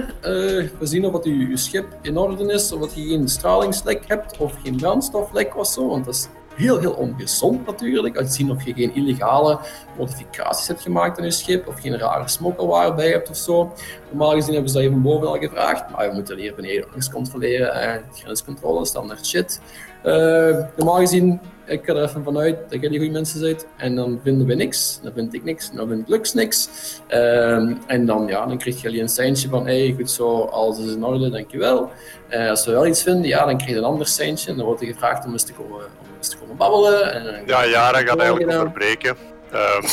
we 0.79 0.87
zien 0.87 1.05
of 1.05 1.13
wat 1.13 1.25
uw, 1.25 1.57
schip 1.57 1.87
in 2.03 2.17
orde 2.17 2.53
is, 2.53 2.73
of 2.73 2.81
dat 2.81 2.95
je 2.95 3.03
geen 3.03 3.29
stralingslek 3.29 4.03
hebt 4.07 4.39
of 4.39 4.55
geen 4.63 4.77
brandstoflek 4.77 5.57
of 5.57 5.67
zo, 5.67 5.89
want 5.89 6.05
dat 6.05 6.15
is 6.15 6.29
heel, 6.55 6.79
heel 6.79 6.93
ongezond 6.93 7.67
natuurlijk. 7.67 8.17
Als 8.17 8.35
zien 8.35 8.51
of 8.51 8.65
je 8.65 8.75
geen 8.75 8.95
illegale 8.95 9.59
modificaties 9.99 10.69
hebt 10.69 10.83
gemaakt 10.83 11.19
aan 11.19 11.25
je 11.25 11.31
schip 11.31 11.69
of 11.69 11.81
geen 11.81 11.99
rare 11.99 12.29
smokkelwaren 12.29 12.97
bij 12.97 13.11
hebt 13.11 13.31
of 13.31 13.37
zo. 13.37 13.73
Normaal 14.09 14.33
gezien 14.33 14.53
hebben 14.53 14.71
ze 14.71 14.77
dat 14.77 14.87
even 14.87 15.03
boven 15.03 15.29
al 15.29 15.39
gevraagd, 15.39 15.91
maar 15.91 16.09
we 16.09 16.15
moeten 16.15 16.39
hier 16.39 16.55
beneden 16.55 16.87
langs 16.91 17.11
controleren. 17.11 17.75
Eh, 17.75 18.03
grenscontrole, 18.13 18.87
standaard 18.87 19.27
shit. 19.27 19.61
Uh, 20.05 20.57
normaal 20.77 20.99
gezien, 20.99 21.41
ik 21.67 21.85
ga 21.85 21.95
er 21.95 22.03
even 22.03 22.25
vanuit 22.25 22.57
dat 22.71 22.81
jij 22.81 22.91
die 22.91 22.99
goede 22.99 23.13
mensen 23.13 23.41
bent. 23.41 23.67
En 23.77 23.97
dan 23.97 24.21
vinden 24.23 24.47
we 24.47 24.55
niks, 24.55 25.01
dan 25.03 25.13
vind 25.15 25.35
ik 25.35 25.45
niks, 25.45 25.71
dan 25.71 25.89
vindt 25.89 26.09
Lux 26.09 26.33
niks. 26.33 26.69
Uh, 27.09 27.71
en 27.87 28.07
dan, 28.07 28.27
ja, 28.27 28.47
dan 28.47 28.59
krijg 28.59 28.83
je 28.83 29.01
een 29.01 29.09
seintje 29.09 29.49
van, 29.49 29.67
hey, 29.67 29.95
goed 29.97 30.11
zo, 30.11 30.45
alles 30.45 30.79
is 30.79 30.95
in 30.95 31.05
orde, 31.05 31.31
dankjewel. 31.31 31.91
Uh, 32.31 32.51
als 32.51 32.67
we 32.67 32.73
wel 32.73 32.87
iets 32.87 33.03
vinden, 33.03 33.29
ja, 33.29 33.45
dan 33.45 33.57
krijg 33.57 33.71
je 33.71 33.77
een 33.77 33.85
ander 33.85 34.07
seintje. 34.07 34.51
En 34.51 34.57
dan 34.57 34.67
wordt 34.67 34.81
je 34.81 34.87
gevraagd 34.87 35.25
om 35.27 35.33
eens 35.33 35.45
te 35.45 35.53
komen, 35.53 35.77
om 35.77 36.17
eens 36.17 36.29
te 36.29 36.37
komen 36.37 36.57
babbelen. 36.57 37.13
En, 37.13 37.43
ja, 37.47 37.67
Jara 37.67 37.99
gaat 37.99 38.19
eigenlijk 38.19 38.53
onderbreken. 38.53 39.17
Um, 39.55 39.83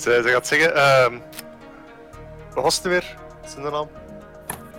ze, 0.00 0.20
ze, 0.22 0.22
gaat 0.24 0.46
zeggen, 0.46 1.02
um, 1.12 1.22
wat 2.54 2.64
was 2.64 2.76
het 2.76 2.84
weer? 2.84 3.16
Zijn 3.46 3.72
naam? 3.72 3.88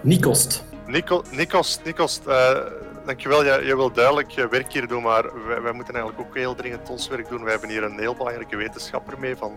Nikost. 0.01 0.63
Nico, 0.87 1.23
Nikost, 1.31 1.81
Nikost. 1.83 2.21
Uh, 2.27 2.57
dankjewel. 3.05 3.45
Jij, 3.45 3.65
jij 3.65 3.75
wil 3.75 3.91
duidelijk 3.91 4.29
je 4.29 4.47
werk 4.47 4.73
hier 4.73 4.87
doen, 4.87 5.03
maar 5.03 5.23
wij, 5.63 5.71
moeten 5.71 5.93
eigenlijk 5.95 6.27
ook 6.27 6.35
heel 6.35 6.55
dringend 6.55 6.89
ons 6.89 7.07
werk 7.07 7.29
doen. 7.29 7.43
We 7.43 7.49
hebben 7.49 7.69
hier 7.69 7.83
een 7.83 7.99
heel 7.99 8.15
belangrijke 8.15 8.55
wetenschapper 8.55 9.19
mee 9.19 9.35
van 9.35 9.51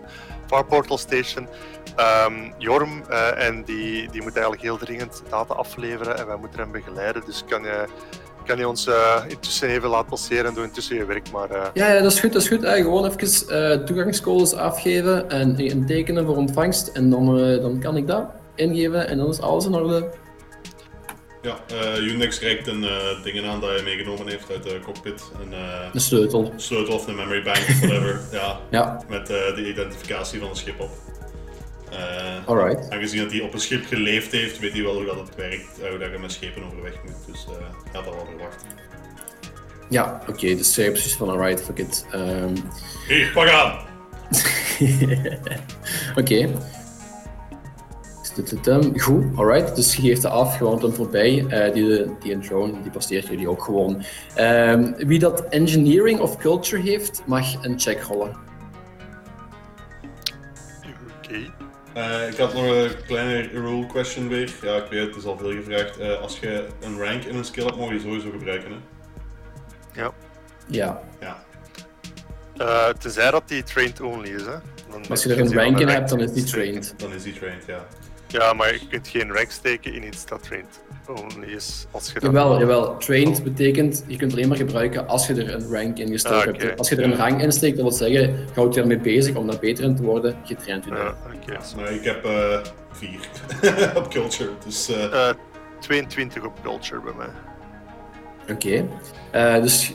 Far 0.47 0.65
Portal 0.65 0.97
Station, 0.97 1.47
um, 2.27 2.53
Jorm, 2.57 3.03
uh, 3.09 3.47
en 3.47 3.63
die, 3.63 4.09
die 4.09 4.21
moet 4.21 4.33
eigenlijk 4.33 4.61
heel 4.61 4.77
dringend 4.77 5.23
data 5.29 5.53
afleveren 5.53 6.17
en 6.17 6.27
wij 6.27 6.37
moeten 6.37 6.59
hem 6.59 6.71
begeleiden. 6.71 7.21
Dus 7.25 7.43
kan 7.47 7.63
je, 7.63 7.85
kan 8.45 8.57
je 8.57 8.67
ons 8.67 8.87
uh, 8.87 9.15
intussen 9.27 9.69
even 9.69 9.89
laten 9.89 10.09
passeren 10.09 10.45
en 10.45 10.53
doe 10.53 10.63
intussen 10.63 10.95
je 10.95 11.05
werk. 11.05 11.31
Maar, 11.31 11.51
uh... 11.51 11.63
ja, 11.73 11.93
ja, 11.93 12.01
dat 12.01 12.11
is 12.11 12.19
goed. 12.19 12.33
Dat 12.33 12.41
is 12.41 12.47
goed. 12.47 12.63
Uh, 12.63 12.73
gewoon 12.73 13.05
even 13.05 13.85
toegangscodes 13.85 14.53
afgeven 14.53 15.29
en 15.29 15.55
een 15.57 15.85
tekenen 15.85 16.25
voor 16.25 16.35
ontvangst. 16.35 16.87
En 16.87 17.09
dan, 17.09 17.37
dan 17.61 17.79
kan 17.79 17.97
ik 17.97 18.07
dat 18.07 18.25
ingeven 18.55 19.07
en 19.07 19.17
dan 19.17 19.29
is 19.29 19.41
alles 19.41 19.65
in 19.65 19.73
orde. 19.73 20.09
Ja, 21.41 21.59
uh, 21.71 22.13
Unix 22.13 22.39
reikt 22.39 22.67
een 22.67 22.83
uh, 22.83 23.23
dingen 23.23 23.45
aan 23.45 23.61
dat 23.61 23.69
hij 23.69 23.83
meegenomen 23.83 24.27
heeft 24.27 24.51
uit 24.51 24.63
de 24.63 24.79
cockpit. 24.83 25.31
Een, 25.41 25.51
uh, 25.51 25.91
de 25.93 25.99
sleutel. 25.99 26.53
sleutel 26.55 26.93
of 26.93 27.07
een 27.07 27.15
memory 27.15 27.43
bank 27.43 27.57
of 27.57 27.79
whatever. 27.79 28.21
ja, 28.31 28.59
ja. 28.69 29.03
Met 29.09 29.27
de 29.27 29.65
identificatie 29.67 30.39
van 30.39 30.47
het 30.47 30.57
schip 30.57 30.79
op. 30.79 30.89
Alright. 32.45 32.89
Aangezien 32.89 33.21
dat 33.23 33.31
hij 33.31 33.41
op 33.41 33.53
een 33.53 33.59
schip 33.59 33.85
geleefd 33.85 34.31
heeft, 34.31 34.59
weet 34.59 34.73
hij 34.73 34.83
wel 34.83 34.93
hoe 34.93 35.05
dat 35.05 35.15
het 35.15 35.35
werkt, 35.35 35.67
hoe 35.89 35.97
dat 35.97 36.11
je 36.11 36.17
met 36.17 36.31
schepen 36.31 36.63
overweg 36.63 36.93
moet. 37.03 37.25
Dus 37.25 37.45
hij 37.45 37.93
had 37.93 38.05
dat 38.05 38.13
wel 38.13 38.25
verwacht. 38.25 38.65
Ja, 39.89 40.19
oké, 40.21 40.31
okay, 40.31 40.55
dus 40.55 40.73
precies 40.73 41.15
van 41.15 41.29
alright, 41.29 41.61
fuck 41.61 41.77
it. 41.77 42.05
Um... 42.13 42.53
Hier, 43.07 43.31
pak 43.33 43.49
aan! 43.49 43.87
oké. 46.17 46.21
Okay. 46.21 46.49
Goed, 48.97 49.25
alright. 49.35 49.75
Dus 49.75 49.95
je 49.95 50.01
geeft 50.01 50.23
het 50.23 50.31
af, 50.31 50.57
gewoon 50.57 50.79
dan 50.79 50.93
voorbij. 50.93 51.33
Uh, 51.33 51.73
die, 51.73 52.17
die 52.19 52.33
een 52.33 52.41
drone, 52.41 52.81
die 52.81 52.91
passeert 52.91 53.27
jullie 53.27 53.49
ook 53.49 53.63
gewoon. 53.63 54.03
Um, 54.39 54.95
wie 54.95 55.19
dat 55.19 55.41
engineering 55.41 56.19
of 56.19 56.37
culture 56.37 56.81
heeft, 56.81 57.21
mag 57.25 57.63
een 57.63 57.79
check 57.79 58.01
rollen. 58.01 58.37
Oké. 61.17 61.27
Okay. 61.27 61.51
Uh, 61.97 62.29
ik 62.31 62.37
had 62.37 62.53
nog 62.53 62.63
een 62.63 62.91
kleine 63.05 63.41
rule 63.41 63.85
question 63.85 64.27
weer. 64.27 64.53
Ja, 64.61 64.75
ik 64.75 64.89
weet, 64.89 65.07
het 65.07 65.15
is 65.15 65.25
al 65.25 65.37
veel 65.37 65.51
gevraagd. 65.51 65.99
Uh, 65.99 66.21
als 66.21 66.39
je 66.39 66.67
een 66.81 66.97
rank 66.97 67.23
in 67.23 67.35
een 67.35 67.45
skill 67.45 67.65
hebt, 67.65 67.77
mag 67.77 67.89
je 67.89 67.99
sowieso 67.99 68.29
gebruiken, 68.29 68.71
hè? 68.71 68.77
Ja. 70.01 70.11
Ja. 70.67 71.01
ja. 71.19 71.43
Uh, 72.57 72.87
tenzij 72.89 73.31
dat 73.31 73.47
die 73.47 73.63
trained 73.63 74.01
only 74.01 74.29
is, 74.29 74.41
hè? 74.41 74.55
Dan 74.91 75.09
als 75.09 75.23
je 75.23 75.33
er 75.33 75.39
een 75.39 75.53
rank 75.53 75.79
in 75.79 75.87
hebt, 75.87 76.09
dan 76.09 76.19
is 76.19 76.31
die 76.31 76.43
trained. 76.43 76.93
Dan 76.97 77.13
is 77.13 77.23
die 77.23 77.33
trained, 77.33 77.63
ja. 77.67 77.85
Ja, 78.31 78.53
maar 78.53 78.73
je 78.73 78.87
kunt 78.89 79.07
geen 79.07 79.33
rank 79.33 79.51
steken 79.51 79.93
in 79.93 80.07
iets 80.07 80.25
dat 80.25 80.43
trained 80.43 80.79
only 81.07 81.47
is. 81.47 81.85
Als 81.91 82.07
je 82.07 82.13
dat 82.13 82.23
jawel, 82.23 82.59
jawel. 82.59 82.97
Trained 82.97 83.43
betekent, 83.43 84.03
je 84.07 84.17
kunt 84.17 84.31
alleen 84.31 84.47
maar 84.47 84.57
gebruiken 84.57 85.07
als 85.07 85.27
je 85.27 85.33
er 85.33 85.53
een 85.53 85.71
rank 85.71 85.97
in 85.97 86.07
gestoken 86.07 86.41
ah, 86.41 86.47
okay. 86.47 86.65
hebt. 86.65 86.79
Als 86.79 86.89
je 86.89 86.95
er 86.95 87.03
een 87.03 87.15
rank 87.15 87.41
in 87.41 87.51
steekt, 87.51 87.77
dat 87.77 87.85
wil 87.85 88.09
zeggen, 88.09 88.47
houd 88.55 88.73
je 88.73 88.81
ermee 88.81 88.99
bezig 88.99 89.35
om 89.35 89.47
daar 89.47 89.59
beter 89.59 89.83
in 89.83 89.95
te 89.95 90.03
worden, 90.03 90.35
je 90.43 90.55
traint 90.55 90.85
je 90.85 90.91
ja, 90.91 91.15
okay. 91.43 91.57
Maar 91.75 91.91
ik 91.91 92.03
heb 92.03 92.25
uh, 92.25 92.59
vier 92.91 93.29
op 93.97 94.09
culture, 94.09 94.49
dus... 94.65 94.89
Uh... 94.89 95.03
Uh, 95.03 95.29
22 95.79 96.45
op 96.45 96.53
culture 96.63 97.01
bij 97.01 97.13
mij. 97.17 97.29
Oké. 98.55 98.85
Okay. 99.31 99.55
Uh, 99.57 99.61
dus 99.61 99.93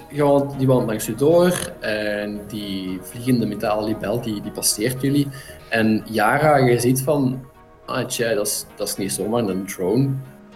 die 0.58 0.66
wand 0.66 0.86
langs 0.86 1.06
je 1.06 1.14
door 1.14 1.72
en 1.80 2.40
die 2.48 2.98
vliegende 3.02 3.46
metalen 3.46 3.84
libel 3.84 4.20
die, 4.20 4.40
die 4.40 4.52
passeert 4.52 5.02
jullie. 5.02 5.28
En 5.68 6.02
Yara, 6.04 6.56
je 6.56 6.80
ziet 6.80 7.02
van, 7.02 7.44
ah 7.86 8.06
tja, 8.06 8.34
dat 8.34 8.46
is, 8.46 8.66
dat 8.76 8.88
is 8.88 8.96
niet 8.96 9.12
zomaar 9.12 9.42
een 9.42 9.66
drone. 9.66 10.10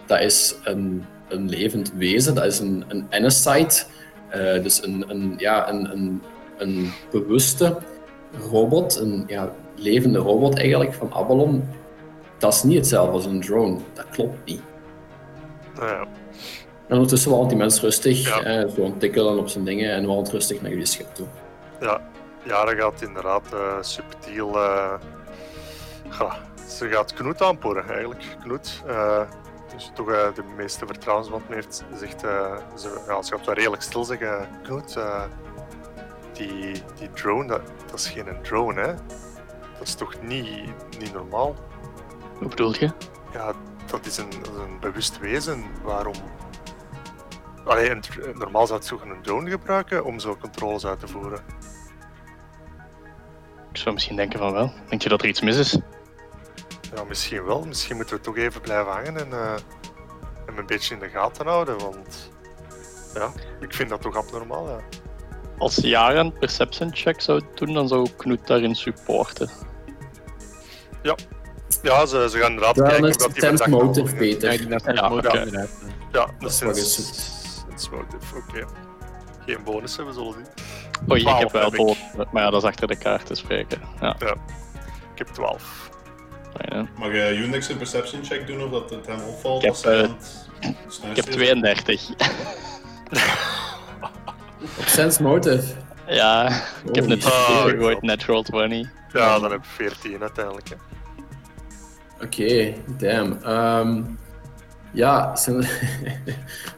Dat 0.05 0.19
is 0.19 0.55
een, 0.63 1.05
een 1.27 1.49
levend 1.49 1.93
wezen, 1.93 2.35
dat 2.35 2.45
is 2.45 2.59
een, 2.59 2.83
een. 2.87 3.07
Uh, 4.35 4.63
dus 4.63 4.83
een, 4.83 5.03
een, 5.07 5.33
ja, 5.37 5.69
een, 5.69 5.91
een, 5.91 6.21
een 6.57 6.91
bewuste 7.11 7.77
robot, 8.49 8.97
een 8.97 9.23
ja, 9.27 9.51
levende 9.75 10.19
robot 10.19 10.57
eigenlijk 10.57 10.93
van 10.93 11.13
Avalon. 11.13 11.63
Dat 12.37 12.53
is 12.53 12.63
niet 12.63 12.77
hetzelfde 12.77 13.11
als 13.11 13.25
een 13.25 13.41
drone. 13.41 13.77
Dat 13.93 14.05
klopt 14.09 14.45
niet. 14.45 14.61
Ja. 15.75 16.07
En 16.87 16.95
ondertussen 16.95 17.29
wandelt 17.29 17.49
die 17.49 17.59
mens 17.59 17.81
rustig, 17.81 18.27
ja. 18.27 18.43
eh, 18.43 18.91
tikkelen 18.97 19.37
op 19.37 19.49
zijn 19.49 19.63
dingen 19.63 19.91
en 19.91 20.05
wandelt 20.05 20.29
rustig 20.29 20.61
naar 20.61 20.71
jullie 20.71 20.85
schip 20.85 21.07
toe. 21.13 21.27
Ja, 21.81 22.01
ja 22.43 22.65
dat 22.65 22.75
gaat 22.75 23.01
inderdaad 23.01 23.47
uh, 23.53 23.77
subtiel. 23.81 24.55
Uh, 24.55 24.93
ja, 26.19 26.37
ze 26.69 26.89
gaat 26.89 27.13
Knoet 27.13 27.41
aanporen 27.41 27.89
eigenlijk. 27.89 28.23
Knoet, 28.41 28.83
uh, 28.87 29.21
dus 29.73 29.91
toch 29.93 30.09
uh, 30.09 30.33
de 30.33 30.43
meeste 30.57 30.85
vertrouwensband 30.85 31.43
heeft, 31.47 31.83
zegt, 31.93 32.23
uh, 32.23 32.57
ze, 32.75 33.03
ja, 33.07 33.21
ze 33.21 33.35
gaat 33.35 33.45
wel 33.45 33.55
redelijk 33.55 33.81
stil 33.81 34.03
zeggen. 34.03 34.47
Knoet, 34.63 34.97
die, 36.33 36.81
die 36.95 37.11
drone, 37.13 37.47
dat, 37.47 37.61
dat 37.85 37.99
is 37.99 38.09
geen 38.09 38.41
drone, 38.41 38.81
hè? 38.81 38.93
Dat 39.77 39.87
is 39.87 39.95
toch 39.95 40.21
niet, 40.21 40.73
niet 40.99 41.13
normaal? 41.13 41.55
Hoe 42.37 42.47
bedoel 42.47 42.75
je? 42.75 42.91
Ja, 43.33 43.53
dat 43.85 44.05
is 44.05 44.17
een, 44.17 44.29
dat 44.29 44.53
is 44.53 44.61
een 44.61 44.79
bewust 44.79 45.19
wezen. 45.19 45.63
Waarom 45.83 46.15
Allee, 47.69 47.89
een, 47.89 48.03
normaal 48.33 48.67
zou 48.67 48.79
het 48.79 48.87
zo 48.87 48.99
een 49.03 49.21
drone 49.21 49.49
gebruiken 49.49 50.05
om 50.05 50.19
zo 50.19 50.37
controles 50.37 50.85
uit 50.85 50.99
te 50.99 51.07
voeren. 51.07 51.39
Ik 53.71 53.77
zou 53.77 53.93
misschien 53.93 54.15
denken 54.15 54.39
van 54.39 54.51
wel. 54.51 54.73
Denk 54.89 55.01
je 55.01 55.09
dat 55.09 55.21
er 55.21 55.27
iets 55.27 55.41
mis 55.41 55.57
is? 55.57 55.77
Ja, 56.95 57.03
misschien 57.03 57.43
wel. 57.45 57.61
Misschien 57.65 57.95
moeten 57.95 58.15
we 58.15 58.21
toch 58.21 58.37
even 58.37 58.61
blijven 58.61 58.91
hangen 58.91 59.17
en, 59.17 59.27
uh, 59.29 59.53
en 60.45 60.57
een 60.57 60.65
beetje 60.65 60.93
in 60.93 60.99
de 60.99 61.09
gaten 61.09 61.47
houden, 61.47 61.77
want 61.79 62.31
ja, 63.13 63.31
ik 63.59 63.73
vind 63.73 63.89
dat 63.89 64.01
toch 64.01 64.15
abnormaal. 64.15 64.69
Ja. 64.69 64.79
Als 65.57 65.75
Jaren 65.75 66.25
een 66.25 66.33
perception 66.33 66.95
check 66.95 67.21
zou 67.21 67.41
doen, 67.55 67.73
dan 67.73 67.87
zou 67.87 68.09
Knut 68.17 68.47
daarin 68.47 68.75
supporten. 68.75 69.49
Ja, 71.81 72.05
ze, 72.05 72.27
ze 72.31 72.37
gaan 72.37 72.49
inderdaad 72.49 72.75
Dan 72.75 72.87
kijken 72.87 73.07
is 73.07 73.15
of 73.15 73.21
dat 73.21 73.25
het 73.25 73.35
die 73.35 73.43
sense 73.43 73.63
verdachte 73.63 73.85
motive 73.85 74.13
Ja, 74.13 74.19
beter. 74.19 74.49
denk 74.49 74.69
dat 74.69 74.95
Ja, 74.95 75.11
het. 75.59 75.69
Ja, 76.11 76.25
dat 76.39 76.59
Dat 76.59 76.75
is 76.77 76.93
sense 77.67 77.89
motive, 77.91 78.35
oké. 78.35 78.65
Geen 79.45 79.63
bonussen, 79.63 80.05
we 80.05 80.13
zullen 80.13 80.33
zien. 80.33 80.45
Oei, 81.11 81.21
ik 81.21 81.27
heb 81.27 81.49
12 81.49 81.51
wel 81.51 81.71
boven, 81.85 82.27
maar 82.31 82.43
ja, 82.43 82.49
dat 82.49 82.61
is 82.63 82.67
achter 82.69 82.87
de 82.87 82.97
kaart 82.97 83.25
te 83.25 83.35
spreken. 83.35 83.81
Ja, 83.99 84.15
Ik 84.19 85.17
heb 85.17 85.27
12. 85.27 85.88
Mag 86.97 87.09
uh, 87.09 87.39
Unix 87.41 87.69
een 87.69 87.77
perception 87.77 88.23
check 88.25 88.47
doen 88.47 88.63
of 88.63 88.69
dat 88.71 88.89
het 88.89 89.05
hem 89.07 89.19
opvalt 89.21 89.63
Ik 89.63 89.65
heb, 89.65 89.71
als 89.73 89.83
hij 89.83 89.93
eh, 89.95 90.03
aan 90.03 90.17
het 90.59 90.99
Ik 91.09 91.15
heb 91.15 91.27
is? 91.27 91.35
32. 91.35 92.09
Op 94.79 94.85
sense 94.85 95.23
motive. 95.23 95.63
Ja, 96.07 96.47
ik 96.85 96.95
heb 96.95 97.05
net 97.05 97.23
gegooid, 97.25 98.01
natural 98.01 98.41
20. 98.43 98.89
Ja, 99.13 99.39
dan 99.39 99.51
heb 99.51 99.59
ik 99.59 99.65
14 99.65 100.21
uiteindelijk. 100.21 100.67
Oké, 102.23 102.73
damn. 102.97 103.37
Ehm, 103.43 104.01
ja, 104.91 105.35
zijn 105.35 105.67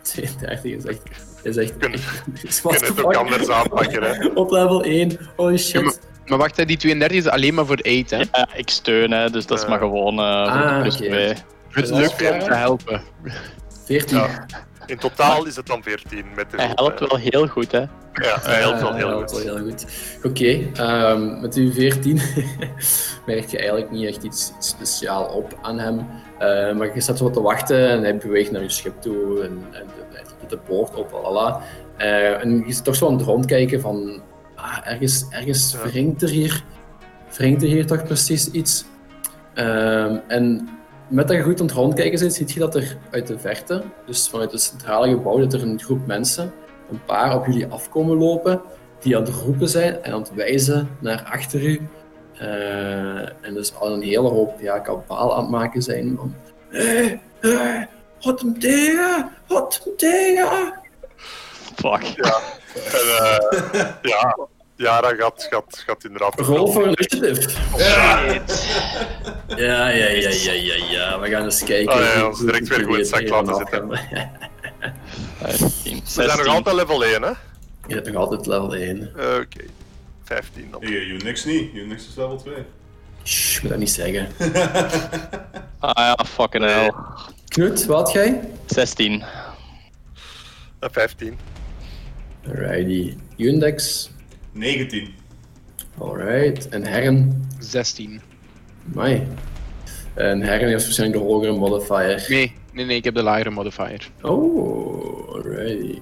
32 0.02 0.72
is 0.78 0.86
echt. 0.86 1.02
Is 1.44 1.58
echt. 1.58 1.78
Kun- 1.78 1.92
kunt 1.92 2.80
the 2.80 2.86
het 2.86 3.04
ook 3.04 3.16
anders 3.16 3.50
aanpakken. 3.50 4.04
Hè. 4.04 4.26
Op 4.34 4.52
level 4.52 4.84
1. 4.84 5.18
Holy 5.36 5.58
shit. 5.58 6.00
Maar 6.32 6.40
wacht, 6.40 6.58
hè, 6.58 6.66
die 6.66 6.78
32 6.78 7.18
is 7.18 7.28
alleen 7.28 7.54
maar 7.54 7.66
voor 7.66 7.78
8, 7.82 8.10
hè? 8.10 8.18
Ja, 8.18 8.48
ik 8.54 8.70
steun, 8.70 9.12
hè, 9.12 9.30
dus 9.30 9.46
dat 9.46 9.60
is 9.60 9.68
maar 9.68 9.80
gewoon 9.80 10.20
eh 10.20 10.26
Ah, 10.26 10.82
plus 10.82 10.96
oké. 10.96 11.06
2. 11.08 11.28
Het 11.70 11.84
is 11.84 11.90
leuk 11.90 12.32
om 12.34 12.40
te 12.40 12.54
helpen. 12.54 13.02
14. 13.86 14.18
Ja. 14.18 14.46
In 14.86 14.98
totaal 14.98 15.46
is 15.46 15.56
het 15.56 15.66
dan 15.68 15.84
14 15.84 16.26
met 16.36 16.52
de 16.52 16.58
Hij 16.58 16.66
groep, 16.66 16.78
helpt 16.78 17.00
hè. 17.00 17.08
wel 17.08 17.18
heel 17.18 17.48
goed, 17.48 17.72
hè. 17.72 17.80
Ja, 17.80 18.38
hij 18.42 18.60
helpt 18.60 18.82
wel 18.82 18.90
Eh, 18.90 18.96
heel 18.96 19.08
helpt 19.08 19.32
goed. 19.32 19.44
wel 19.44 19.56
heel 19.56 19.66
goed. 19.66 19.86
Oké, 20.24 20.60
ehm, 20.74 21.42
met 21.42 21.56
uw 21.56 21.72
14 21.72 22.16
merk 23.26 23.46
je 23.50 23.58
eigenlijk 23.58 23.92
niet 23.92 24.08
echt 24.08 24.24
iets 24.24 24.54
speciaal 24.60 25.26
op 25.26 25.58
aan 25.62 25.80
hem. 25.80 26.00
Eh, 26.40 26.72
maar 26.76 26.94
je 26.96 27.02
staat 27.02 27.18
zo 27.18 27.24
wat 27.24 27.34
te 27.34 27.42
wachten 27.42 27.90
en 27.90 28.02
hij 28.02 28.18
beweegt 28.18 28.52
naar 28.52 28.62
je 28.62 28.70
schip 28.70 29.02
toe 29.02 29.44
en, 29.44 29.64
en 29.72 29.86
hij 30.12 30.24
doet 30.40 30.50
de 30.50 30.58
poort 30.58 30.96
op, 30.96 31.12
lalala. 31.12 31.62
Eh, 31.98 32.42
en 32.44 32.64
je 32.68 32.74
zit 32.74 32.84
toch 32.84 32.96
zo 32.96 33.08
aan 33.08 33.14
het 33.18 33.26
rondkijken 33.26 33.82
van, 33.82 34.22
ah, 34.62 34.78
ergens, 34.84 35.26
ergens 35.30 35.72
Ja. 35.72 35.90
wringt 35.90 36.22
er 36.22 36.30
hier, 36.30 36.64
wringt 37.38 37.62
er 37.62 37.68
hier 37.68 37.86
toch 37.86 38.04
precies 38.04 38.52
iets. 38.52 38.86
Ehm, 39.54 40.18
en 40.28 40.70
met 41.08 41.28
dat 41.28 41.38
je 41.38 41.44
goed 41.44 41.60
aan 41.60 41.66
het 41.66 41.76
rondkijken 41.76 42.20
zit, 42.20 42.34
zie 42.34 42.48
je 42.54 42.60
dat 42.60 42.76
er 42.76 42.98
uit 43.12 43.28
de 43.28 43.40
verte, 43.40 43.84
dus 44.06 44.30
vanuit 44.30 44.52
het 44.52 44.62
centrale 44.62 45.10
gebouw, 45.10 45.38
dat 45.38 45.54
er 45.54 45.62
een 45.62 45.80
groep 45.80 46.08
mensen, 46.08 46.54
een 46.90 47.04
paar 47.06 47.36
op 47.36 47.46
jullie 47.46 47.68
afkomen 47.68 48.18
lopen, 48.18 48.62
die 49.00 49.18
aan 49.18 49.24
het 49.24 49.34
roepen 49.34 49.70
zijn 49.70 50.04
en 50.04 50.14
aan 50.14 50.22
het 50.22 50.34
wijzen 50.34 50.90
naar 51.00 51.24
achter 51.32 51.64
u. 51.64 51.82
Eh, 52.38 53.20
en 53.20 53.54
dus 53.54 53.76
al 53.76 53.94
een 53.94 54.02
hele 54.02 54.30
hoop 54.30 54.60
ja, 54.60 54.80
kabaal 54.80 55.36
aan 55.36 55.42
het 55.42 55.52
maken 55.52 55.82
zijn 55.82 56.16
van 56.18 56.36
Hé, 56.70 57.20
hé, 57.40 57.86
hot 58.20 58.42
hem 58.42 58.60
tegen, 58.60 59.30
hot 59.48 59.82
hem 59.84 59.98
tegen. 59.98 60.74
Fuck. 61.76 62.04
En, 62.74 63.08
eh, 63.20 63.88
ja, 64.12 64.38
Yara 64.82 65.16
gaat, 65.16 65.48
gaat, 65.50 65.84
gaat 65.86 66.04
inderdaad... 66.04 66.40
Rol 66.40 66.72
voor 66.72 66.84
initiative. 66.88 67.50
Ja. 67.78 68.22
Ja, 69.48 69.88
ja, 69.90 70.08
ja, 70.10 70.30
ja, 70.30 70.52
ja, 70.52 70.76
ja. 70.90 71.20
We 71.20 71.30
gaan 71.30 71.44
eens 71.44 71.64
kijken. 71.64 71.94
Ah, 71.94 72.16
ja, 72.16 72.28
ons 72.28 72.40
direct 72.40 72.68
weer 72.68 72.80
goed 72.84 72.94
in 72.94 73.00
het 73.00 73.08
zak 73.08 73.30
laten 73.30 73.56
zitten. 73.56 73.92
afgaan. 73.92 74.32
15, 75.40 75.96
We 75.96 76.02
zijn 76.06 76.28
nog 76.28 76.36
16. 76.36 76.48
altijd 76.54 76.76
level 76.76 77.04
1, 77.06 77.22
hè? 77.22 77.30
Je 77.88 77.94
hebt 77.94 78.08
nog 78.08 78.16
altijd 78.16 78.46
level 78.46 78.76
1. 78.76 79.12
Oké. 79.16 79.64
15 80.24 80.68
dan. 80.72 80.82
Nee, 80.82 81.06
Unix 81.06 81.46
niet. 81.46 81.74
Unix 81.74 82.08
is 82.08 82.16
level 82.16 82.38
2. 82.38 82.56
Shh, 83.24 83.56
ik 83.56 83.62
moet 83.62 83.72
dat 83.72 83.80
niet 83.80 83.92
zeggen. 83.92 84.28
Ah 85.80 85.92
ja, 85.96 86.26
fucking 86.26 86.64
hell. 86.64 86.92
Knut, 87.48 87.86
wat 87.86 87.98
had 88.00 88.12
jij? 88.12 88.42
16. 88.66 89.24
Eh, 90.80 90.90
15. 90.92 91.38
Alrighty. 92.48 93.18
Undex. 93.38 94.10
19. 94.52 95.08
Alright. 95.98 96.70
En 96.70 96.86
Herren. 96.86 97.48
16. 97.60 98.22
Mai. 98.84 99.28
En 100.14 100.42
Herren 100.42 100.70
heeft 100.70 100.84
waarschijnlijk 100.84 101.22
de 101.22 101.28
hogere 101.28 101.52
modifier. 101.52 102.26
Nee, 102.30 102.54
nee, 102.74 102.86
nee, 102.86 102.98
ik 102.98 103.04
heb 103.04 103.16
de 103.16 103.24
lagere 103.24 103.50
modifier. 103.50 104.10
Oh, 104.22 105.34
alrighty. 105.34 106.00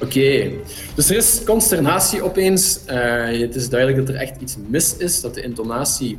Oké, 0.00 0.50
dus 0.94 1.10
er 1.10 1.16
is 1.16 1.42
consternatie 1.44 2.22
opeens. 2.22 2.84
Eh, 2.84 3.40
het 3.40 3.54
is 3.54 3.68
duidelijk 3.68 4.06
dat 4.06 4.14
er 4.14 4.20
echt 4.20 4.40
iets 4.40 4.56
mis 4.68 4.96
is, 4.96 5.20
dat 5.20 5.34
de 5.34 5.42
intonatie, 5.42 6.18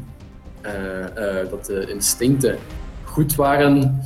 eh, 0.61 1.39
eh, 1.39 1.49
dat 1.49 1.65
de 1.65 1.85
instincten 1.89 2.57
goed 3.03 3.35
waren. 3.35 4.01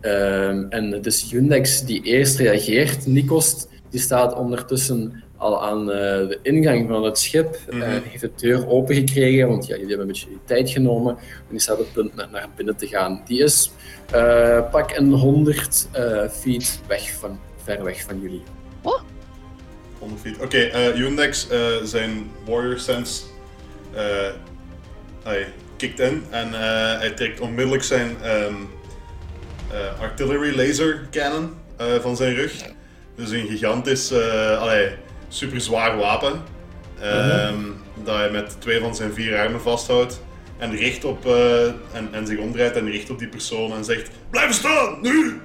Ehm, 0.00 0.64
en 0.68 0.90
het 0.90 1.06
is 1.06 1.30
Yundex 1.30 1.84
die 1.84 2.02
eerst 2.02 2.38
reageert. 2.38 3.06
Nikos 3.06 3.66
die 3.90 4.00
staat 4.00 4.34
ondertussen 4.34 5.22
al 5.44 5.64
aan 5.64 5.90
eh, 5.90 5.96
de 6.28 6.38
ingang 6.42 6.88
van 6.88 7.04
het 7.04 7.18
schip. 7.18 7.56
Eh, 7.70 7.78
heeft 7.82 8.20
de 8.20 8.30
deur 8.36 8.68
open 8.68 8.94
gekregen, 8.94 9.48
want 9.48 9.66
ja, 9.66 9.74
jullie 9.74 9.88
hebben 9.88 10.06
een 10.06 10.12
beetje 10.12 10.28
tijd 10.44 10.70
genomen. 10.70 11.16
En 11.18 11.44
die 11.50 11.60
staat 11.60 11.78
op 11.78 11.84
het 11.84 11.92
punt 11.92 12.14
naar- 12.14 12.30
naar 12.30 12.48
binnen 12.56 12.76
te 12.76 12.86
gaan. 12.86 13.22
Die 13.26 13.42
is 13.42 13.70
eh, 14.10 14.70
pak 14.70 14.96
een 14.96 15.12
100 15.12 15.88
eh, 15.92 16.28
feet 16.28 16.80
weg 16.86 17.10
van, 17.18 17.38
ver 17.64 17.84
weg 17.84 18.02
van 18.02 18.20
jullie. 18.20 18.42
100 19.98 20.20
feet. 20.20 20.40
Oké, 20.42 20.58
eh 20.58 21.00
eh, 21.50 21.84
zijn 21.84 22.30
Warrior 22.46 22.78
Sense 22.78 23.22
eh, 23.94 24.30
hij 25.22 25.46
kikt 25.76 26.00
in 26.00 26.22
en 26.30 26.54
eh, 26.54 26.98
hij 26.98 27.10
trekt 27.10 27.40
onmiddellijk 27.40 27.82
zijn 27.82 28.16
ehm, 28.22 28.54
eh, 29.70 30.00
artillery 30.00 30.56
laser 30.56 31.06
cannon 31.10 31.50
eh, 31.76 31.86
van 32.00 32.16
zijn 32.16 32.34
rug. 32.34 32.52
Dus 33.16 33.30
een 33.30 33.46
gigantisch, 33.48 34.10
eh 34.10 34.60
allee, 34.60 34.88
super 35.28 35.60
zwaar 35.60 35.96
wapen. 35.96 36.42
ehm, 37.00 37.58
Dat 38.04 38.16
hij 38.16 38.30
met 38.30 38.56
twee 38.60 38.80
van 38.80 38.94
zijn 38.94 39.12
vier 39.12 39.38
armen 39.38 39.60
vasthoudt. 39.60 40.22
En, 40.58 40.76
richt 40.76 41.04
op, 41.04 41.26
eh, 41.26 41.64
en, 41.66 42.08
en 42.12 42.26
zich 42.26 42.38
omdraait 42.38 42.76
en 42.76 42.90
richt 42.90 43.10
op 43.10 43.18
die 43.18 43.28
persoon 43.28 43.72
en 43.72 43.84
zegt: 43.84 44.10
Blijf 44.30 44.52
staan, 44.52 44.98
nu! 45.02 45.40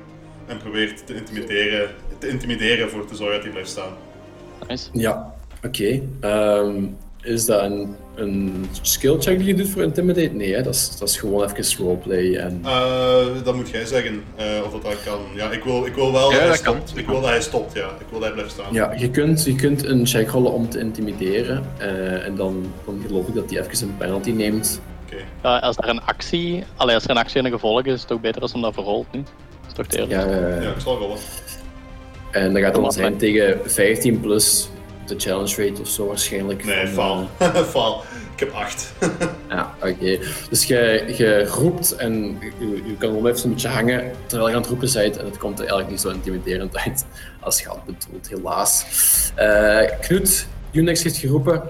En 0.45 0.57
probeert 0.57 1.07
te 1.07 1.15
intimideren, 1.15 1.89
te 2.17 2.27
intimideren 2.27 2.89
voor 2.89 3.05
te 3.05 3.15
zorgen 3.15 3.33
dat 3.35 3.43
hij 3.43 3.51
blijft 3.51 3.69
staan. 3.69 3.93
Nice. 4.67 4.89
Ja, 4.93 5.33
oké. 5.63 6.01
Ehm, 6.19 6.83
is 7.29 7.45
dat 7.45 7.61
een, 7.63 7.95
een 8.15 8.65
skill 8.81 9.15
check 9.19 9.37
die 9.37 9.47
je 9.47 9.55
doet 9.55 9.69
voor 9.69 9.81
Intimidate? 9.83 10.29
Nee, 10.33 10.53
hè? 10.55 10.61
Dat, 10.61 10.73
is, 10.75 10.97
dat 10.99 11.09
is 11.09 11.17
gewoon 11.17 11.49
even 11.51 11.85
roleplay. 11.85 12.35
En... 12.35 12.59
Eh, 12.63 13.25
dat 13.43 13.55
moet 13.55 13.69
jij 13.69 13.85
zeggen, 13.85 14.23
eh, 14.35 14.45
of 14.65 14.71
dat, 14.71 14.81
dat 14.81 15.03
kan. 15.05 15.19
Ja, 15.35 15.49
ik 15.51 15.63
wil, 15.63 15.85
ik 15.85 15.93
wil 15.95 16.11
wel 16.11 16.31
Ja, 16.31 16.37
dat 16.37 16.39
hij 16.39 16.47
dat 16.49 16.61
kan. 16.61 16.75
stopt. 16.75 16.97
Ik 16.99 17.07
wil 17.07 17.21
dat 17.21 17.29
hij 17.29 17.41
stopt, 17.41 17.73
ja. 17.73 17.85
Ik 17.87 18.05
wil 18.09 18.19
dat 18.19 18.23
hij 18.23 18.31
blijft 18.31 18.51
staan. 18.51 18.73
Ja, 18.73 18.93
je 18.97 19.09
kunt, 19.09 19.43
je 19.45 19.55
kunt 19.55 19.85
een 19.85 20.05
check 20.07 20.29
rollen 20.29 20.51
om 20.51 20.69
te 20.69 20.79
intimideren. 20.79 21.63
eh, 21.77 22.25
en 22.25 22.35
dan, 22.35 22.65
dan 22.85 23.01
geloof 23.07 23.27
ik 23.27 23.33
dat 23.35 23.49
hij 23.49 23.59
even 23.59 23.87
een 23.87 23.97
penalty 23.97 24.31
neemt. 24.31 24.81
Oké. 25.05 25.21
Ja, 25.43 25.57
als 25.57 25.77
er 25.77 25.89
een 25.89 26.01
actie, 26.01 26.63
allee, 26.75 26.95
als 26.95 27.03
er 27.03 27.09
een 27.09 27.17
actie 27.17 27.39
en 27.39 27.45
een 27.45 27.51
gevolg 27.51 27.85
is, 27.85 27.93
is 27.93 27.99
het 27.99 28.07
toch 28.09 28.21
beter 28.21 28.41
als 28.41 28.51
hem 28.51 28.61
dat 28.61 28.73
verrolt, 28.73 29.05
niet? 29.11 29.25
Dat 29.25 29.67
is 29.67 29.73
toch 29.73 29.85
het 29.85 29.95
eerlijk? 29.95 30.11
Ja, 30.29 30.61
Ja, 30.61 30.69
ik 30.71 30.79
zal 30.79 30.97
rollen. 30.97 31.17
En 32.31 32.53
dat 32.53 32.61
gaat 32.61 32.75
dan 32.75 32.91
zijn 32.91 33.17
tegen 33.17 33.59
15 33.65 34.19
plus 34.19 34.69
de 35.09 35.19
challenge 35.19 35.67
rate 35.67 35.81
of 35.81 35.87
zo 35.87 36.07
waarschijnlijk. 36.07 36.65
Nee, 36.65 36.87
van, 36.87 37.27
faal. 37.37 37.63
faal. 37.63 38.03
Ik 38.33 38.45
heb 38.45 38.53
8. 38.53 38.93
Ja, 39.49 39.73
oké. 39.81 40.19
Dus 40.49 40.63
je, 40.65 41.13
je 41.17 41.45
roept 41.45 41.95
en 41.95 42.39
je, 42.59 42.81
je 42.85 42.95
kan 42.97 43.21
wel 43.21 43.31
even 43.31 43.43
een 43.43 43.53
beetje 43.53 43.67
hangen 43.67 44.11
terwijl 44.25 44.49
je 44.49 44.55
aan 44.55 44.61
het 44.61 44.69
roepen 44.69 44.93
bent 44.93 45.17
en 45.17 45.25
het 45.25 45.37
komt 45.37 45.53
er 45.53 45.59
eigenlijk 45.59 45.89
niet 45.89 45.99
zo 45.99 46.09
intimiderend 46.09 46.77
uit 46.77 47.05
als 47.39 47.61
je 47.61 47.67
had 47.67 47.85
bedoeld, 47.85 48.29
helaas. 48.29 48.85
Eh 49.35 49.99
Knut, 50.01 50.47
Unix 50.71 51.03
heeft 51.03 51.17
geroepen. 51.17 51.63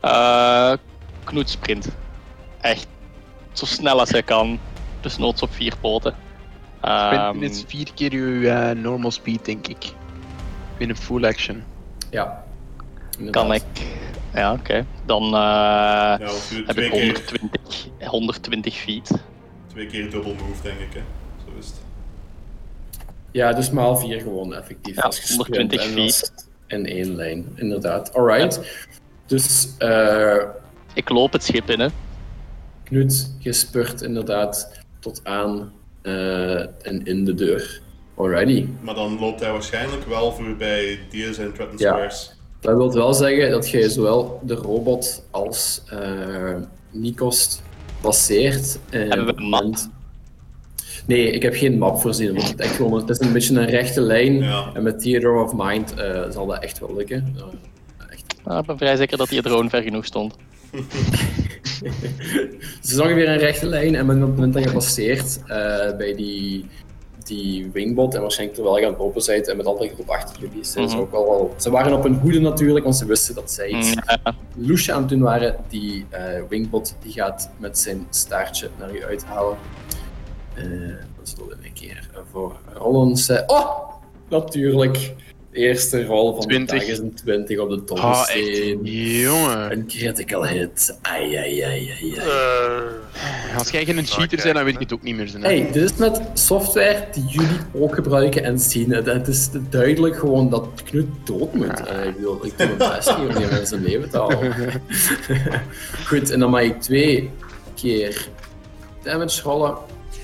Eh, 0.00 0.72
Knoet 1.24 1.50
sprint. 1.50 1.88
Echt 2.60 2.86
zo 3.52 3.66
snel 3.66 3.98
als 3.98 4.10
hij 4.10 4.22
kan. 4.22 4.58
Dus 5.00 5.16
noods 5.16 5.42
op 5.42 5.52
vier 5.52 5.74
poten. 5.80 6.14
Ehm, 6.80 7.14
Sprinten 7.14 7.50
is 7.50 7.64
vier 7.66 7.88
keer 7.94 8.12
uw 8.12 8.42
eh, 8.42 8.70
normal 8.70 9.10
speed, 9.10 9.44
denk 9.44 9.66
ik. 9.66 9.92
Binnen 10.78 10.96
full 10.96 11.24
action. 11.24 11.62
Ja. 12.14 12.44
kan 13.30 13.52
ik. 13.54 13.62
Ja, 14.34 14.52
oké. 14.52 14.86
Dan 15.06 15.22
eh, 15.24 15.30
Ja, 15.30 16.18
heb 16.66 16.76
ik 16.78 16.90
keer, 16.90 17.00
120, 17.00 17.88
120 17.98 18.74
feet. 18.74 19.10
twee 19.66 19.86
keer 19.86 20.10
double 20.10 20.34
move, 20.34 20.62
denk 20.62 20.78
ik. 20.78 20.92
Hè. 20.92 21.00
Zo 21.44 21.58
is 21.58 21.66
het. 21.66 21.74
Ja, 23.30 23.52
dus 23.52 23.70
maal 23.70 23.96
4 23.96 24.20
gewoon 24.20 24.54
effectief. 24.54 24.96
Ja, 24.96 25.02
als 25.02 25.16
je 25.16 25.26
sprint 25.26 25.72
120 25.72 25.84
en 25.84 25.94
dat 25.96 26.04
is 26.04 26.32
In 26.66 26.86
één 26.86 27.14
lijn, 27.16 27.52
inderdaad. 27.54 28.14
Alright. 28.14 28.86
Dus 29.26 29.68
eh 29.78 30.38
Ik 30.94 31.08
loop 31.08 31.32
het 31.32 31.44
schip 31.44 31.70
in, 31.70 31.80
hè. 31.80 31.88
Knut, 32.82 33.34
je 33.38 33.52
spurt 33.52 34.02
inderdaad 34.02 34.80
tot 34.98 35.20
aan 35.24 35.72
eh, 36.02 36.60
en 36.60 37.04
in 37.04 37.24
de 37.24 37.34
deur. 37.34 37.80
Alrighty. 38.16 38.66
Maar 38.80 38.94
dan 38.94 39.18
loopt 39.20 39.40
hij 39.40 39.52
waarschijnlijk 39.52 40.06
wel 40.06 40.32
voorbij 40.32 40.98
Diaz 41.10 41.38
en 41.38 41.52
Trenton 41.52 41.78
Ja. 41.78 41.90
Squares. 41.92 42.34
Dat 42.60 42.76
wil 42.76 42.92
wel 42.92 43.14
zeggen 43.14 43.50
dat 43.50 43.70
jij 43.70 43.88
zowel 43.88 44.40
de 44.42 44.54
robot 44.54 45.24
als 45.30 45.82
eh 45.90 46.54
Nikos 46.90 47.60
passeert. 48.00 48.78
eh, 48.90 49.00
Hebben 49.08 49.26
we 49.26 49.32
een 49.36 49.48
map? 49.48 49.74
Nee, 51.06 51.30
ik 51.30 51.42
heb 51.42 51.54
geen 51.54 51.78
map 51.78 52.00
voorzien. 52.00 52.34
Want 52.34 52.48
het, 52.48 52.60
echt 52.60 52.74
gewoon, 52.76 53.00
het 53.00 53.08
is 53.10 53.20
een 53.20 53.32
beetje 53.32 53.54
een 53.60 53.66
rechte 53.66 54.00
lijn. 54.00 54.38
Ja. 54.38 54.70
En 54.74 54.82
met 54.82 55.00
Theodore 55.00 55.42
of 55.44 55.52
Mind 55.56 55.94
eh, 55.94 56.30
zal 56.30 56.46
dat 56.46 56.62
echt 56.62 56.78
wel 56.78 56.94
lukken. 56.96 57.34
Eh, 57.36 58.04
echt. 58.10 58.24
Maar 58.44 58.58
ik 58.60 58.66
ben 58.66 58.76
vrij 58.78 58.96
zeker 58.96 59.18
dat 59.18 59.28
die 59.28 59.42
drone 59.42 59.68
ver 59.68 59.82
genoeg 59.82 60.04
stond. 60.04 60.34
Het 62.80 62.84
is 62.92 62.98
ongeveer 63.00 63.28
een 63.28 63.38
rechte 63.38 63.66
lijn. 63.66 63.94
En 63.94 64.02
op 64.02 64.08
het 64.08 64.18
moment 64.18 64.54
dat 64.54 64.64
je 64.64 64.72
passeert 64.72 65.38
eh, 65.46 65.96
bij 65.96 66.14
die, 66.16 66.64
die 67.24 67.70
wingbot 67.72 68.14
en 68.14 68.20
waarschijnlijk 68.20 68.58
terwijl 68.58 68.78
je 68.78 68.84
aan 68.86 68.92
het 68.92 69.00
lopen 69.00 69.22
bent 69.26 69.48
en 69.48 69.56
met 69.56 69.66
andere 69.66 69.88
groep 69.94 70.08
achter 70.08 70.40
jullie, 70.40 70.64
zijn 70.64 70.88
ze 70.88 70.94
Mhm. 70.94 71.04
ook 71.04 71.10
wel, 71.10 71.24
wel... 71.24 71.54
Ze 71.56 71.70
waren 71.70 71.92
op 71.92 72.02
hun 72.02 72.14
hoede 72.18 72.40
natuurlijk, 72.40 72.84
want 72.84 72.96
ze 72.96 73.06
wisten 73.06 73.34
dat 73.34 73.50
zij 73.50 73.68
iets 73.68 73.92
ja. 73.92 74.18
loesje 74.56 74.92
aan 74.92 75.00
het 75.00 75.08
doen 75.08 75.20
waren. 75.20 75.56
Die 75.68 76.06
eh, 76.10 76.22
wingbot 76.48 76.94
die 77.02 77.12
gaat 77.12 77.50
met 77.56 77.78
zijn 77.78 78.06
staartje 78.10 78.68
naar 78.78 78.94
u 78.96 79.04
uithalen. 79.04 79.56
Eh 80.54 80.62
dat 81.18 81.28
zullen 81.28 81.48
we 81.48 81.66
een 81.66 81.72
keer 81.72 82.10
voor 82.30 82.56
rollen. 82.74 83.16
ze- 83.16 83.42
Oh, 83.46 83.78
natuurlijk. 84.28 85.12
Eerste 85.54 86.04
rol 86.06 86.34
van 86.34 86.46
20. 86.46 86.78
de 86.78 86.84
dag 86.84 86.88
is 86.94 86.98
een 86.98 87.14
20 87.14 87.58
op 87.58 87.86
de 87.88 87.94
Ah, 87.94 88.20
echt. 88.28 88.76
Jongen. 88.82 89.72
een 89.72 89.86
critical 89.86 90.46
hit. 90.46 90.98
Ai, 91.02 91.34
ai, 91.36 91.60
ai, 91.60 91.90
ai, 91.90 91.90
ai. 92.00 92.14
Eh, 92.16 93.58
Als 93.58 93.70
jij 93.70 93.84
geen 93.84 94.06
cheater 94.06 94.40
bent, 94.42 94.54
dan 94.54 94.64
weet 94.64 94.74
ik 94.74 94.80
het 94.80 94.92
ook 94.92 95.02
niet 95.02 95.16
meer. 95.16 95.28
Zijn. 95.28 95.42
Hey, 95.42 95.68
dit 95.72 95.82
is 95.90 95.96
met 95.96 96.20
software 96.34 97.04
die 97.12 97.24
jullie 97.28 97.58
ook 97.72 97.94
gebruiken 97.94 98.44
en 98.44 98.58
zien. 98.58 98.90
Het 98.90 99.28
is 99.28 99.48
duidelijk 99.70 100.16
gewoon 100.18 100.50
dat 100.50 100.68
Knut 100.84 101.06
dood 101.24 101.54
moet. 101.54 101.80
Eh, 101.86 102.04
ik 102.06 102.14
bedoel, 102.16 102.44
ik 102.46 102.58
doe 102.58 102.66
mijn 102.78 102.90
best 102.96 103.14
hier 103.14 103.28
om 103.28 103.34
die 103.34 103.46
mensen 103.46 103.82
leven 103.82 104.10
te 104.10 104.18
houden. 104.18 104.54
Goed, 106.06 106.30
en 106.30 106.40
dan 106.40 106.50
mag 106.50 106.60
ik 106.62 106.80
twee 106.80 107.30
keer 107.74 108.28
damage 109.02 109.42
rollen. 109.42 109.74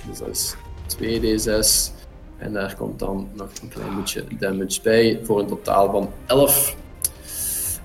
Dus 0.08 0.18
dat 0.18 0.28
is 0.28 0.54
2d6. 0.96 1.98
En 2.40 2.52
daar 2.52 2.76
komt 2.76 2.98
dan 2.98 3.28
nog 3.34 3.48
een 3.62 3.68
klein 3.68 3.96
beetje 3.96 4.24
damage 4.38 4.80
bij. 4.82 5.20
Voor 5.22 5.40
een 5.40 5.46
totaal 5.46 5.90
van 5.90 6.10
11. 6.26 6.76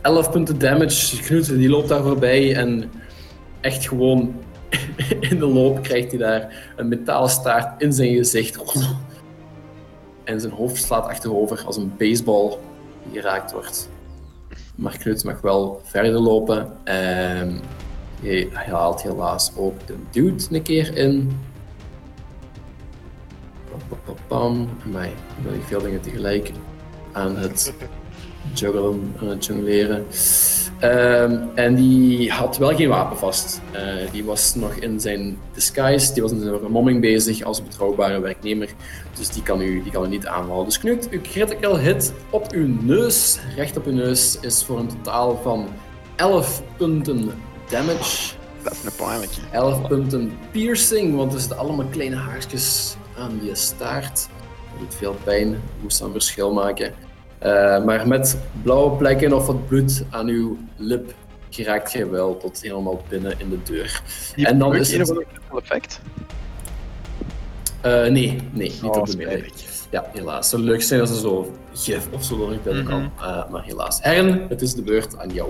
11 0.01 0.31
punten 0.31 0.59
damage. 0.59 1.21
Knut 1.21 1.47
die 1.47 1.69
loopt 1.69 1.87
daar 1.87 2.03
voorbij 2.03 2.55
en 2.55 2.91
echt 3.61 3.87
gewoon 3.87 4.35
in 5.29 5.39
de 5.39 5.45
loop 5.45 5.83
krijgt 5.83 6.09
hij 6.11 6.19
daar 6.19 6.73
een 6.75 6.87
metalen 6.87 7.29
staart 7.29 7.81
in 7.81 7.93
zijn 7.93 8.15
gezicht. 8.15 8.57
En 10.23 10.41
zijn 10.41 10.53
hoofd 10.53 10.83
slaat 10.83 11.07
achterover 11.07 11.63
als 11.65 11.77
een 11.77 11.93
baseball 11.97 12.57
die 13.03 13.21
geraakt 13.21 13.51
wordt. 13.51 13.89
Maar 14.75 14.97
Knut 14.97 15.23
mag 15.23 15.41
wel 15.41 15.81
verder 15.83 16.19
lopen. 16.19 16.73
En 16.83 17.59
hij 18.21 18.49
haalt 18.65 19.01
helaas 19.01 19.51
ook 19.57 19.87
de 19.87 19.95
dude 20.11 20.43
een 20.51 20.61
keer 20.61 20.97
in. 20.97 21.39
Pam, 24.27 24.69
nu 24.83 24.91
ben 25.43 25.53
ik 25.53 25.63
veel 25.67 25.81
dingen 25.81 26.01
tegelijk 26.01 26.51
aan 27.11 27.37
het 27.37 27.73
juggelen, 28.53 29.13
aan 29.21 29.27
het 29.27 29.45
jongleren. 29.45 30.05
Ehm, 30.79 31.37
en 31.55 31.75
die 31.75 32.31
had 32.31 32.57
wel 32.57 32.75
geen 32.75 32.89
wapen 32.89 33.17
vast. 33.17 33.61
Eh, 33.71 33.81
die 34.11 34.23
was 34.23 34.55
nog 34.55 34.73
in 34.73 34.99
zijn 34.99 35.37
disguise, 35.53 36.13
die 36.13 36.21
was 36.21 36.31
in 36.31 36.39
zijn 36.39 36.59
vermomming 36.59 37.01
bezig 37.01 37.41
als 37.43 37.63
betrouwbare 37.63 38.19
werknemer. 38.19 38.69
Dus 39.17 39.29
die 39.29 39.43
kan 39.43 39.61
u, 39.61 39.83
die 39.83 39.91
kan 39.91 40.05
u 40.05 40.07
niet 40.07 40.27
aanvallen. 40.27 40.65
Dus 40.65 40.79
Knut, 40.79 41.09
uw 41.09 41.21
critical 41.21 41.79
hit 41.79 42.13
op 42.29 42.51
uw 42.51 42.67
neus, 42.81 43.39
recht 43.55 43.77
op 43.77 43.85
uw 43.85 43.93
neus, 43.93 44.39
is 44.39 44.63
voor 44.63 44.79
een 44.79 44.87
totaal 44.87 45.39
van 45.43 45.67
11 46.15 46.63
punten 46.77 47.31
damage. 47.69 48.33
Dat 48.63 48.73
is 48.73 48.83
een 48.85 49.05
pijnlijk. 49.05 49.31
11 49.51 49.87
punten 49.87 50.31
piercing, 50.51 51.15
want 51.15 51.33
er 51.33 51.39
zitten 51.39 51.57
allemaal 51.57 51.85
kleine 51.85 52.15
haartjes 52.15 52.95
aan 53.19 53.39
die 53.41 53.55
staart. 53.55 54.27
Dat 54.71 54.79
doet 54.79 54.95
veel 54.95 55.15
pijn, 55.23 55.61
moest 55.81 55.99
een 56.01 56.11
verschil 56.11 56.53
maken. 56.53 56.93
Eh, 57.37 57.83
maar 57.85 58.07
met 58.07 58.37
blauwe 58.61 58.97
plekken 58.97 59.33
of 59.33 59.45
wat 59.45 59.67
bloed 59.67 60.03
aan 60.09 60.27
uw 60.27 60.57
lip 60.77 61.13
geraakt 61.49 61.91
je 61.91 62.09
wel 62.09 62.37
tot 62.37 62.61
helemaal 62.61 63.03
binnen 63.09 63.33
in 63.39 63.49
de 63.49 63.59
deur. 63.63 64.01
Die 64.35 64.47
En 64.47 64.59
dan 64.59 64.75
is 64.75 64.91
een 64.93 64.99
het- 64.99 65.09
critical 65.11 65.59
effect. 65.59 65.99
Eh, 67.81 67.91
nee, 67.91 68.09
nee, 68.51 68.69
niet 68.81 68.83
Oh, 68.83 68.95
op 68.97 69.05
de 69.05 69.17
midden. 69.17 69.43
Ja, 69.91 70.05
helaas. 70.13 70.35
Het 70.35 70.45
zou 70.45 70.61
leuk 70.61 70.81
zijn 70.81 70.99
als 71.01 71.09
er 71.09 71.15
zo 71.15 71.55
gif 71.73 72.07
of 72.11 72.23
zo 72.23 72.51
binnen 72.63 72.83
kan. 72.85 73.11
Eh, 73.19 73.49
maar 73.49 73.63
helaas. 73.63 73.99
Herren, 74.01 74.45
het 74.49 74.61
is 74.61 74.73
de 74.73 74.81
beurt 74.81 75.17
aan 75.17 75.29
jou. 75.29 75.49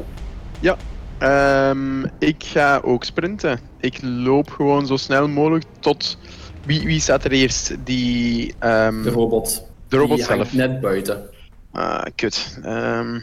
Ehm, 1.18 2.04
ik 2.20 2.44
ga 2.44 2.80
ook 2.84 3.04
sprinten. 3.04 3.60
Ik 3.80 4.00
loop 4.02 4.50
gewoon 4.50 4.88
zo 4.88 4.98
snel 4.98 5.28
mogelijk 5.28 5.64
tot. 5.80 6.18
Wie, 6.66 6.86
wie 6.86 7.00
staat 7.00 7.24
er 7.24 7.32
eerst? 7.32 7.76
Die. 7.84 8.54
ehm, 8.60 9.04
De 9.04 9.10
robot. 9.10 9.68
de 9.88 9.98
robot 9.98 10.18
Die 10.18 10.26
hangt 10.26 10.50
zelf. 10.52 10.54
net 10.70 10.82
buiten. 10.82 11.24
Ah, 11.72 12.04
kut. 12.16 12.60
Ehm, 12.64 13.20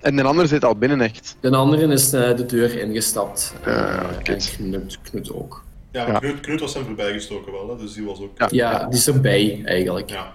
en 0.00 0.16
de 0.16 0.22
andere 0.22 0.48
zit 0.48 0.64
al 0.64 0.76
binnen, 0.76 1.00
echt. 1.00 1.36
De 1.40 1.50
andere 1.56 1.92
is 1.92 2.12
eh, 2.12 2.36
de 2.36 2.46
deur 2.46 2.78
ingestapt. 2.80 3.54
Eh, 3.64 3.74
Ah, 3.76 3.92
en 4.16 4.22
kut. 4.22 4.54
Knut, 4.56 4.98
Knut 5.02 5.32
ook. 5.32 5.64
Ja, 5.92 6.18
Knut, 6.18 6.40
Knut 6.40 6.60
was 6.60 6.74
hem 6.74 6.84
voorbij 6.84 7.12
gestoken 7.12 7.52
wel, 7.52 7.68
hè, 7.68 7.76
dus 7.76 7.92
die 7.92 8.04
was 8.04 8.20
ook... 8.20 8.38
Ja. 8.38 8.46
Ja, 8.50 8.84
die 8.86 8.98
is 8.98 9.06
erbij 9.08 9.62
eigenlijk. 9.64 10.10
Ja. 10.10 10.32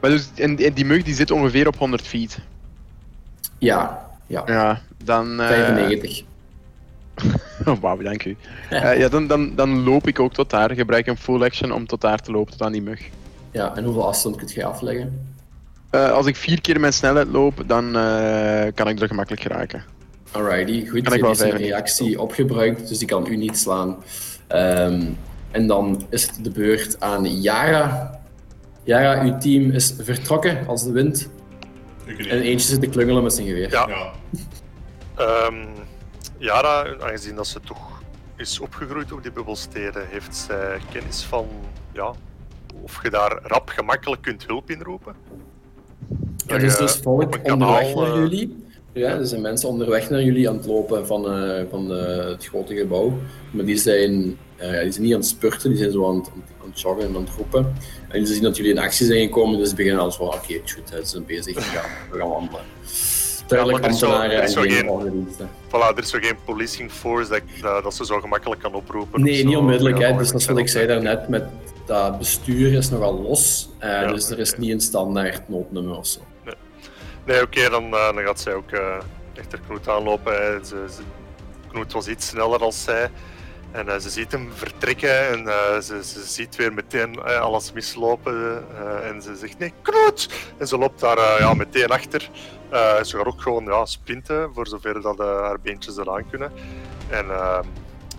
Maar 0.00 0.10
dus, 0.10 0.28
en, 0.34 0.56
en 0.56 0.72
die 0.72 0.84
mug 0.84 1.02
die 1.02 1.14
zit 1.14 1.30
ongeveer 1.30 1.66
op 1.66 1.76
100 1.78 2.02
feet. 2.06 2.38
Ja, 3.58 4.06
ja. 4.26 4.42
Ja, 4.46 4.82
dan. 5.04 5.40
eh, 5.40 5.46
95. 5.48 6.22
Oh, 7.66 7.80
wauw, 7.80 7.96
dank 7.96 8.24
u. 8.24 8.36
Eh, 8.70 8.98
ja, 8.98 9.08
dan, 9.08 9.26
dan, 9.26 9.54
dan 9.54 9.84
loop 9.84 10.06
ik 10.06 10.20
ook 10.20 10.32
tot 10.32 10.50
daar. 10.50 10.74
Gebruik 10.74 11.06
een 11.06 11.16
full 11.16 11.42
action 11.42 11.72
om 11.72 11.86
tot 11.86 12.00
daar 12.00 12.20
te 12.20 12.30
lopen, 12.30 12.52
tot 12.52 12.62
aan 12.62 12.72
die 12.72 12.82
mug. 12.82 13.00
Ja, 13.50 13.76
en 13.76 13.84
hoeveel 13.84 14.06
afstand 14.06 14.36
kun 14.36 14.48
je 14.54 14.64
afleggen? 14.64 15.34
Eh, 15.90 16.10
als 16.10 16.26
ik 16.26 16.36
vier 16.36 16.60
keer 16.60 16.80
mijn 16.80 16.92
snelheid 16.92 17.28
loop, 17.28 17.62
dan 17.66 17.96
eh, 17.96 18.66
kan 18.74 18.88
ik 18.88 19.00
er 19.00 19.06
gemakkelijk 19.06 19.42
geraken. 19.42 19.84
Alrighty, 20.30 20.86
goed. 20.86 21.02
Kan 21.02 21.12
Je 21.12 21.18
ik 21.18 21.24
wel 21.24 21.34
95 21.34 21.60
reactie 21.60 22.20
opgebruikt, 22.20 22.88
dus 22.88 22.98
die 22.98 23.08
kan 23.08 23.26
u 23.26 23.36
niet 23.36 23.58
slaan. 23.58 23.96
Ehm, 24.46 25.02
en 25.50 25.66
dan 25.66 26.06
is 26.10 26.22
het 26.22 26.44
de 26.44 26.50
beurt 26.50 27.00
aan 27.00 27.40
Yara. 27.40 28.20
Yara, 28.84 29.22
uw 29.22 29.38
team 29.38 29.70
is 29.70 29.94
vertrokken 30.00 30.66
als 30.66 30.84
de 30.84 30.92
wind. 30.92 31.28
En 32.06 32.40
eentje 32.40 32.68
zit 32.68 32.80
te 32.80 32.86
klungelen 32.86 33.22
met 33.22 33.32
zijn 33.32 33.46
geweer. 33.46 33.70
Ja. 33.70 33.88
Ja. 33.88 34.12
Ehm, 35.16 35.66
Yara, 36.46 36.96
aangezien 37.00 37.34
dat 37.34 37.46
ze 37.46 37.60
toch 37.60 38.02
is 38.36 38.60
opgegroeid 38.60 39.12
op 39.12 39.22
die 39.22 39.32
bubbelsteden, 39.32 40.06
heeft 40.08 40.36
zij 40.36 40.78
kennis 40.92 41.22
van 41.22 41.46
ja, 41.92 42.12
of 42.82 43.02
je 43.02 43.10
daar 43.10 43.38
rap 43.42 43.68
gemakkelijk 43.68 44.22
kunt 44.22 44.46
hulp 44.46 44.70
inroepen. 44.70 45.14
Er 46.46 46.62
is 46.62 46.72
je 46.72 46.78
dus 46.78 46.96
volk 46.96 47.38
onderweg 47.42 47.94
naar 47.94 48.06
eh, 48.06 48.14
jullie. 48.14 48.64
Ja, 48.92 49.10
er 49.10 49.26
zijn 49.26 49.40
mensen 49.40 49.68
onderweg 49.68 50.10
naar 50.10 50.22
jullie 50.22 50.48
aan 50.48 50.56
het 50.56 50.66
lopen 50.66 51.06
van, 51.06 51.30
eh, 51.32 51.64
van 51.70 51.92
eh, 51.92 52.28
het 52.28 52.46
grote 52.46 52.74
gebouw. 52.74 53.18
Maar 53.50 53.64
die 53.64 53.76
zijn, 53.76 54.38
eh, 54.56 54.80
die 54.80 54.92
zijn 54.92 55.04
niet 55.04 55.14
aan 55.14 55.20
het 55.20 55.28
spurten, 55.28 55.70
die 55.70 55.78
zijn 55.78 55.92
zo 55.92 56.08
aan 56.08 56.16
het, 56.16 56.28
aan 56.62 56.70
het 56.70 56.80
joggen 56.80 57.08
en 57.08 57.14
aan 57.14 57.24
het 57.24 57.34
roepen. 57.36 57.74
En 58.08 58.26
ze 58.26 58.32
zien 58.32 58.42
dat 58.42 58.56
jullie 58.56 58.72
in 58.72 58.78
actie 58.78 59.06
zijn 59.06 59.26
gekomen, 59.26 59.58
dus 59.58 59.68
ze 59.68 59.74
beginnen 59.74 60.00
al 60.00 60.12
zo 60.12 60.18
van, 60.18 60.26
oké, 60.26 60.52
het 60.52 60.62
is 60.64 60.72
goed, 60.72 60.88
ze 60.88 61.00
zijn 61.04 61.24
bezig, 61.24 61.54
we 61.54 61.60
gaan, 61.60 61.90
we 62.10 62.18
gaan 62.18 62.28
wandelen. 62.28 62.64
Duidelijk 63.46 63.80
maar 63.80 63.88
er 63.88 63.94
is 63.94 64.00
zo- 64.00 64.20
er 64.20 64.42
is 64.42 64.52
zo 64.52 64.60
geen 64.60 64.70
geen- 64.70 64.88
ordendiensten. 64.88 65.48
Voilà, 65.68 65.96
er 65.96 65.98
is 66.02 66.08
zo 66.10 66.18
geen 66.20 66.36
policing 66.44 66.90
force 66.92 67.30
dat, 67.30 67.40
dat, 67.62 67.82
dat 67.82 67.94
ze 67.94 68.04
zo 68.04 68.20
gemakkelijk 68.20 68.60
kan 68.60 68.74
oproepen. 68.74 69.22
Nee, 69.22 69.44
niet 69.44 69.56
onmiddellijk. 69.56 69.98
Hè. 69.98 70.16
Dus 70.16 70.30
dat 70.30 70.40
is 70.40 70.46
wat 70.46 70.58
ik 70.58 70.68
zei 70.68 70.86
daarnet, 70.86 71.28
met 71.28 71.44
dat 71.86 72.18
bestuur 72.18 72.72
is 72.72 72.90
nogal 72.90 73.20
los. 73.22 73.68
Ja, 73.80 74.06
dus 74.12 74.30
er 74.30 74.38
is 74.38 74.56
niet 74.56 74.70
een 74.70 74.80
standaard 74.80 75.48
noodnummer 75.48 75.96
of 75.96 76.06
zo. 76.06 76.20
Nee, 77.26 77.42
oké, 77.42 77.68
dan, 77.70 77.84
eh, 77.84 78.14
dan 78.14 78.24
gaat 78.24 78.40
zij 78.40 78.54
ook 78.54 78.70
eh 78.70 78.96
achter 79.38 79.58
Knoet 79.68 79.88
aanlopen. 79.88 80.32
Hè. 80.32 80.64
Ze, 80.64 80.84
ze, 80.94 81.00
Knoet 81.68 81.92
was 81.92 82.08
iets 82.08 82.26
sneller 82.26 82.58
dan 82.58 82.72
zij. 82.72 83.10
En 83.72 84.00
ze 84.00 84.10
ziet 84.10 84.32
hem 84.32 84.48
vertrekken 84.54 85.28
en 85.28 85.44
ze, 85.82 86.00
ze 86.04 86.22
ziet 86.24 86.56
weer 86.56 86.72
meteen 86.72 87.22
alles 87.22 87.72
mislopen. 87.72 88.64
en 89.04 89.22
ze 89.22 89.36
zegt, 89.36 89.58
nee, 89.58 89.72
Knoet! 89.82 90.28
En 90.58 90.66
ze 90.68 90.78
loopt 90.78 91.00
daar 91.00 91.18
ja, 91.40 91.54
meteen 91.54 91.88
achter. 91.88 92.30
Eh, 92.70 93.02
ze 93.02 93.16
gaat 93.16 93.26
ook 93.26 93.42
gewoon 93.42 93.64
ja, 93.64 93.84
sprinten, 93.84 94.50
voor 94.54 94.66
zover 94.66 95.00
dat 95.02 95.20
eh, 95.20 95.26
haar 95.26 95.60
beentjes 95.62 95.96
eraan 95.96 96.30
kunnen. 96.30 96.52
En 97.10 97.30
eh, 97.30 97.58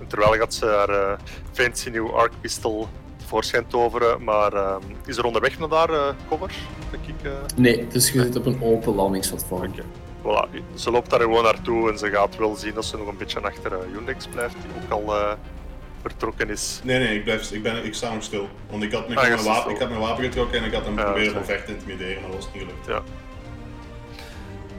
terwijl 0.07 0.31
gaat 0.33 0.53
ze 0.53 0.65
haar 0.65 0.89
eh, 0.89 1.17
fancy 1.51 1.89
nieuw 1.89 2.11
arc 2.15 2.31
pistol 2.41 2.87
tevoorschijn 3.17 3.67
toveren. 3.67 4.23
Maar 4.23 4.53
eh, 4.53 4.75
is 5.05 5.17
er 5.17 5.25
onderweg 5.25 5.59
naar 5.59 5.69
daar 5.69 5.89
eh, 5.89 6.07
cover? 6.29 6.51
Denk 6.91 7.05
ik, 7.05 7.25
eh? 7.25 7.31
Nee, 7.55 7.87
dus 7.87 8.11
je 8.11 8.21
zit 8.21 8.35
op 8.35 8.45
een 8.45 8.61
open 8.63 8.95
landingsplatform. 8.95 9.73
Voilà, 10.23 10.49
ze 10.75 10.91
loopt 10.91 11.09
daar 11.09 11.19
gewoon 11.19 11.43
naartoe 11.43 11.91
en 11.91 11.97
ze 11.97 12.09
gaat 12.09 12.35
wel 12.37 12.55
zien 12.55 12.73
dat 12.73 12.85
ze 12.85 12.97
nog 12.97 13.07
een 13.07 13.17
beetje 13.17 13.41
achter 13.41 13.71
uh, 13.71 13.77
Yundex 13.93 14.27
blijft, 14.27 14.55
die 14.61 14.71
ook 14.97 15.07
al 15.07 15.15
eh, 15.15 15.31
vertrokken 16.01 16.49
is. 16.49 16.79
Nee, 16.83 16.99
nee, 16.99 17.15
ik, 17.17 17.23
blijf, 17.23 17.51
ik, 17.51 17.63
ben, 17.63 17.85
ik 17.85 17.93
sta 17.93 18.13
nog 18.13 18.23
stil. 18.23 18.47
Want 18.69 18.83
ik 18.83 18.91
had, 18.91 19.01
Ah, 19.09 19.15
had 19.15 19.23
je 19.25 19.29
mijn, 19.31 19.43
wapen, 19.43 19.61
stil. 19.61 19.71
ik 19.71 19.79
had 19.79 19.89
mijn 19.89 20.01
wapen 20.01 20.23
getrokken 20.23 20.59
en 20.59 20.65
ik 20.65 20.73
had 20.73 20.85
hem 20.85 20.97
Ja, 20.97 21.03
proberen 21.03 21.31
van 21.31 21.41
oké. 21.41 21.51
vecht 21.51 21.65
te 21.65 21.71
intimideren, 21.71 22.21
maar 22.21 22.31
dat 22.31 22.39
was 22.43 22.53
niet 22.53 22.63
gelukt. 22.63 22.87
Ja. 22.87 23.01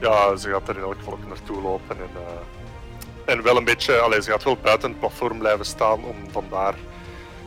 Ja, 0.01 0.35
ze 0.35 0.49
gaat 0.49 0.69
er 0.69 0.75
in 0.75 0.81
elk 0.81 0.95
geval 0.97 1.13
ook 1.13 1.27
naartoe 1.27 1.61
lopen. 1.61 1.97
En, 1.97 2.09
eh, 2.15 3.33
en 3.33 3.43
wel 3.43 3.57
een 3.57 3.63
beetje, 3.65 3.97
allee, 3.97 4.21
ze 4.21 4.31
gaat 4.31 4.43
wel 4.43 4.57
buiten 4.61 4.89
het 4.89 4.99
platform 4.99 5.37
blijven 5.39 5.65
staan 5.65 6.03
om 6.03 6.15
vandaar 6.31 6.73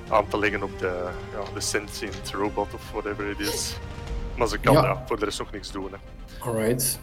aan 0.08 0.28
te 0.28 0.38
leggen 0.38 0.62
op 0.62 0.78
de, 0.78 1.04
ja, 1.32 1.54
de 1.54 1.60
sentient 1.60 2.30
robot 2.34 2.74
of 2.74 2.90
whatever 2.92 3.30
it 3.30 3.40
is. 3.40 3.74
Maar 4.36 4.48
ze 4.48 4.58
kan 4.58 4.74
Ja. 4.74 4.82
ja. 4.84 5.02
voor 5.06 5.18
de 5.18 5.24
rest 5.24 5.38
nog 5.38 5.52
niks 5.52 5.70
doen. 5.72 5.88
Hè. 5.92 5.98
Alright. 6.48 6.98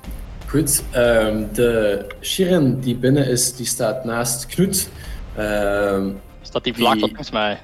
Goed. 0.48 0.84
ehm, 0.92 1.44
de 1.54 2.06
Shirin 2.22 2.80
die 2.80 2.96
binnen 2.96 3.28
is, 3.28 3.56
die 3.56 3.66
staat 3.66 4.04
naast 4.04 4.46
Knut. 4.46 4.90
Ehm, 5.36 6.10
Staat 6.42 6.64
die 6.64 6.74
vlak 6.76 6.92
Die- 6.92 7.02
volgens 7.02 7.32
mij? 7.32 7.60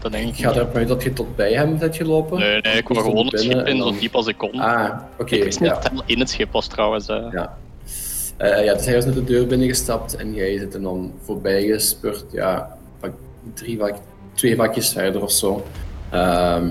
Dat 0.00 0.12
denk 0.12 0.28
ik 0.28 0.34
ga 0.44 0.66
uit 0.74 0.88
dat 0.88 1.02
je 1.02 1.12
tot 1.12 1.36
bij 1.36 1.52
hem 1.52 1.78
bent 1.78 1.96
gelopen. 1.96 2.38
Nee, 2.38 2.60
nee, 2.60 2.76
ik 2.76 2.84
kwam 2.84 2.96
Die 2.98 3.06
gewoon 3.06 3.26
het 3.26 3.40
schip 3.40 3.52
in, 3.52 3.64
en 3.64 3.76
zo 3.76 3.84
dan- 3.84 3.98
diep 3.98 4.14
als 4.14 4.26
ik 4.26 4.36
kon. 4.36 4.60
Ah, 4.60 4.98
oké. 5.18 5.34
ik 5.36 5.42
wist 5.44 5.60
niet 5.60 5.70
dat 5.70 5.90
in 6.06 6.18
het 6.18 6.30
schip 6.30 6.52
was 6.52 6.66
trouwens. 6.66 7.08
eh. 7.08 7.26
Ja. 7.32 7.56
Eh, 8.36 8.64
ja, 8.64 8.74
dus 8.74 8.84
hij 8.84 8.94
was 8.94 9.04
net 9.04 9.14
de 9.14 9.24
deur 9.24 9.46
binnengestapt 9.46 10.16
en 10.16 10.34
jij 10.34 10.58
zit 10.58 10.74
er 10.74 10.82
dan 10.82 11.12
voorbij 11.22 11.62
gespurt. 11.62 12.24
Ja, 12.32 12.76
vak- 13.00 13.12
drie 13.54 13.78
vak, 13.78 13.94
twee 14.34 14.56
vakjes 14.56 14.92
verder 14.92 15.22
of 15.22 15.32
zo. 15.32 15.64
Ehm, 16.10 16.68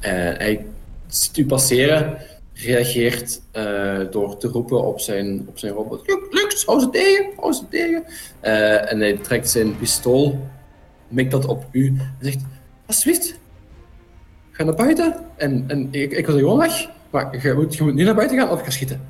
en 0.00 0.36
hij 0.36 0.66
ziet 1.06 1.36
u 1.36 1.46
passeren, 1.46 2.16
reageert 2.54 3.40
eh, 3.52 3.98
door 4.10 4.36
te 4.36 4.48
roepen 4.48 4.84
op 4.84 5.00
zijn, 5.00 5.44
op 5.48 5.58
zijn 5.58 5.72
robot. 5.72 6.02
"Lux, 6.30 6.64
hou 6.64 6.80
ze 6.80 6.90
tegen, 6.90 7.26
hou 7.36 7.52
ze 7.52 7.62
tegen. 7.70 8.04
Eh, 8.40 8.92
en 8.92 9.00
hij 9.00 9.12
trekt 9.16 9.50
zijn 9.50 9.76
pistool, 9.78 10.46
mikt 11.08 11.30
dat 11.30 11.46
op 11.46 11.64
u 11.70 11.86
en 11.86 12.14
zegt, 12.20 12.44
alsjeblieft, 12.86 13.38
ga 14.50 14.64
naar 14.64 14.74
buiten. 14.74 15.14
En, 15.36 15.64
en 15.66 15.88
ik, 15.90 16.12
ik 16.12 16.26
was 16.26 16.34
er 16.34 16.40
gewoon 16.40 16.58
weg, 16.58 16.88
maar 17.10 17.46
je 17.46 17.54
moet, 17.54 17.74
je 17.76 17.82
moet 17.82 17.94
nu 17.94 18.04
naar 18.04 18.14
buiten 18.14 18.38
gaan 18.38 18.48
of 18.50 18.58
ik 18.58 18.64
ga 18.64 18.70
schieten. 18.70 19.00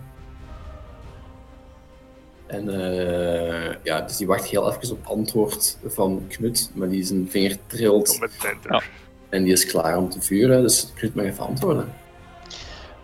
En 2.47 2.69
eh, 2.69 3.75
ja, 3.83 4.01
dus 4.01 4.17
die 4.17 4.27
wacht 4.27 4.45
heel 4.45 4.73
even 4.73 4.91
op 4.93 5.07
antwoord 5.07 5.79
van 5.87 6.25
Knut, 6.29 6.71
maar 6.75 6.89
die 6.89 7.05
zijn 7.05 7.27
vinger 7.31 7.57
trilt. 7.67 8.19
Ja. 8.71 8.83
en 9.29 9.43
die 9.43 9.53
is 9.53 9.67
klaar 9.67 9.97
om 9.97 10.09
te 10.11 10.21
vuren, 10.21 10.63
dus 10.63 10.93
Knut 10.95 11.15
mag 11.15 11.25
even 11.25 11.47
antwoorden. 11.47 11.93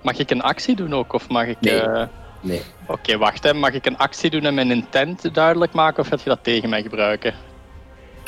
Mag 0.03 0.19
ik 0.19 0.31
een 0.31 0.43
actie 0.43 0.77
doen 0.77 0.95
ook? 0.95 1.13
Of 1.13 1.29
mag 1.29 1.47
ik. 1.47 1.61
Nee. 1.61 1.81
eh, 1.81 2.07
Nee. 2.41 2.63
Oké, 2.87 3.19
wacht 3.19 3.43
hè. 3.45 3.55
Mag 3.55 3.73
ik 3.73 3.87
een 3.87 3.97
actie 3.97 4.31
doen 4.31 4.45
en 4.45 4.55
mijn 4.55 4.71
intent 4.71 5.35
duidelijk 5.35 5.73
maken? 5.73 6.01
Of 6.03 6.09
gaat 6.09 6.23
je 6.23 6.29
dat 6.29 6.39
tegen 6.45 6.69
mij 6.69 6.83
gebruiken? 6.83 7.35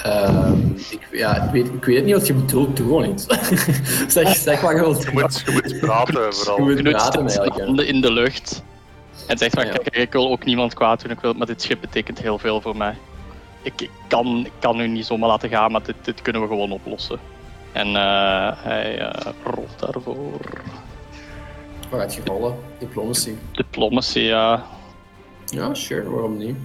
Ehm, 0.02 0.54
ik, 0.90 1.08
ja, 1.12 1.42
ik, 1.42 1.50
weet, 1.50 1.66
ik 1.66 1.84
weet 1.84 2.04
niet 2.04 2.14
wat 2.14 2.26
je 2.26 2.34
bedoelt, 2.34 2.76
doe 2.76 2.86
gewoon 2.86 3.10
iets. 3.10 3.26
zeg, 4.14 4.36
zeg 4.36 4.60
wat 4.60 4.70
je 4.70 4.76
wilt 4.80 5.02
Je 5.02 5.10
moet, 5.12 5.42
je 5.46 5.52
moet 5.52 5.80
praten 5.80 6.20
Je 6.24 6.32
vooral. 6.32 6.58
moet 6.58 6.82
praten 6.82 7.52
handen 7.52 7.86
in 7.86 8.00
de 8.00 8.12
lucht. 8.12 8.62
En 9.26 9.38
zegt 9.38 9.54
van, 9.54 9.66
Ja. 9.66 9.72
kijk, 9.72 9.96
ik 9.96 10.12
wil 10.12 10.30
ook 10.30 10.44
niemand 10.44 10.74
kwaad 10.74 11.02
doen, 11.02 11.10
ik 11.10 11.20
wil, 11.20 11.32
maar 11.32 11.46
dit 11.46 11.62
schip 11.62 11.80
betekent 11.80 12.18
heel 12.20 12.38
veel 12.38 12.60
voor 12.60 12.76
mij. 12.76 12.94
Ik, 13.62 13.80
ik 13.80 13.90
kan, 14.08 14.42
ik 14.44 14.52
kan 14.58 14.80
u 14.80 14.88
niet 14.88 15.06
zomaar 15.06 15.28
laten 15.28 15.48
gaan, 15.48 15.72
maar 15.72 15.82
dit, 15.82 15.94
dit 16.02 16.22
kunnen 16.22 16.42
we 16.42 16.48
gewoon 16.48 16.70
oplossen. 16.72 17.18
En 17.72 17.86
eh, 17.86 18.52
hij 18.56 18.98
eh, 18.98 19.32
rolt 19.44 19.78
daarvoor. 19.78 20.40
Waar 21.90 22.00
gaat 22.00 22.14
je 22.14 22.20
rollen? 22.24 22.54
Diplomacy. 22.78 23.32
Diplomacy, 23.52 24.18
ja. 24.18 24.64
Ja, 25.46 25.74
sure, 25.74 26.10
waarom 26.10 26.36
niet? 26.38 26.56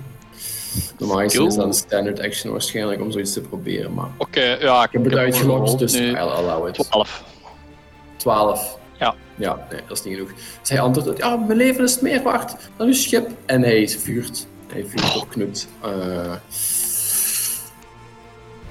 Normaal 0.98 1.20
gezien 1.20 1.48
is 1.48 1.56
dat 1.56 1.66
een 1.66 1.74
standard 1.74 2.20
action 2.20 2.52
waarschijnlijk 2.52 3.02
om 3.02 3.12
zoiets 3.12 3.34
te 3.34 3.42
proberen, 3.42 3.94
maar 3.94 4.10
Oké, 4.18 4.44
ja, 4.44 4.84
ik 4.84 4.92
heb 4.92 5.04
het 5.04 5.16
uitgelokt, 5.16 5.80
dus 5.80 5.94
nu. 5.94 6.08
I'll 6.08 6.18
allow 6.18 6.68
it. 6.68 6.74
12. 6.74 7.24
12. 8.18 8.78
Ja. 9.00 9.16
Ja, 9.36 9.68
nee, 9.72 9.80
dat 9.88 9.98
is 9.98 10.04
niet 10.04 10.14
genoeg. 10.14 10.32
Dus 10.60 10.70
hij 10.70 10.80
antwoordt, 10.80 11.18
ja, 11.18 11.36
mijn 11.36 11.58
leven 11.58 11.84
is 11.84 12.00
meer 12.00 12.24
waard 12.24 12.56
dan 12.78 12.88
uw 12.88 12.94
schip. 12.94 13.30
En 13.46 13.62
hij 13.62 13.88
vuurt. 13.88 14.48
Hij 14.74 14.86
vuurt 14.88 15.16
op 15.16 15.30
Knut. 15.30 15.68
Eh, 15.82 16.34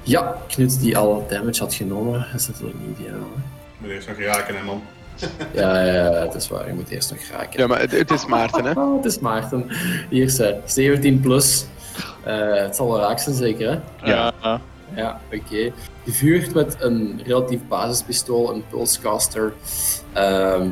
ja, 0.02 0.36
Knut 0.48 0.80
die 0.80 0.96
al 0.96 1.26
damage 1.28 1.60
had 1.60 1.74
genomen, 1.74 2.26
is 2.34 2.46
natuurlijk 2.48 2.78
niet 2.86 2.98
ideaal. 2.98 3.16
Ik 3.16 3.80
moet 3.80 3.90
eerst 3.90 4.08
nog 4.08 4.18
raken, 4.18 4.56
hè, 4.56 4.62
man. 4.62 4.82
Ja, 5.52 5.84
ja, 5.84 6.12
het 6.12 6.34
is 6.34 6.48
waar. 6.48 6.66
Je 6.66 6.72
moet 6.72 6.88
eerst 6.88 7.10
nog 7.10 7.20
raken. 7.32 7.60
Ja, 7.60 7.66
maar 7.66 7.80
het, 7.80 7.90
het 7.90 8.10
is 8.10 8.26
Maarten, 8.26 8.64
hè? 8.64 8.72
Oh, 8.72 8.96
het 9.02 9.04
is 9.04 9.18
Maarten. 9.18 9.66
Hier 10.10 10.24
is 10.24 10.38
hij. 10.38 10.60
17 10.64 11.20
plus. 11.20 11.64
Eh, 12.24 12.62
het 12.62 12.76
zal 12.76 12.88
wel 12.92 13.00
raak 13.00 13.18
zijn, 13.18 13.34
zeker, 13.34 13.70
hè? 13.70 14.10
Ja. 14.10 14.32
Ja, 14.94 15.20
oké. 15.26 15.56
Je 16.04 16.12
vuurt 16.12 16.54
met 16.54 16.76
een 16.78 17.20
relatief 17.26 17.60
basispistool, 17.68 18.54
een 18.54 18.64
pulsecaster. 18.70 19.52
Ehm, 20.12 20.68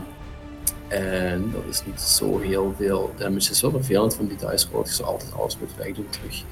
en 0.89 1.51
dat 1.53 1.63
is 1.71 1.83
niet 1.87 2.01
zo 2.01 2.39
heel 2.39 2.75
veel 2.79 3.13
damage. 3.17 3.47
Het 3.47 3.51
is 3.55 3.61
wel 3.61 3.71
vervelend 3.71 4.15
van 4.15 4.27
die 4.27 4.37
dice 4.37 4.67
roll. 4.73 4.85
Je 4.85 4.93
zou 4.93 5.09
altijd 5.09 5.33
alles 5.35 5.59
moeten 5.59 5.79
wegdoen 5.79 6.07
terug. 6.11 6.43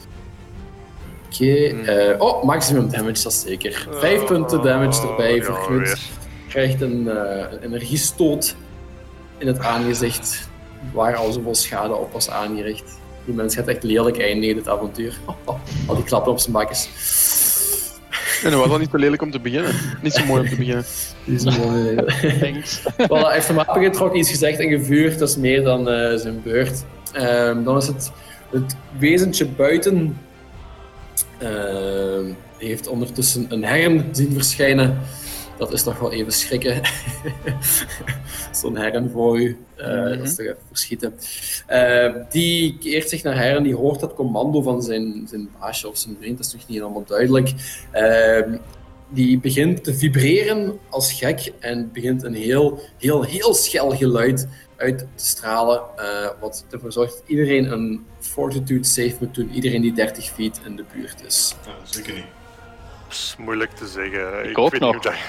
Oké. 1.27 1.55
eh, 1.93 2.21
oh, 2.21 2.43
maximum 2.45 2.91
damage, 2.91 3.23
dat 3.23 3.33
is 3.33 3.41
zeker. 3.41 3.89
Vijf 3.91 4.25
punten 4.25 4.63
damage 4.63 5.09
erbij 5.09 5.43
voor 5.43 5.55
Oh, 5.55 5.61
Ja, 5.61 5.67
Knut. 5.67 5.83
weer. 5.89 5.99
Krijgt 6.49 6.81
een, 6.81 7.09
eh, 7.09 7.53
een 7.53 7.63
energiestoot 7.63 8.57
in 9.39 9.47
het 9.47 9.59
aangezicht. 9.59 10.49
Waar 10.93 11.17
al 11.17 11.33
zoveel 11.33 11.55
schade 11.55 11.95
op 11.95 12.13
was 12.13 12.31
aangericht. 12.31 12.99
Die 13.27 13.35
mens 13.35 13.55
gaat 13.55 13.67
echt 13.67 13.83
lelijk 13.83 14.19
eindigen, 14.21 14.55
dit 14.57 14.69
avontuur. 14.69 15.19
al 15.87 15.95
die 15.95 16.05
klappen 16.05 16.33
op 16.33 16.39
zijn 16.39 16.53
bakjes. 16.53 16.89
En 18.45 18.51
dat 18.51 18.61
was 18.61 18.71
al 18.71 18.79
niet 18.79 18.91
zo 18.91 18.97
lelijk 18.99 19.23
om 19.23 19.31
te 19.31 19.41
beginnen. 19.41 19.75
Niet 20.03 20.13
zo 20.13 20.25
mooi 20.25 20.41
om 20.43 20.49
te 20.49 20.57
beginnen. 20.57 20.85
Is 21.25 21.45
een 21.45 21.61
mooie- 21.61 22.05
Thanks. 22.41 22.81
Voilà, 23.03 23.25
hij 23.25 23.33
heeft 23.33 23.49
hem 23.49 23.59
getrokken, 23.59 24.19
iets 24.19 24.31
gezegd 24.31 24.59
en 24.59 24.69
gevuurd. 24.69 25.19
Dat 25.19 25.29
is 25.29 25.37
meer 25.37 25.63
dan 25.63 25.89
eh, 25.91 26.17
zijn 26.17 26.41
beurt. 26.43 26.85
Ehm, 27.13 27.63
dan 27.65 27.77
is 27.77 27.87
het 27.87 28.11
het 28.51 28.77
wezentje 28.99 29.47
buiten. 29.47 30.19
Ehm, 31.39 32.25
heeft 32.59 32.87
ondertussen 32.89 33.47
een 33.49 33.65
hern 33.65 34.05
zien 34.13 34.33
verschijnen. 34.33 34.99
Dat 35.59 35.73
is 35.73 35.83
toch 35.83 35.99
wel 35.99 36.13
even 36.13 36.33
schrikken. 36.33 36.81
Zo'n 38.61 38.77
hern 38.77 39.11
voor 39.11 39.41
u. 39.41 39.59
Eh, 39.77 39.87
Dat 40.05 40.19
is 40.21 40.35
toch 40.35 40.47
even 40.47 40.57
verschieten. 40.69 41.15
Eh, 41.67 42.15
die 42.31 42.79
keert 42.79 43.09
zich 43.09 43.23
naar 43.23 43.37
hern. 43.37 43.63
Die 43.63 43.75
hoort 43.77 44.01
dat 44.01 44.15
commando 44.15 44.63
van 44.63 44.83
zijn, 44.83 45.27
zijn 45.29 45.49
baasje 45.61 45.89
of 45.89 45.97
zijn 45.97 46.17
vriend. 46.21 46.37
Dat 46.37 46.47
is 46.47 46.53
nog 46.53 46.67
niet 46.69 46.79
helemaal 46.79 47.05
duidelijk. 47.05 47.53
Ehm, 47.91 48.57
die 49.09 49.39
begint 49.39 49.85
te 49.85 49.95
vibreren 49.95 50.79
als 50.89 51.13
gek 51.13 51.53
en 51.61 51.91
begint 51.93 52.23
een 52.23 52.35
heel, 52.35 52.81
heel, 52.99 53.23
heel 53.23 53.55
schel 53.55 53.91
geluid 53.97 54.49
uit 54.77 54.99
te 54.99 55.07
stralen. 55.17 55.81
eh, 55.97 56.29
wat 56.41 56.65
ervoor 56.71 56.93
zorgt 56.93 57.13
dat 57.13 57.23
iedereen 57.27 57.73
een 57.73 58.07
fortitude 58.21 58.85
save 58.85 59.17
moet 59.21 59.35
doen. 59.35 59.51
Iedereen 59.51 59.83
die 59.83 59.93
30 59.93 60.25
feet 60.25 60.61
in 60.65 60.77
de 60.77 60.85
buurt 60.95 61.25
is. 61.27 61.55
Ja, 61.67 61.73
zeker 61.85 62.15
niet. 62.15 62.25
Dat 63.09 63.15
is 63.17 63.35
moeilijk 63.39 63.71
te 63.71 63.87
zeggen. 63.87 64.51
Ik, 64.51 64.59
ook 64.59 64.71
weet 64.71 64.81
nog. 64.81 64.95
niet 64.95 65.03
hoe 65.05 65.13
dat... 65.13 65.21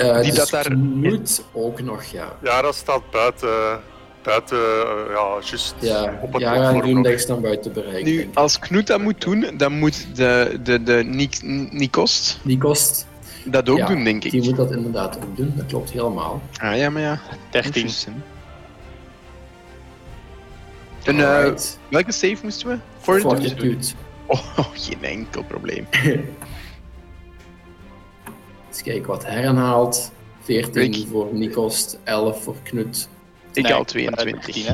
Eh, 0.00 0.14
Die 0.20 0.24
dus 0.32 0.34
dat 0.34 0.50
daar- 0.50 0.76
moet 0.78 1.42
ook 1.52 1.80
nog, 1.82 2.04
ja. 2.04 2.36
Ja, 2.42 2.62
dat 2.62 2.74
staat 2.74 3.10
buiten. 3.10 3.80
Buiten, 4.22 4.56
eh, 4.58 5.14
ja, 5.14 5.38
juist 5.44 5.74
Ja, 5.78 6.18
op 6.22 6.32
het 6.32 6.42
ja 6.42 6.52
platform 6.70 7.02
dan 7.26 7.40
buiten 7.40 7.72
bereik. 7.72 8.04
Nu, 8.04 8.30
als 8.34 8.58
Knut 8.58 8.86
dat 8.86 9.00
moet 9.00 9.20
doen, 9.20 9.46
dan 9.56 9.72
moet 9.78 10.16
de, 10.16 10.58
de, 10.62 10.82
de 10.82 11.02
Nik- 11.06 11.42
Nikost 11.72 12.38
Die 12.42 12.58
kost, 12.58 13.06
dat 13.44 13.68
ook 13.68 13.78
Ja, 13.78 13.86
doen, 13.86 14.04
denk 14.04 14.24
ik. 14.24 14.30
die 14.30 14.42
moet 14.42 14.56
dat 14.56 14.72
inderdaad 14.72 15.16
ook 15.16 15.36
doen. 15.36 15.52
Dat 15.56 15.66
klopt 15.66 15.90
helemaal. 15.90 16.42
Ah 16.60 16.76
ja, 16.76 16.90
maar 16.90 17.02
ja. 17.02 17.20
13. 17.50 17.82
Juist, 17.82 18.04
hè. 18.04 18.12
En 21.04 21.20
eh, 21.44 21.52
welke 21.88 22.12
save 22.12 22.36
moesten 22.42 22.68
we? 22.68 22.76
Fortitude? 23.00 23.48
Fortitude. 23.48 23.86
Oh, 24.26 24.58
geen 24.74 25.04
enkel 25.04 25.42
probleem. 25.42 25.86
Eens 28.80 28.88
kijken 28.88 29.10
wat 29.10 29.26
Herren 29.26 29.56
haalt. 29.56 30.10
14 30.42 30.82
Ik- 30.82 31.06
voor 31.10 31.28
Nikost, 31.32 31.98
11 32.04 32.42
voor 32.42 32.54
Knut. 32.62 33.08
Ik 33.52 33.62
Nee, 33.62 33.72
haal 33.72 33.80
eh, 33.80 33.86
22. 33.86 34.44
13, 34.44 34.64
hè. 34.64 34.72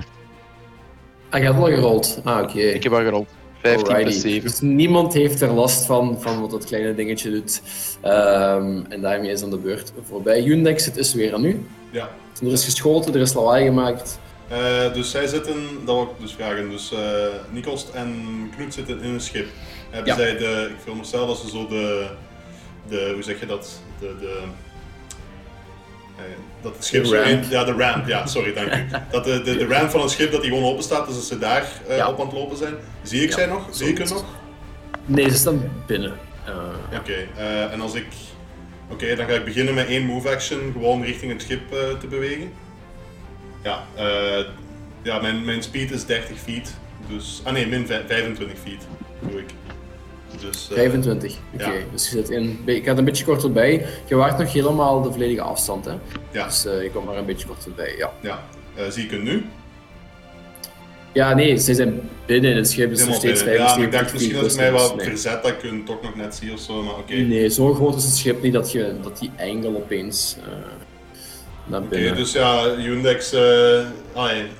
Ah, 1.30 1.42
hebt 1.42 1.56
al 1.56 1.64
gerold. 1.64 2.20
Ah, 2.24 2.42
oké. 2.42 2.58
Ik 2.60 2.82
heb 2.82 2.92
al 2.92 2.98
gerold. 2.98 3.28
15 3.62 3.84
plus 3.84 3.96
Alrighty. 3.96 4.20
7. 4.28 4.42
Dus 4.50 4.60
niemand 4.60 5.12
heeft 5.14 5.40
er 5.40 5.52
last 5.52 5.86
van, 5.86 6.16
van 6.20 6.40
wat 6.40 6.50
dat 6.50 6.64
kleine 6.64 6.94
dingetje 6.94 7.30
doet. 7.30 7.62
Ehm, 8.00 8.80
en 8.88 9.00
daarmee 9.00 9.30
is 9.30 9.40
dan 9.40 9.50
de 9.50 9.58
beurt 9.58 9.92
voorbij. 10.08 10.42
Yundex, 10.42 10.84
het 10.84 10.96
is 10.96 11.14
weer 11.14 11.34
aan 11.34 11.44
u. 11.44 11.66
Ja. 11.90 12.08
Er 12.42 12.52
is 12.52 12.64
geschoten, 12.64 13.14
er 13.14 13.20
is 13.20 13.32
lawaai 13.34 13.64
gemaakt. 13.64 14.18
Eh, 14.48 14.92
dus 14.92 15.10
zij 15.10 15.26
zitten, 15.26 15.54
dat 15.84 15.94
wil 15.94 16.02
ik 16.02 16.08
dus 16.20 16.32
vragen, 16.34 16.70
dus 16.70 16.92
eh 16.92 16.98
Nikost 17.50 17.88
en 17.94 18.14
Knut 18.56 18.74
zitten 18.74 19.02
in 19.02 19.10
een 19.10 19.20
schip. 19.20 19.46
Hebben 19.90 20.12
Ja. 20.12 20.18
zij 20.18 20.36
de, 20.36 20.68
ik 20.70 20.80
veronderstel 20.80 21.26
dat 21.26 21.38
ze 21.38 21.48
zo 21.48 21.66
de, 21.68 22.06
de, 22.88 23.10
hoe 23.14 23.22
zeg 23.22 23.40
je 23.40 23.46
dat, 23.46 23.80
de, 24.00 24.14
de, 24.20 24.42
eh, 26.16 26.22
dat 26.62 26.74
het 26.74 26.84
schip 26.84 27.04
De 27.04 27.22
ramp. 27.22 27.44
ja 27.50 27.64
de 27.64 27.72
ramp, 27.72 28.06
ja 28.06 28.26
sorry, 28.26 28.52
dank 28.52 28.74
u. 28.74 28.86
Dat 29.10 29.24
de, 29.24 29.42
de, 29.42 29.56
de 29.56 29.66
ramp 29.66 29.90
van 29.90 30.00
een 30.00 30.08
schip 30.08 30.32
dat 30.32 30.42
die 30.42 30.50
gewoon 30.50 30.70
open 30.70 30.82
staat, 30.82 31.06
dus 31.06 31.14
dat 31.14 31.24
ze 31.24 31.38
daar 31.38 31.66
eh, 31.88 31.96
Ja. 31.96 32.08
op 32.08 32.20
aan 32.20 32.26
het 32.26 32.34
lopen 32.34 32.56
zijn. 32.56 32.74
Zie 33.02 33.22
ik 33.22 33.28
Ja, 33.28 33.34
zij 33.34 33.46
nog? 33.46 33.68
Zie 33.70 33.88
ik 33.88 33.98
hun 33.98 34.08
nog? 34.08 34.24
Nee, 35.04 35.30
ze 35.30 35.36
staan 35.36 35.70
binnen. 35.86 36.12
Oké, 36.98 37.26
en 37.70 37.80
als 37.80 37.94
ik... 37.94 38.06
Oké, 38.90 39.14
dan 39.16 39.26
ga 39.26 39.32
ik 39.32 39.44
beginnen 39.44 39.74
met 39.74 39.86
één 39.86 40.04
move 40.04 40.30
action, 40.30 40.58
gewoon 40.72 41.02
richting 41.02 41.32
het 41.32 41.42
schip 41.42 41.60
te 42.00 42.06
bewegen. 42.08 42.52
Ja, 43.62 43.82
ja 45.02 45.20
mijn, 45.20 45.44
mijn 45.44 45.62
speed 45.62 45.90
is 45.90 46.04
30 46.06 46.38
feet. 46.38 46.74
Dus, 47.08 47.40
ah 47.44 47.52
nee, 47.52 47.66
min 47.66 47.86
25 47.86 48.58
feet 48.64 48.86
doe 49.20 49.40
ik. 49.40 49.50
Dus, 50.40 50.68
25, 50.72 51.32
eh, 51.32 51.66
oké. 51.66 51.76
Dus 51.92 52.10
je 52.10 52.16
zit 52.16 52.30
in, 52.30 52.62
ik 52.64 52.84
het 52.84 52.98
een 52.98 53.04
beetje 53.04 53.24
korter 53.24 53.52
bij. 53.52 53.86
Je 54.06 54.14
waart 54.14 54.38
nog 54.38 54.52
helemaal 54.52 55.02
de 55.02 55.12
volledige 55.12 55.40
afstand, 55.40 55.84
hè? 55.84 55.94
Ja. 56.30 56.44
Dus 56.44 56.66
uh, 56.66 56.82
je 56.82 56.90
komt 56.90 57.06
maar 57.06 57.16
een 57.16 57.24
beetje 57.24 57.46
korter 57.46 57.72
bij, 57.72 57.94
ja. 57.96 58.12
Ja. 58.20 58.42
Uh, 58.78 58.84
zie 58.90 59.04
ik 59.04 59.10
het 59.10 59.22
nu? 59.22 59.44
Ja, 61.12 61.34
nee, 61.34 61.56
ze 61.56 61.74
zijn 61.74 62.00
binnen 62.26 62.50
in 62.50 62.56
het 62.56 62.68
schip, 62.68 62.90
dus 62.90 63.06
nog 63.06 63.14
steeds 63.14 63.42
75 63.42 63.76
Ja, 63.76 63.84
ik 63.84 63.92
dacht 63.92 64.12
misschien 64.12 64.34
dat 64.34 64.50
ik 64.50 64.56
mij 64.56 64.72
wat 64.72 64.96
nee. 64.96 65.06
verzet 65.06 65.42
dat 65.42 65.52
ik 65.52 65.86
toch 65.86 66.02
nog 66.02 66.16
net 66.16 66.34
zie 66.34 66.52
of 66.52 66.60
zo, 66.60 66.82
maar 66.82 66.94
oké. 66.94 67.14
Nee, 67.14 67.48
zo 67.48 67.74
groot 67.74 67.96
is 67.96 68.04
het 68.04 68.14
schip 68.14 68.42
niet 68.42 68.52
dat, 68.52 68.72
je, 68.72 68.94
dat 69.02 69.18
die 69.18 69.30
engel 69.36 69.76
opeens 69.76 70.36
uh, 70.38 70.44
naar 71.64 71.82
binnen... 71.82 72.10
Oké, 72.10 72.18
dus 72.18 72.32
ja, 72.32 72.74
Yundex, 72.78 73.34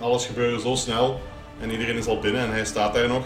alles 0.00 0.26
gebeurt 0.26 0.60
zo 0.60 0.74
snel 0.74 1.20
en 1.60 1.70
iedereen 1.70 1.96
is 1.96 2.06
al 2.06 2.18
binnen 2.18 2.42
en 2.42 2.50
hij 2.50 2.64
staat 2.64 2.94
daar 2.94 3.08
nog. 3.08 3.24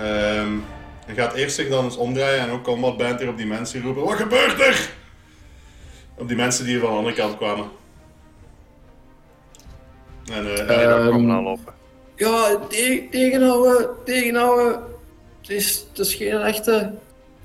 Um, 0.00 0.64
hij 1.06 1.14
gaat 1.14 1.34
eerst 1.34 1.54
zich 1.54 1.68
dan 1.68 1.84
eens 1.84 1.96
omdraaien 1.96 2.40
en 2.40 2.50
ook 2.50 2.62
Combat 2.62 2.96
Band 2.96 3.20
hier 3.20 3.28
op 3.28 3.36
die 3.36 3.46
mensen 3.46 3.82
roepen: 3.82 4.04
Wat 4.04 4.16
gebeurt 4.16 4.60
er? 4.60 4.90
Op 6.14 6.28
die 6.28 6.36
mensen 6.36 6.64
die 6.64 6.78
van 6.78 6.90
de 6.90 6.96
andere 6.96 7.14
kant 7.14 7.36
kwamen. 7.36 7.64
En 10.32 10.46
uh, 10.46 10.66
hij 10.66 10.86
um, 10.86 11.10
komen 11.10 11.30
aanlopen. 11.30 11.72
Ja, 12.16 12.58
te 12.68 13.06
tegenhouden, 13.10 13.88
tegenhouden. 14.04 14.80
Het 15.40 15.50
is, 15.50 15.84
het 15.88 15.98
is 15.98 16.14
geen 16.14 16.40
echte. 16.40 16.92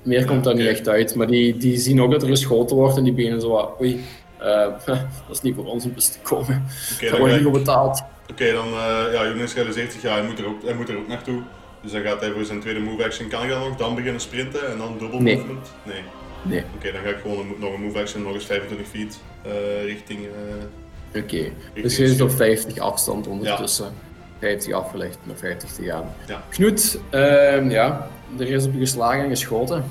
Meer 0.02 0.24
komt 0.24 0.44
daar 0.44 0.54
niet 0.54 0.66
echt 0.66 0.88
uit, 0.88 1.14
maar 1.14 1.26
die, 1.26 1.56
die 1.56 1.78
zien 1.78 2.02
ook 2.02 2.10
dat 2.10 2.22
er 2.22 2.28
geschoten 2.28 2.76
wordt 2.76 2.96
en 2.96 3.04
die 3.04 3.12
benen 3.12 3.40
zo 3.40 3.76
oei, 3.80 4.04
uh, 4.40 4.46
dat 4.86 5.06
is 5.30 5.40
niet 5.40 5.54
voor 5.54 5.64
ons 5.64 5.84
om 5.84 5.96
te 5.96 6.18
komen. 6.22 6.66
Okay, 6.94 7.10
daar 7.10 7.18
wordt 7.18 7.36
niet 7.36 7.46
op 7.46 7.52
betaald. 7.52 8.02
Oké, 8.30 8.52
dan, 8.52 8.68
uh, 8.68 9.12
ja, 9.12 9.26
Jonas 9.26 9.54
realiseert 9.54 9.92
zich, 9.92 10.02
ja, 10.02 10.12
hij 10.12 10.22
moet, 10.22 10.38
er 10.38 10.46
ook, 10.46 10.62
hij 10.62 10.74
moet 10.74 10.88
er 10.88 10.96
ook 10.96 11.08
naartoe. 11.08 11.42
Dus 11.82 11.92
dan 11.92 12.02
gaat 12.02 12.20
hij 12.20 12.30
voor 12.30 12.44
zijn 12.44 12.60
tweede 12.60 12.80
move 12.80 13.04
action. 13.04 13.28
Kan 13.28 13.42
ik 13.42 13.48
dan 13.48 13.60
nog 13.60 13.76
dan 13.76 13.94
beginnen 13.94 14.20
sprinten 14.20 14.70
en 14.70 14.78
dan 14.78 14.98
double 14.98 15.20
movement? 15.20 15.72
Nee. 15.82 16.02
Nee. 16.42 16.64
Oké, 16.76 16.92
dan 16.92 17.02
ga 17.02 17.08
ik 17.08 17.18
gewoon 17.22 17.54
nog 17.58 17.74
een 17.74 17.80
move 17.80 17.98
action, 17.98 18.22
nog 18.22 18.34
eens 18.34 18.46
25 18.46 18.88
feet 18.88 19.20
uh, 19.46 19.84
richting. 19.84 20.20
Uh, 20.20 21.22
Oké, 21.22 21.52
dus 21.74 21.96
je 21.96 22.08
zit 22.08 22.20
op 22.20 22.30
50 22.30 22.78
afstand 22.78 23.26
ondertussen. 23.26 23.84
Ja. 23.84 23.90
50 24.38 24.72
afgelegd 24.72 25.18
naar 25.22 25.36
50 25.36 25.70
te 25.70 25.84
gaan. 25.84 26.14
Ja. 26.26 26.42
Knut, 26.48 27.00
uh, 27.10 27.70
ja, 27.70 28.08
er 28.38 28.48
is 28.48 28.64
op 28.64 28.72
je 28.72 28.78
geslagen 28.78 29.22
en 29.22 29.28
geschoten. 29.28 29.84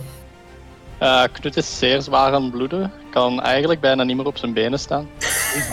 Uh, 1.02 1.24
Knut 1.32 1.58
is 1.58 1.78
zeer 1.78 2.02
zwaar 2.02 2.34
aan 2.34 2.52
bloeden. 2.52 2.92
Kan 3.10 3.42
eigenlijk 3.42 3.80
bijna 3.80 4.04
niet 4.04 4.18
meer 4.18 4.26
op 4.26 4.38
zijn 4.38 4.54
benen 4.54 4.80
staan. 4.80 5.10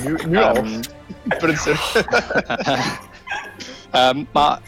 nu, 0.04 0.18
nu 0.28 0.38
um, 0.38 0.42
al. 0.42 0.54
Um, 3.96 4.28
maar 4.32 4.60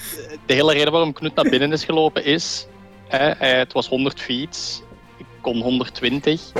de 0.46 0.54
hele 0.54 0.72
reden 0.72 0.92
waarom 0.92 1.12
Knut 1.12 1.34
naar 1.34 1.48
binnen 1.48 1.72
is 1.72 1.84
gelopen 1.84 2.24
is... 2.24 2.66
Hè, 3.08 3.46
het 3.46 3.72
was 3.72 3.88
100 3.88 4.20
feet, 4.20 4.82
ik 5.16 5.26
kon 5.40 5.60
120. 5.60 6.52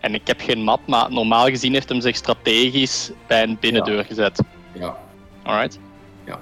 En 0.00 0.14
ik 0.14 0.26
heb 0.26 0.40
geen 0.40 0.62
map, 0.62 0.80
maar 0.86 1.12
normaal 1.12 1.46
gezien 1.46 1.72
heeft 1.72 1.88
hem 1.88 2.00
zich 2.00 2.16
strategisch 2.16 3.10
bij 3.26 3.42
een 3.42 3.56
binnendeur 3.60 4.04
gezet. 4.04 4.42
Ja. 4.72 4.96
Alright? 5.42 5.78
Ja, 6.24 6.38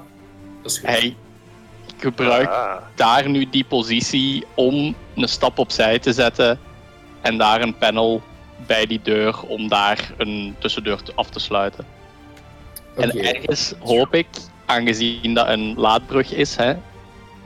dat 0.62 0.70
is 0.70 0.78
goed. 0.78 0.88
Hij 0.88 1.16
gebruikt 1.96 2.52
ah. 2.52 2.76
daar 2.94 3.28
nu 3.28 3.50
die 3.50 3.64
positie 3.64 4.44
om 4.54 4.94
een 5.14 5.28
stap 5.28 5.58
opzij 5.58 5.98
te 5.98 6.12
zetten 6.12 6.60
en 7.20 7.38
daar 7.38 7.60
een 7.60 7.78
panel 7.78 8.22
bij 8.66 8.86
die 8.86 9.00
deur 9.02 9.42
om 9.42 9.68
daar 9.68 10.12
een 10.16 10.56
tussendeur 10.58 11.00
af 11.14 11.30
te 11.30 11.38
sluiten. 11.38 11.84
En 12.96 13.10
ergens 13.10 13.74
hoop 13.78 14.14
ik 14.14 14.26
aangezien 14.70 15.34
dat 15.34 15.48
een 15.48 15.74
laadbrug 15.76 16.34
is, 16.34 16.56
hè, 16.56 16.74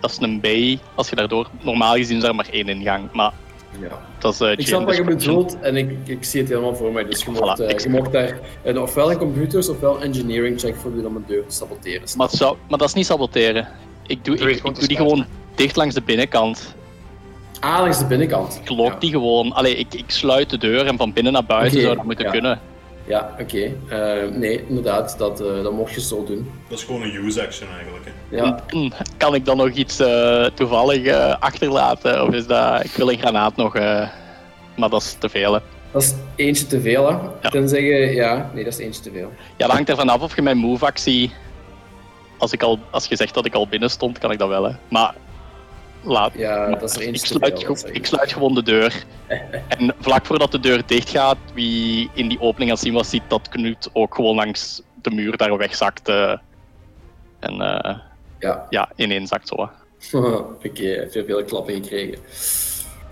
dat 0.01 0.11
is 0.11 0.19
een 0.21 0.41
B. 0.41 0.81
Als 0.95 1.09
je 1.09 1.17
daardoor, 1.17 1.49
normaal 1.61 1.95
gezien 1.95 2.17
is 2.17 2.23
er 2.23 2.35
maar 2.35 2.49
één 2.51 2.69
ingang. 2.69 3.13
Maar 3.13 3.33
ja. 3.81 3.89
dat 4.19 4.33
is, 4.33 4.41
uh, 4.41 4.53
ik 4.53 4.67
snap 4.67 4.85
wat 4.85 4.97
je 4.97 5.05
bedoelt 5.05 5.61
en 5.61 5.77
ik, 5.77 5.91
ik 6.05 6.25
zie 6.25 6.41
het 6.41 6.49
helemaal 6.49 6.75
voor 6.75 6.93
mij. 6.93 7.05
Dus 7.05 7.25
je 7.25 7.31
mocht, 7.31 7.61
uh, 7.61 7.79
je 7.79 7.89
mocht 7.89 8.13
daar 8.13 8.39
uh, 8.65 8.83
ofwel 8.83 9.11
een 9.11 9.19
computers 9.19 9.69
ofwel 9.69 10.03
engineering 10.03 10.61
check 10.61 10.77
voor 10.77 10.97
je 10.97 11.07
om 11.07 11.17
een 11.17 11.25
deur 11.27 11.47
te 11.47 11.55
saboteren. 11.55 12.09
Maar, 12.17 12.29
zou, 12.31 12.57
maar 12.69 12.79
dat 12.79 12.89
is 12.89 12.95
niet 12.95 13.07
saboteren. 13.07 13.69
Ik 14.07 14.25
doe, 14.25 14.37
ik, 14.39 14.57
ik 14.57 14.75
doe 14.75 14.87
die 14.87 14.97
gewoon 14.97 15.27
dicht 15.55 15.77
langs 15.77 15.95
de 15.95 16.03
binnenkant. 16.03 16.75
Ah, 17.61 17.81
langs 17.81 17.99
de 17.99 18.07
binnenkant. 18.07 18.61
Ik 18.63 18.69
lok 18.69 19.01
die 19.01 19.11
gewoon. 19.11 19.53
Allee, 19.53 19.77
ik, 19.77 19.95
ik 19.95 20.11
sluit 20.11 20.51
de 20.51 20.59
deur 20.59 20.87
en 20.87 20.97
van 20.97 21.13
binnen 21.13 21.33
naar 21.33 21.45
buiten 21.45 21.71
okay, 21.71 21.83
zou 21.83 21.97
dat 21.97 22.05
moeten 22.05 22.31
kunnen. 22.31 22.61
Ja, 23.07 23.37
oké. 23.41 23.43
Okay. 23.43 24.25
Uh, 24.25 24.31
nee, 24.37 24.65
inderdaad, 24.69 25.15
dat, 25.19 25.41
uh, 25.41 25.63
dat 25.63 25.73
mocht 25.73 25.95
je 25.95 26.01
zo 26.01 26.25
doen. 26.25 26.51
Dat 26.69 26.79
is 26.79 26.85
gewoon 26.85 27.03
een 27.03 27.15
use 27.15 27.43
action 27.43 27.69
eigenlijk. 27.77 28.05
Hè? 28.05 28.37
Ja. 28.37 28.65
Mm, 28.71 28.93
kan 29.17 29.35
ik 29.35 29.45
dan 29.45 29.57
nog 29.57 29.71
iets 29.71 30.01
uh, 30.01 30.45
toevallig 30.45 31.15
achterlaten? 31.39 32.23
Of 32.27 32.35
is 32.35 32.47
dat. 32.47 32.85
Ik 32.85 32.91
wil 32.91 33.11
een 33.11 33.19
granaat 33.19 33.57
nog. 33.57 33.75
maar 34.75 34.91
dat 34.91 35.03
is 35.03 35.17
te 35.19 35.29
veel. 35.29 35.53
Hè? 35.53 35.61
Dat 35.91 36.03
is 36.03 36.15
eentje 36.37 36.67
te 36.67 36.81
veel, 36.81 37.07
hè? 37.07 37.17
Ja. 37.43 37.51
Tenzij 37.51 37.83
je. 37.83 38.15
Ja, 38.15 38.51
nee, 38.55 38.65
dat 38.65 38.73
is 38.73 38.79
eentje 38.79 39.03
te 39.03 39.11
veel. 39.11 39.33
Ja, 39.57 39.67
dat 39.67 39.71
hangt 39.71 39.89
ervan 39.89 40.09
af 40.09 40.21
of 40.21 40.37
je 40.37 40.43
mijn 40.43 40.57
move-actie. 40.57 41.33
Als, 42.39 42.53
ik 42.53 42.63
al, 42.63 42.79
als 42.91 43.07
je 43.07 43.17
zegt 43.17 43.35
dat 43.35 43.47
ik 43.47 43.55
al 43.55 43.69
binnen 43.69 43.91
stond, 43.91 44.19
kan 44.19 44.31
ik 44.31 44.39
dat 44.39 44.49
wel, 44.49 44.65
hè? 44.65 44.73
Maar 44.89 45.15
laat. 46.05 46.33
Ja, 46.37 46.71
dat 46.71 46.83
is 46.91 46.97
er 46.97 47.03
ik, 47.03 47.17
sluit, 47.17 47.87
ik 47.93 48.07
sluit 48.07 48.33
gewoon 48.33 48.55
de 48.55 48.63
deur. 48.63 49.05
en 49.79 49.95
vlak 50.01 50.27
voordat 50.27 50.53
de 50.53 50.61
deur 50.61 50.83
dicht 50.87 51.09
gaat, 51.09 51.37
wie 51.55 52.11
in 52.15 52.29
die 52.29 52.41
opening 52.41 52.71
aan 52.71 52.77
zien 52.77 52.93
was, 52.93 53.11
ziet 53.11 53.23
dat 53.29 53.49
Knut 53.49 53.91
ook 53.93 54.15
gewoon 54.15 54.35
langs 54.35 54.83
de 55.03 55.11
muur 55.11 55.37
daar 55.37 55.57
wegzakte. 55.57 56.41
En 57.41 57.55
uh, 57.55 57.99
ja. 58.39 58.67
ja, 58.71 58.91
ineenzakt 58.97 59.49
zo. 59.49 59.55
Oké, 60.13 60.67
okay, 60.67 61.11
veel, 61.11 61.25
veel 61.25 61.45
klappen 61.45 61.75
gekregen. 61.75 62.19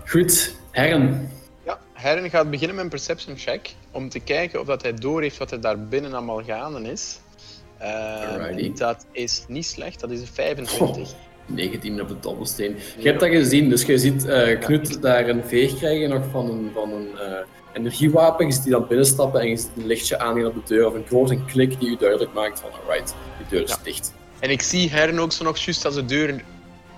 Goed, 0.05 0.55
Herren. 0.71 1.29
Ja, 1.65 1.79
Herren 1.93 2.29
gaat 2.29 2.49
beginnen 2.49 2.75
met 2.75 2.83
een 2.83 2.89
perception 2.89 3.37
check 3.37 3.75
om 3.91 4.09
te 4.09 4.19
kijken 4.19 4.59
of 4.59 4.65
dat 4.65 4.81
hij 4.81 4.93
door 4.93 5.21
heeft 5.21 5.37
wat 5.37 5.51
er 5.51 5.61
daar 5.61 5.79
binnen 5.79 6.13
allemaal 6.13 6.43
gaande 6.43 6.91
is. 6.91 7.19
Uh, 7.81 8.75
dat 8.75 9.05
is 9.11 9.45
niet 9.47 9.65
slecht, 9.65 9.99
dat 9.99 10.11
is 10.11 10.21
een 10.21 10.27
25. 10.27 11.13
19 11.45 12.01
op 12.01 12.07
de 12.07 12.19
dobbelsteen. 12.19 12.75
Je 12.97 13.07
hebt 13.07 13.19
dat 13.19 13.29
gezien, 13.29 13.69
dus 13.69 13.83
je 13.83 13.97
ziet 13.97 14.25
uh, 14.25 14.59
Knut 14.59 15.01
daar 15.01 15.29
een 15.29 15.43
veeg 15.43 15.75
krijgen 15.77 16.09
nog 16.09 16.23
van 16.31 16.49
een, 16.49 16.69
van 16.73 16.91
een 16.91 17.07
uh, 17.13 17.37
energiewapen. 17.73 18.45
Je 18.45 18.51
ziet 18.51 18.63
die 18.63 18.71
dan 18.71 18.87
binnenstappen 18.87 19.41
en 19.41 19.49
je 19.49 19.57
ziet 19.57 19.69
een 19.77 19.85
lichtje 19.85 20.19
aangaan 20.19 20.45
op 20.45 20.53
de 20.53 20.73
deur 20.75 20.87
of 20.87 20.93
een 20.93 21.05
grote 21.07 21.37
klik 21.45 21.79
die 21.79 21.89
u 21.89 21.95
duidelijk 21.97 22.33
maakt 22.33 22.59
van 22.59 22.69
alright, 22.81 23.15
die 23.37 23.47
deur 23.49 23.63
is 23.63 23.77
dicht. 23.83 24.13
En 24.39 24.49
ik 24.49 24.61
zie 24.61 24.89
Herren 24.89 25.19
ook 25.19 25.31
zo 25.31 25.43
nog 25.43 25.57
juist 25.57 25.85
als 25.85 25.95
de 25.95 26.05
deur 26.05 26.43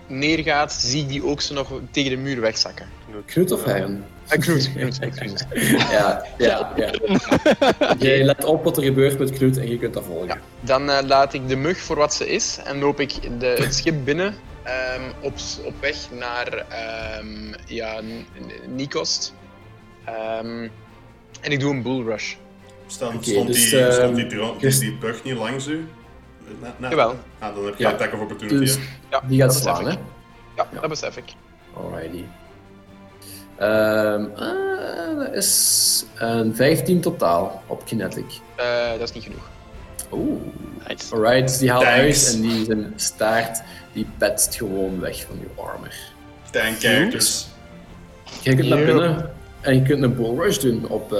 neergaat, 0.08 0.74
zie 0.74 1.02
ik 1.02 1.08
die 1.08 1.26
ook 1.26 1.42
zo 1.42 1.54
nog 1.54 1.72
tegen 1.92 2.10
de 2.10 2.18
muur 2.18 2.42
wegzakken. 2.42 2.88
Knut 3.26 3.52
of 3.52 3.64
Herren? 3.64 4.06
Knut, 4.28 4.72
Knut. 4.74 5.46
ja, 5.92 6.26
ja, 6.38 6.74
ja. 6.76 6.92
Je 7.98 8.24
let 8.24 8.44
op 8.44 8.64
wat 8.64 8.78
er 8.78 8.84
gebeurt 8.84 9.20
met 9.20 9.32
Knut 9.32 9.58
en 9.58 9.70
je 9.70 9.78
kunt 9.78 9.94
dat 9.94 10.04
volgen. 10.04 10.28
Ja. 10.28 10.38
Dan 10.60 10.90
uh, 10.90 10.98
laat 11.06 11.34
ik 11.34 11.48
de 11.48 11.56
mug 11.56 11.78
voor 11.78 11.96
wat 11.96 12.14
ze 12.14 12.28
is 12.28 12.60
en 12.64 12.80
loop 12.80 13.00
ik 13.00 13.40
de, 13.40 13.46
het 13.46 13.76
schip 13.76 13.96
binnen 14.04 14.36
um, 14.98 15.14
op, 15.22 15.34
op 15.64 15.74
weg 15.80 15.96
naar 16.12 16.66
um, 17.20 17.54
ja, 17.66 18.00
Nikost. 18.68 19.34
Um, 20.42 20.72
en 21.42 21.52
ik 21.52 21.60
doe 21.60 21.74
een 21.74 21.82
bull 21.82 22.04
rush. 22.04 22.36
Stond, 22.88 23.16
okay, 23.16 23.34
stond, 23.34 23.48
dus, 23.48 23.70
die, 23.70 23.92
stond 23.92 24.16
die, 24.16 24.28
die, 24.60 24.80
die 24.80 24.98
bug 24.98 25.24
niet 25.24 25.38
langs 25.38 25.68
u? 25.68 25.88
Na, 26.62 26.76
na, 26.78 26.90
Jawel. 26.90 27.16
Ah, 27.40 27.56
dan 27.56 27.66
heb 27.66 27.78
je 27.78 27.84
ja. 27.84 27.90
attack 27.92 28.14
of 28.14 28.20
opportunity. 28.20 28.60
Dus, 28.60 28.78
ja, 29.10 29.22
die 29.28 29.42
gaat 29.42 29.56
slaan, 29.56 29.86
hè? 29.86 29.92
Ja, 30.56 30.68
ja, 30.74 30.80
dat 30.80 30.90
besef 30.90 31.18
ik. 31.18 31.34
Alrighty. 31.74 32.24
Um, 33.62 34.32
uh, 34.40 35.18
dat 35.18 35.34
is 35.34 36.06
een 36.16 36.56
15 36.56 37.02
totaal 37.02 37.64
op 37.68 37.86
Kinetic. 37.86 38.26
Uh, 38.60 38.92
dat 38.92 39.02
is 39.02 39.12
niet 39.12 39.24
genoeg. 39.24 39.50
Oeh. 40.12 40.42
Nice. 40.88 41.16
Alright, 41.16 41.48
dus 41.48 41.58
die 41.58 41.72
haalt 41.72 41.84
uit 41.84 42.32
en 42.34 42.42
die 42.42 42.66
zijn 42.66 42.94
staart 42.96 43.62
die 43.94 44.08
petst 44.18 44.56
gewoon 44.56 45.00
weg 45.00 45.26
van 45.28 45.40
je 45.40 45.62
armor. 45.62 45.94
Thank 46.52 46.80
characters. 46.80 47.48
Je 48.42 48.56
kunt 48.56 48.70
naar 48.70 48.86
binnen 48.86 49.32
en 49.62 49.76
je 49.76 49.82
kunt 49.82 50.04
een 50.04 50.16
bull 50.16 50.36
rush 50.36 50.58
doen 50.58 50.88
op 50.88 51.14
uh, 51.14 51.20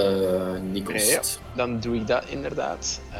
Nikos. 0.72 1.10
Ja, 1.10 1.20
dan 1.54 1.80
doe 1.80 1.96
ik 1.96 2.06
dat 2.06 2.24
inderdaad. 2.28 3.00
Uh, 3.10 3.16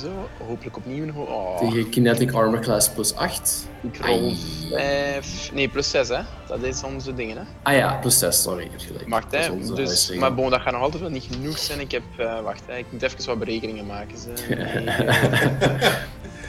zo, 0.00 0.28
hopelijk 0.46 0.76
opnieuw 0.76 1.02
een 1.02 1.14
oh. 1.14 1.58
Tegen 1.58 1.88
Kinetic 1.88 2.32
Armor 2.32 2.60
Class 2.60 2.90
plus 2.90 3.14
8. 3.14 3.68
Ik 3.82 3.96
rol 4.06 4.32
5. 4.70 5.50
Nee, 5.52 5.68
plus 5.68 5.90
6 5.90 6.08
hè. 6.08 6.20
Dat 6.46 6.62
is 6.62 6.82
onze 6.82 7.14
dingen 7.14 7.36
hè. 7.36 7.42
Ah 7.62 7.74
ja, 7.74 7.98
plus 8.00 8.18
6, 8.18 8.42
sorry. 8.42 8.64
Ik 8.64 8.70
gelijk. 8.76 9.06
Mag 9.06 9.24
hè. 9.30 9.74
Dus, 9.74 10.12
maar 10.12 10.34
bon, 10.34 10.50
dat 10.50 10.60
gaat 10.60 10.72
nog 10.72 10.82
altijd 10.82 11.02
wel 11.02 11.10
niet 11.10 11.26
genoeg 11.30 11.58
zijn. 11.58 11.80
Ik 11.80 11.90
heb. 11.90 12.02
Uh, 12.20 12.40
wacht, 12.40 12.62
hè. 12.66 12.76
ik 12.76 12.86
moet 12.90 13.02
even 13.02 13.26
wat 13.26 13.38
berekeningen 13.38 13.86
maken. 13.86 14.16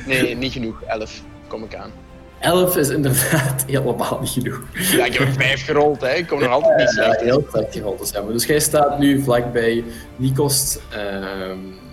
Nee, 0.06 0.22
nee, 0.22 0.36
niet 0.36 0.52
genoeg. 0.52 0.82
11 0.82 1.22
kom 1.48 1.64
ik 1.64 1.76
aan. 1.76 1.92
11 2.40 2.78
is 2.78 2.90
inderdaad 2.90 3.64
helemaal 3.68 4.18
niet 4.22 4.30
genoeg. 4.30 4.64
Ja, 4.74 5.06
ik 5.06 5.14
heb 5.14 5.28
er 5.28 5.34
5 5.34 5.66
gerold, 5.66 6.02
hè. 6.02 6.14
ik 6.14 6.28
kom 6.28 6.40
nog 6.40 6.50
altijd 6.52 6.78
niet 6.78 6.96
Ja, 6.96 7.04
slecht. 7.04 7.22
heel 7.22 7.48
slecht 7.52 7.74
gerold 7.74 8.08
te 8.08 8.14
hebben. 8.14 8.34
Dus 8.34 8.46
jij 8.46 8.60
staat 8.60 9.00
nu 9.00 9.24
vlakbij 9.24 9.84
Nikos 10.16 10.78
ehm, 10.90 11.58
met 11.70 11.78
uw 11.78 11.91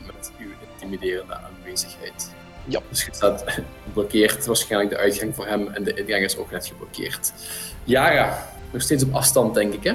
intimiderende 0.92 1.34
aanwezigheid. 1.34 2.30
Ja. 2.64 2.80
Dus 2.88 3.04
je 3.04 3.14
staat 3.14 3.44
geblokkeerd, 3.84 4.46
waarschijnlijk 4.46 4.90
de 4.90 4.96
uitgang 4.96 5.34
voor 5.34 5.46
hem 5.46 5.68
en 5.68 5.84
de 5.84 5.94
ingang 5.94 6.24
is 6.24 6.36
ook 6.36 6.50
net 6.50 6.66
geblokkeerd. 6.66 7.32
Yara, 7.84 8.48
nog 8.70 8.82
steeds 8.82 9.04
op 9.04 9.14
afstand 9.14 9.54
denk 9.54 9.74
ik 9.74 9.84
hè? 9.84 9.94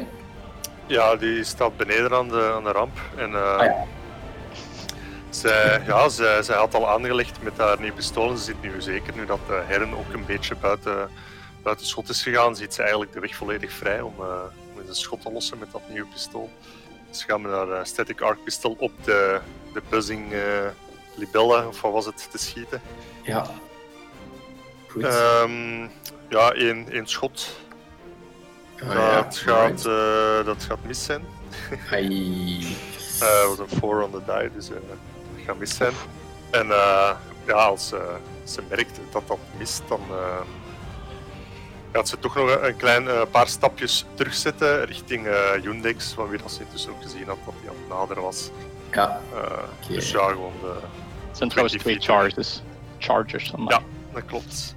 Ja, 0.88 1.16
die 1.16 1.44
staat 1.44 1.78
beneden 1.78 2.12
aan 2.14 2.28
de, 2.30 2.52
aan 2.56 2.64
de 2.64 2.72
ramp. 2.72 2.98
En, 3.16 3.34
eh, 3.34 3.58
Ah, 3.58 3.66
ja. 3.66 3.86
zij, 5.30 5.82
ja, 5.88 6.10
zij, 6.10 6.44
zij 6.44 6.56
had 6.56 6.74
al 6.74 6.89
aangelegd 6.89 7.41
met 7.44 7.58
haar 7.58 7.80
nieuwe 7.80 7.96
pistool. 7.96 8.30
en 8.30 8.38
Ze 8.38 8.44
zit 8.44 8.62
nu 8.62 8.72
zeker, 8.82 9.14
nu 9.16 9.26
dat 9.26 9.39
de 9.48 9.62
Herren 9.66 9.94
ook 9.94 10.14
een 10.14 10.26
beetje 10.26 10.56
buiten, 10.56 11.10
buiten 11.64 11.86
schot 11.86 12.10
is 12.10 12.24
gegaan, 12.24 12.56
ziet 12.56 12.74
ze 12.74 12.82
eigenlijk 12.82 13.14
de 13.14 13.20
weg 13.20 13.36
volledig 13.36 13.72
vrij 13.72 14.02
om, 14.02 14.14
eh, 14.20 14.26
om 14.74 14.80
eens 14.80 14.89
een 14.89 14.96
schot 14.96 15.22
te 15.22 15.32
lossen 15.32 15.58
met 15.60 15.72
dat 15.72 15.82
nieuwe 15.89 16.08
pistool. 16.14 16.50
Dus 17.10 17.20
ze 17.20 17.26
gaan 17.28 17.41
met 17.41 17.52
haar 17.52 17.72
eh, 17.72 17.84
static 17.84 18.22
arc 18.22 18.44
pistol 18.44 18.76
op 18.80 18.91
de, 19.04 19.39
de 19.74 19.82
buzzing 19.89 20.34
eh, 21.14 21.20
libelle, 21.20 21.68
of 21.68 21.82
wat 21.82 21.91
was 21.91 22.05
het, 22.05 22.28
te 22.32 22.38
schieten. 22.38 22.82
Ja. 23.24 23.45
Goed. 24.88 25.03
Ehm, 25.03 25.82
ja, 26.30 26.51
één, 26.51 26.91
één 26.91 27.07
schot. 27.07 27.49
Ah, 28.82 28.93
ja. 28.93 29.22
dat, 29.22 29.38
gaat, 29.38 29.86
eh, 29.86 30.45
dat 30.45 30.64
gaat 30.64 30.84
mis 30.86 31.03
zijn. 31.03 31.26
Ai. 31.91 32.66
Eh, 33.20 33.47
was 33.47 33.59
een 33.59 33.80
4 33.80 34.01
on 34.01 34.11
the 34.11 34.22
die, 34.26 34.51
dus 34.53 34.70
eh, 34.70 34.76
dat 34.76 34.97
gaat 35.45 35.57
mis 35.57 35.76
zijn. 35.76 35.93
En 36.51 36.72
eh, 36.72 37.11
ja, 37.47 37.53
als 37.53 37.88
ze 38.43 38.61
merkt 38.70 38.99
dat 39.11 39.28
dat 39.28 39.38
mist, 39.57 39.82
dan 39.88 39.99
eh, 40.09 40.41
gaat 41.91 42.09
ze 42.09 42.20
toch 42.20 42.36
nog 42.36 42.61
een, 42.61 42.76
klein 42.76 43.07
paar 43.32 43.47
stapjes 43.47 44.05
terugzetten 44.14 44.86
richting 44.86 45.28
eh 45.28 45.64
Yundex, 45.64 46.14
van 46.14 46.30
wie 46.30 46.41
dat 46.41 46.51
ze 46.51 46.61
intussen 46.61 46.91
ook 46.91 47.01
gezien 47.01 47.28
had 47.28 47.38
dat 47.45 47.53
hij 47.59 47.70
aan 47.70 47.76
het 47.80 47.89
naderen 47.89 48.24
was. 48.24 48.49
Ja, 48.91 49.22
Oké. 49.82 49.93
Dus 49.93 50.11
ja, 50.11 50.28
gewoon 50.28 50.53
de... 50.61 50.74
Het 51.34 51.41
zijn 51.41 51.51
trouwens 51.51 51.81
twee 51.81 51.97
20 51.97 52.15
feet. 52.15 52.15
charges. 52.15 52.61
Chargers 52.97 53.49
van 53.49 53.63
mij. 53.63 53.75
Ja, 53.75 53.84
dat 54.13 54.25
klopt. 54.25 54.75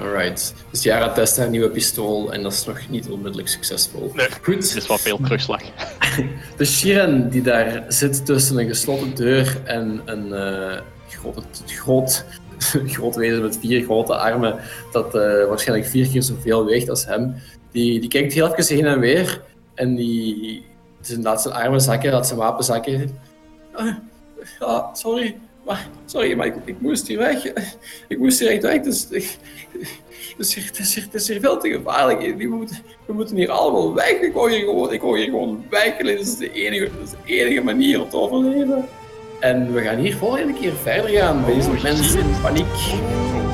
alright. 0.00 0.54
Dus 0.70 0.82
Yara 0.82 1.12
test 1.12 1.36
haar 1.36 1.48
nieuwe 1.48 1.70
pistool 1.70 2.32
en 2.32 2.42
dat 2.42 2.52
is 2.52 2.64
nog 2.64 2.88
niet 2.88 3.08
onmiddellijk 3.08 3.48
succesvol. 3.48 4.12
Nee. 4.14 4.28
Goed. 4.42 4.54
Het 4.54 4.76
is 4.76 4.86
wel 4.86 4.98
veel 4.98 5.18
terugslag. 5.22 5.62
De 6.56 6.64
Shiren 6.64 7.30
die 7.30 7.42
daar 7.42 7.84
zit 7.88 8.26
tussen 8.26 8.58
een 8.58 8.66
gesloten 8.66 9.14
deur 9.14 9.60
en 9.64 10.00
een 10.04 10.32
eh, 10.32 10.80
groot, 11.08 11.62
groot, 11.66 12.24
groot 12.94 13.14
wezen 13.14 13.42
met 13.42 13.58
vier 13.60 13.84
grote 13.84 14.16
armen, 14.16 14.60
dat 14.92 15.14
eh, 15.14 15.46
waarschijnlijk 15.48 15.88
vier 15.88 16.08
keer 16.08 16.22
zoveel 16.22 16.64
weegt 16.64 16.88
als 16.88 17.06
hem, 17.06 17.34
die, 17.72 18.00
die 18.00 18.08
kijkt 18.08 18.32
heel 18.32 18.54
even 18.54 18.76
heen 18.76 18.86
en 18.86 19.00
weer 19.00 19.42
en 19.74 19.94
die, 19.94 20.64
die 21.02 21.18
laat 21.22 21.42
zijn 21.42 21.54
armen 21.54 21.80
zakken, 21.80 22.12
laat 22.12 22.26
zijn 22.26 22.38
wapen 22.38 22.64
zakken. 22.64 23.18
Ah, 23.72 23.94
ja, 24.60 24.90
sorry, 24.94 25.36
maar, 25.64 25.88
sorry, 26.04 26.34
maar 26.34 26.46
ik, 26.46 26.54
ik 26.64 26.80
moest 26.80 27.08
hier 27.08 27.18
weg. 27.18 27.52
Ik 28.08 28.18
moest 28.18 28.38
hier 28.38 28.48
echt 28.48 28.62
weg, 28.62 28.80
dus... 28.80 29.06
Ik, 29.10 29.36
het 30.36 30.46
is, 30.46 30.54
hier, 30.54 30.64
het, 30.64 30.78
is 30.78 30.94
hier, 30.94 31.04
het 31.04 31.14
is 31.14 31.28
hier 31.28 31.40
veel 31.40 31.58
te 31.58 31.70
gevaarlijk. 31.70 32.36
We 32.36 32.46
moeten, 32.46 32.76
we 33.06 33.12
moeten 33.12 33.36
hier 33.36 33.50
allemaal 33.50 33.94
weg. 33.94 34.10
Ik 34.10 34.32
wou 34.32 34.50
hier 34.50 34.64
gewoon, 34.64 34.92
ik 34.92 35.00
hier 35.00 35.24
gewoon 35.24 35.64
weg. 35.70 35.96
Dit 35.96 36.20
is, 36.20 36.36
de 36.36 36.52
enige, 36.52 36.84
dat 36.84 37.04
is 37.04 37.10
de 37.10 37.34
enige 37.34 37.60
manier 37.60 38.02
om 38.02 38.08
te 38.08 38.16
overleven. 38.16 38.88
En 39.40 39.72
we 39.72 39.82
gaan 39.82 39.98
hier 39.98 40.16
volgende 40.16 40.52
keer 40.52 40.72
verder 40.72 41.10
gaan. 41.10 41.44
Deze 41.46 41.70
mensen 41.82 42.20
in 42.20 42.40
paniek. 42.42 43.53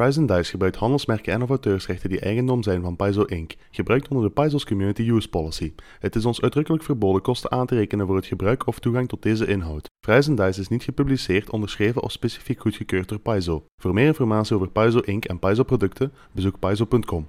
Fries 0.00 0.16
Dice 0.16 0.50
gebruikt 0.50 0.76
handelsmerken 0.76 1.32
en 1.32 1.42
of 1.42 1.48
auteursrechten 1.48 2.08
die 2.08 2.20
eigendom 2.20 2.62
zijn 2.62 2.82
van 2.82 2.96
Paizo 2.96 3.22
Inc., 3.22 3.54
gebruikt 3.70 4.08
onder 4.08 4.24
de 4.24 4.32
Paizo's 4.32 4.64
Community 4.64 5.02
Use 5.02 5.28
Policy. 5.28 5.72
Het 5.98 6.16
is 6.16 6.24
ons 6.24 6.40
uitdrukkelijk 6.40 6.82
verboden 6.82 7.22
kosten 7.22 7.50
aan 7.50 7.66
te 7.66 7.74
rekenen 7.74 8.06
voor 8.06 8.16
het 8.16 8.26
gebruik 8.26 8.66
of 8.66 8.78
toegang 8.78 9.08
tot 9.08 9.22
deze 9.22 9.46
inhoud. 9.46 9.88
Fries 10.06 10.26
Dice 10.26 10.60
is 10.60 10.68
niet 10.68 10.82
gepubliceerd, 10.82 11.50
onderschreven 11.50 12.02
of 12.02 12.12
specifiek 12.12 12.60
goedgekeurd 12.60 13.08
door 13.08 13.18
Paizo. 13.18 13.64
Voor 13.76 13.94
meer 13.94 14.06
informatie 14.06 14.56
over 14.56 14.70
Paizo 14.70 14.98
Inc. 14.98 15.24
en 15.24 15.38
Paizo 15.38 15.62
producten, 15.62 16.12
bezoek 16.32 16.58
paizo.com. 16.58 17.28